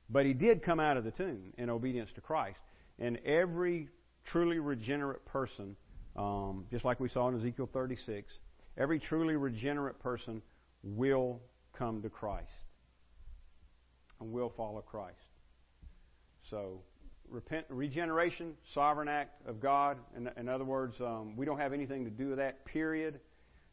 But 0.10 0.26
he 0.26 0.34
did 0.34 0.64
come 0.64 0.80
out 0.80 0.98
of 0.98 1.04
the 1.04 1.12
tomb 1.12 1.54
in 1.58 1.70
obedience 1.70 2.10
to 2.16 2.22
Christ. 2.22 2.60
And 3.00 3.18
every 3.26 3.90
truly 4.26 4.60
regenerate 4.60 5.26
person, 5.26 5.76
um, 6.16 6.66
just 6.72 6.86
like 6.86 7.00
we 7.00 7.10
saw 7.10 7.28
in 7.28 7.38
Ezekiel 7.40 7.70
36, 7.72 8.32
every 8.78 9.00
truly 9.00 9.36
regenerate 9.36 10.00
person 10.00 10.42
will 10.84 11.42
come 11.78 12.02
to 12.02 12.10
Christ 12.10 12.50
and 14.20 14.32
will 14.32 14.54
follow 14.56 14.82
Christ. 14.82 15.18
So 16.50 16.82
repent, 17.30 17.66
regeneration, 17.70 18.54
sovereign 18.74 19.08
act 19.08 19.46
of 19.48 19.60
God. 19.60 19.98
In, 20.16 20.30
in 20.38 20.48
other 20.48 20.64
words, 20.64 20.96
um, 21.02 21.36
we 21.36 21.46
don't 21.46 21.60
have 21.60 21.74
anything 21.74 22.06
to 22.06 22.12
do 22.12 22.30
with 22.30 22.38
that, 22.38 22.66
period. 22.66 23.20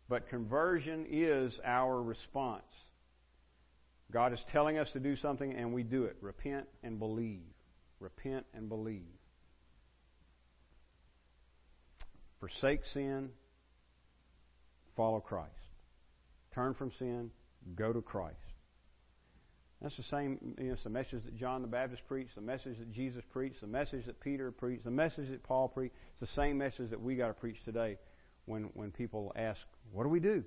But 0.08 0.28
conversion 0.28 1.06
is 1.10 1.52
our 1.64 2.02
response. 2.02 2.62
God 4.12 4.32
is 4.32 4.40
telling 4.50 4.78
us 4.78 4.88
to 4.92 5.00
do 5.00 5.16
something, 5.16 5.54
and 5.54 5.72
we 5.72 5.82
do 5.82 6.04
it. 6.04 6.16
Repent 6.20 6.66
and 6.82 6.98
believe. 6.98 7.40
Repent 7.98 8.44
and 8.52 8.68
believe. 8.68 9.06
Forsake 12.42 12.80
sin, 12.92 13.30
follow 14.96 15.20
Christ. 15.20 15.52
Turn 16.52 16.74
from 16.74 16.90
sin, 16.98 17.30
go 17.76 17.92
to 17.92 18.02
Christ. 18.02 18.34
That's 19.80 19.96
the 19.96 20.02
same, 20.10 20.56
you 20.58 20.66
know, 20.66 20.72
it's 20.72 20.82
the 20.82 20.90
message 20.90 21.22
that 21.24 21.38
John 21.38 21.62
the 21.62 21.68
Baptist 21.68 22.02
preached, 22.08 22.34
the 22.34 22.40
message 22.40 22.78
that 22.80 22.92
Jesus 22.92 23.22
preached, 23.32 23.60
the 23.60 23.68
message 23.68 24.06
that 24.06 24.18
Peter 24.18 24.50
preached, 24.50 24.82
the 24.82 24.90
message 24.90 25.30
that 25.30 25.44
Paul 25.44 25.68
preached. 25.68 25.94
It's 26.20 26.32
the 26.32 26.40
same 26.40 26.58
message 26.58 26.90
that 26.90 27.00
we 27.00 27.14
got 27.14 27.28
to 27.28 27.34
preach 27.34 27.58
today 27.64 27.96
when, 28.46 28.70
when 28.74 28.90
people 28.90 29.32
ask, 29.36 29.60
what 29.92 30.02
do 30.02 30.08
we 30.08 30.18
do? 30.18 30.42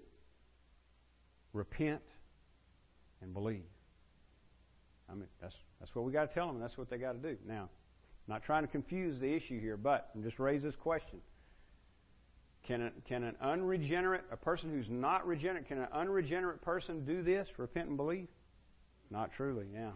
Repent 1.53 2.01
and 3.21 3.33
believe. 3.33 3.63
I 5.09 5.13
mean, 5.13 5.27
that's, 5.41 5.55
that's 5.79 5.95
what 5.95 6.03
we 6.03 6.11
got 6.11 6.27
to 6.27 6.33
tell 6.33 6.47
them, 6.47 6.59
that's 6.59 6.77
what 6.77 6.89
they 6.89 6.97
got 6.97 7.13
to 7.13 7.19
do. 7.19 7.37
Now, 7.47 7.69
I'm 8.27 8.33
not 8.33 8.43
trying 8.43 8.63
to 8.63 8.69
confuse 8.69 9.17
the 9.21 9.33
issue 9.33 9.61
here, 9.61 9.77
but 9.77 10.09
I'm 10.13 10.23
just 10.23 10.39
raise 10.39 10.61
this 10.61 10.75
question. 10.75 11.21
Can, 12.67 12.81
a, 12.81 12.91
can 13.07 13.23
an 13.23 13.35
unregenerate, 13.41 14.23
a 14.31 14.37
person 14.37 14.71
who's 14.71 14.87
not 14.89 15.27
regenerate, 15.27 15.67
can 15.67 15.79
an 15.79 15.87
unregenerate 15.93 16.61
person 16.61 17.05
do 17.05 17.21
this, 17.21 17.47
repent 17.57 17.89
and 17.89 17.97
believe? 17.97 18.27
Not 19.11 19.31
truly, 19.35 19.67
yeah. 19.73 19.91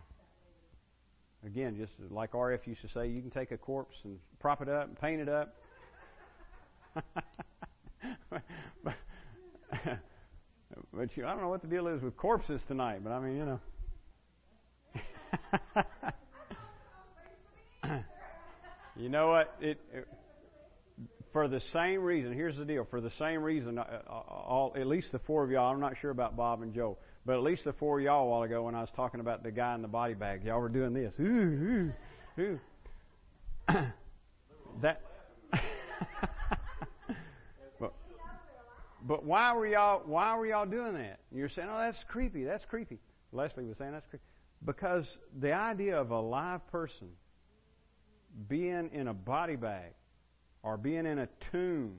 Again, 1.45 1.77
just 1.77 1.93
like 2.11 2.33
RF 2.33 2.67
used 2.67 2.81
to 2.81 2.89
say, 2.89 3.07
you 3.07 3.21
can 3.21 3.31
take 3.31 3.51
a 3.51 3.57
corpse 3.57 3.95
and 4.03 4.19
prop 4.39 4.61
it 4.61 4.69
up 4.69 4.87
and 4.87 4.99
paint 4.99 5.21
it 5.21 5.29
up. 5.29 5.55
but, 8.29 8.41
but 10.93 11.17
you, 11.17 11.25
I 11.25 11.31
don't 11.31 11.41
know 11.41 11.49
what 11.49 11.61
the 11.61 11.67
deal 11.67 11.87
is 11.87 12.01
with 12.01 12.15
corpses 12.17 12.61
tonight, 12.67 13.03
but 13.03 13.11
I 13.11 13.19
mean, 13.19 13.37
you 13.37 13.45
know. 13.45 13.59
You 18.99 19.07
know 19.07 19.29
what? 19.29 19.55
It, 19.61 19.79
it, 19.93 20.07
for 21.31 21.47
the 21.47 21.61
same 21.73 22.01
reason. 22.01 22.33
Here's 22.33 22.57
the 22.57 22.65
deal. 22.65 22.87
For 22.89 23.01
the 23.01 23.11
same 23.19 23.41
reason, 23.43 23.77
uh, 23.77 23.83
uh, 24.07 24.11
all 24.11 24.73
at 24.75 24.87
least 24.87 25.11
the 25.11 25.19
four 25.19 25.43
of 25.43 25.51
y'all. 25.51 25.71
I'm 25.71 25.79
not 25.79 25.93
sure 26.01 26.11
about 26.11 26.35
Bob 26.35 26.61
and 26.61 26.73
Joe, 26.73 26.97
but 27.25 27.35
at 27.35 27.43
least 27.43 27.63
the 27.63 27.73
four 27.73 27.99
of 27.99 28.05
y'all 28.05 28.25
a 28.25 28.29
while 28.29 28.43
ago 28.43 28.63
when 28.63 28.75
I 28.75 28.81
was 28.81 28.89
talking 28.95 29.19
about 29.19 29.43
the 29.43 29.51
guy 29.51 29.75
in 29.75 29.81
the 29.81 29.87
body 29.87 30.15
bag, 30.15 30.43
y'all 30.43 30.59
were 30.59 30.69
doing 30.69 30.93
this. 30.93 31.13
Ooh, 31.19 31.93
ooh, 32.39 32.41
ooh. 32.41 32.59
that. 34.81 35.01
but, 37.79 37.93
but 39.03 39.23
why 39.23 39.53
were 39.53 39.67
y'all 39.67 40.01
why 40.05 40.35
were 40.37 40.47
y'all 40.47 40.65
doing 40.65 40.93
that? 40.95 41.19
You're 41.31 41.49
saying, 41.49 41.67
oh, 41.71 41.77
that's 41.77 41.99
creepy. 42.07 42.43
That's 42.43 42.65
creepy. 42.65 42.99
Leslie 43.31 43.65
was 43.65 43.77
saying 43.77 43.91
that's 43.91 44.07
creepy 44.07 44.23
because 44.65 45.05
the 45.39 45.53
idea 45.53 45.99
of 45.99 46.11
a 46.11 46.19
live 46.19 46.65
person 46.71 47.09
being 48.47 48.89
in 48.93 49.07
a 49.07 49.13
body 49.13 49.55
bag 49.55 49.93
or 50.63 50.77
being 50.77 51.05
in 51.05 51.19
a 51.19 51.27
tomb 51.51 51.97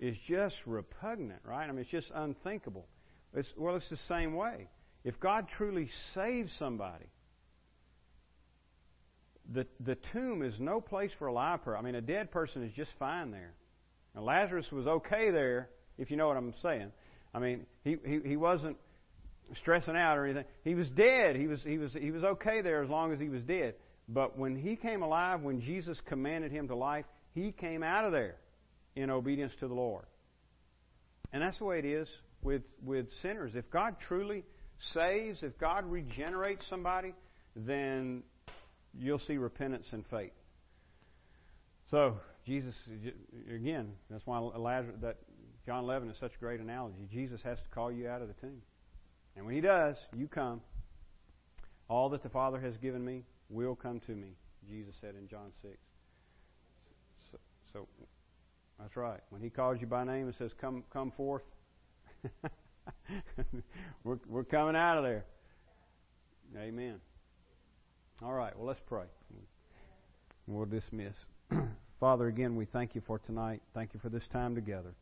is 0.00 0.16
just 0.26 0.56
repugnant, 0.66 1.40
right? 1.44 1.64
I 1.64 1.72
mean, 1.72 1.80
it's 1.80 1.90
just 1.90 2.10
unthinkable. 2.14 2.86
It's, 3.34 3.48
well, 3.56 3.76
it's 3.76 3.88
the 3.88 3.98
same 4.08 4.34
way. 4.34 4.68
If 5.04 5.20
God 5.20 5.48
truly 5.48 5.90
saves 6.14 6.52
somebody, 6.58 7.06
the, 9.52 9.66
the 9.80 9.96
tomb 9.96 10.42
is 10.42 10.58
no 10.58 10.80
place 10.80 11.10
for 11.18 11.26
a 11.26 11.32
live 11.32 11.62
person. 11.62 11.78
I 11.78 11.82
mean, 11.84 11.94
a 11.94 12.00
dead 12.00 12.30
person 12.30 12.62
is 12.64 12.72
just 12.72 12.90
fine 12.98 13.30
there. 13.30 13.52
Now, 14.14 14.22
Lazarus 14.22 14.70
was 14.72 14.86
okay 14.86 15.30
there, 15.30 15.68
if 15.98 16.10
you 16.10 16.16
know 16.16 16.28
what 16.28 16.36
I'm 16.36 16.54
saying. 16.62 16.92
I 17.34 17.40
mean, 17.40 17.66
he, 17.82 17.96
he, 18.06 18.20
he 18.24 18.36
wasn't 18.36 18.76
stressing 19.56 19.96
out 19.96 20.16
or 20.16 20.24
anything. 20.24 20.44
He 20.62 20.74
was 20.74 20.88
dead. 20.88 21.36
He 21.36 21.46
was, 21.46 21.62
he, 21.62 21.78
was, 21.78 21.92
he 21.92 22.10
was 22.10 22.24
okay 22.24 22.62
there 22.62 22.82
as 22.82 22.88
long 22.88 23.12
as 23.12 23.20
he 23.20 23.28
was 23.28 23.42
dead. 23.42 23.74
But 24.08 24.38
when 24.38 24.56
he 24.56 24.76
came 24.76 25.02
alive, 25.02 25.42
when 25.42 25.60
Jesus 25.60 25.98
commanded 26.06 26.52
him 26.52 26.68
to 26.68 26.74
life, 26.74 27.04
he 27.34 27.52
came 27.52 27.82
out 27.82 28.04
of 28.04 28.12
there 28.12 28.36
in 28.96 29.10
obedience 29.10 29.52
to 29.60 29.68
the 29.68 29.74
Lord. 29.74 30.04
And 31.32 31.42
that's 31.42 31.58
the 31.58 31.64
way 31.64 31.80
it 31.80 31.84
is 31.84 32.06
with, 32.42 32.62
with 32.84 33.06
sinners. 33.22 33.52
If 33.54 33.70
God 33.70 33.96
truly 34.06 34.44
saves, 34.92 35.38
if 35.42 35.58
God 35.58 35.84
regenerates 35.84 36.64
somebody, 36.70 37.12
then 37.56 38.22
you'll 38.96 39.20
see 39.26 39.36
repentance 39.36 39.86
and 39.90 40.04
faith. 40.10 40.32
So, 41.90 42.18
Jesus, 42.46 42.74
again, 43.52 43.92
that's 44.10 44.24
why 44.26 44.38
Lazarus, 44.38 44.96
that 45.02 45.16
John 45.66 45.84
11 45.84 46.10
is 46.10 46.16
such 46.20 46.32
a 46.36 46.38
great 46.38 46.60
analogy. 46.60 47.08
Jesus 47.12 47.40
has 47.44 47.58
to 47.58 47.68
call 47.74 47.90
you 47.90 48.08
out 48.08 48.22
of 48.22 48.28
the 48.28 48.34
tomb. 48.34 48.62
And 49.36 49.44
when 49.44 49.54
he 49.54 49.60
does, 49.60 49.96
you 50.14 50.28
come. 50.28 50.60
All 51.88 52.08
that 52.10 52.22
the 52.22 52.28
Father 52.28 52.60
has 52.60 52.76
given 52.76 53.04
me 53.04 53.24
will 53.48 53.74
come 53.74 54.00
to 54.06 54.12
me, 54.12 54.36
Jesus 54.68 54.94
said 55.00 55.14
in 55.18 55.28
John 55.28 55.52
6. 55.62 55.74
So, 57.74 57.88
that's 58.78 58.96
right. 58.96 59.18
When 59.30 59.42
he 59.42 59.50
calls 59.50 59.80
you 59.80 59.88
by 59.88 60.04
name 60.04 60.26
and 60.26 60.34
says, 60.38 60.52
Come 60.60 60.84
come 60.92 61.10
forth, 61.10 61.42
we're, 64.04 64.18
we're 64.28 64.44
coming 64.44 64.76
out 64.76 64.96
of 64.96 65.02
there. 65.02 65.24
Amen. 66.56 67.00
All 68.22 68.32
right, 68.32 68.56
well, 68.56 68.68
let's 68.68 68.80
pray. 68.86 69.06
We'll 70.46 70.66
dismiss. 70.66 71.16
Father, 72.00 72.28
again, 72.28 72.54
we 72.54 72.64
thank 72.64 72.94
you 72.94 73.02
for 73.04 73.18
tonight. 73.18 73.60
Thank 73.74 73.92
you 73.92 73.98
for 73.98 74.08
this 74.08 74.28
time 74.28 74.54
together. 74.54 74.94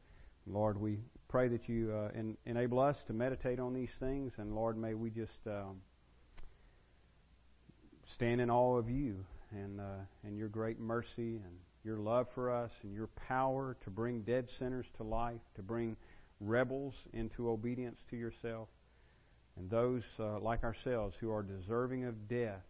Lord, 0.47 0.81
we 0.81 0.99
pray 1.29 1.49
that 1.49 1.69
you 1.69 1.93
uh, 1.93 2.17
en- 2.17 2.39
enable 2.47 2.81
us 2.81 2.97
to 3.07 3.13
meditate 3.13 3.61
on 3.61 3.75
these 3.75 3.91
things, 4.01 4.33
and 4.39 4.55
Lord, 4.55 4.79
may 4.79 4.95
we 4.95 5.11
just 5.11 5.47
um, 5.47 5.83
stand 8.15 8.41
in 8.41 8.49
awe 8.49 8.79
of 8.79 8.89
you 8.89 9.27
and 9.51 9.79
uh, 9.79 10.05
and 10.25 10.39
your 10.39 10.49
great 10.49 10.81
mercy 10.81 11.37
and 11.37 11.59
your 11.85 11.99
love 11.99 12.29
for 12.35 12.51
us 12.51 12.71
and 12.83 12.95
your 12.95 13.09
power 13.09 13.77
to 13.85 13.91
bring 13.91 14.23
dead 14.23 14.49
sinners 14.59 14.87
to 14.97 15.03
life, 15.03 15.41
to 15.57 15.63
bring 15.63 15.97
rebels 16.41 16.95
into 17.13 17.49
obedience 17.51 18.01
to 18.11 18.17
yourself, 18.17 18.69
and 19.57 19.71
those 19.71 20.03
uh, 20.19 20.39
like 20.41 20.65
ourselves 20.65 21.17
who 21.21 21.31
are 21.31 21.43
deserving 21.43 22.05
of 22.05 22.29
death. 22.29 22.63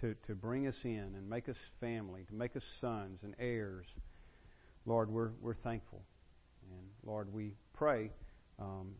To, 0.00 0.14
to 0.28 0.34
bring 0.34 0.66
us 0.66 0.76
in 0.84 1.14
and 1.14 1.28
make 1.28 1.46
us 1.50 1.58
family, 1.78 2.24
to 2.28 2.34
make 2.34 2.56
us 2.56 2.62
sons 2.80 3.18
and 3.22 3.34
heirs. 3.38 3.84
Lord, 4.86 5.10
we're, 5.10 5.32
we're 5.42 5.52
thankful. 5.52 6.00
And 6.70 6.88
Lord, 7.04 7.30
we 7.30 7.52
pray, 7.74 8.10
um, 8.58 8.94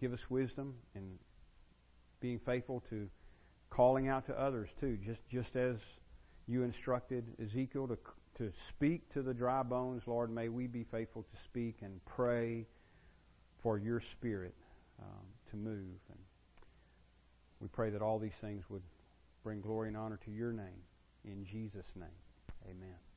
give 0.00 0.14
us 0.14 0.20
wisdom 0.30 0.76
and 0.94 1.18
being 2.20 2.38
faithful 2.38 2.82
to 2.88 3.10
calling 3.68 4.08
out 4.08 4.24
to 4.28 4.40
others 4.40 4.70
too, 4.80 4.98
just 5.04 5.20
just 5.30 5.56
as 5.56 5.76
you 6.48 6.62
instructed 6.62 7.24
Ezekiel 7.40 7.88
to 7.88 7.98
to 8.38 8.52
speak 8.68 9.12
to 9.12 9.20
the 9.22 9.34
dry 9.34 9.62
bones. 9.62 10.02
Lord, 10.06 10.30
may 10.30 10.48
we 10.48 10.66
be 10.66 10.84
faithful 10.84 11.22
to 11.22 11.44
speak 11.44 11.78
and 11.82 12.00
pray 12.06 12.66
for 13.62 13.78
your 13.78 14.00
Spirit 14.00 14.54
um, 15.02 15.26
to 15.50 15.56
move. 15.56 15.98
And 16.08 16.18
we 17.60 17.68
pray 17.68 17.90
that 17.90 18.00
all 18.00 18.18
these 18.18 18.36
things 18.40 18.64
would 18.70 18.82
bring 19.42 19.60
glory 19.60 19.88
and 19.88 19.96
honor 19.96 20.18
to 20.24 20.30
your 20.30 20.52
name. 20.52 20.82
In 21.24 21.44
Jesus' 21.44 21.90
name, 21.96 22.08
Amen. 22.64 23.07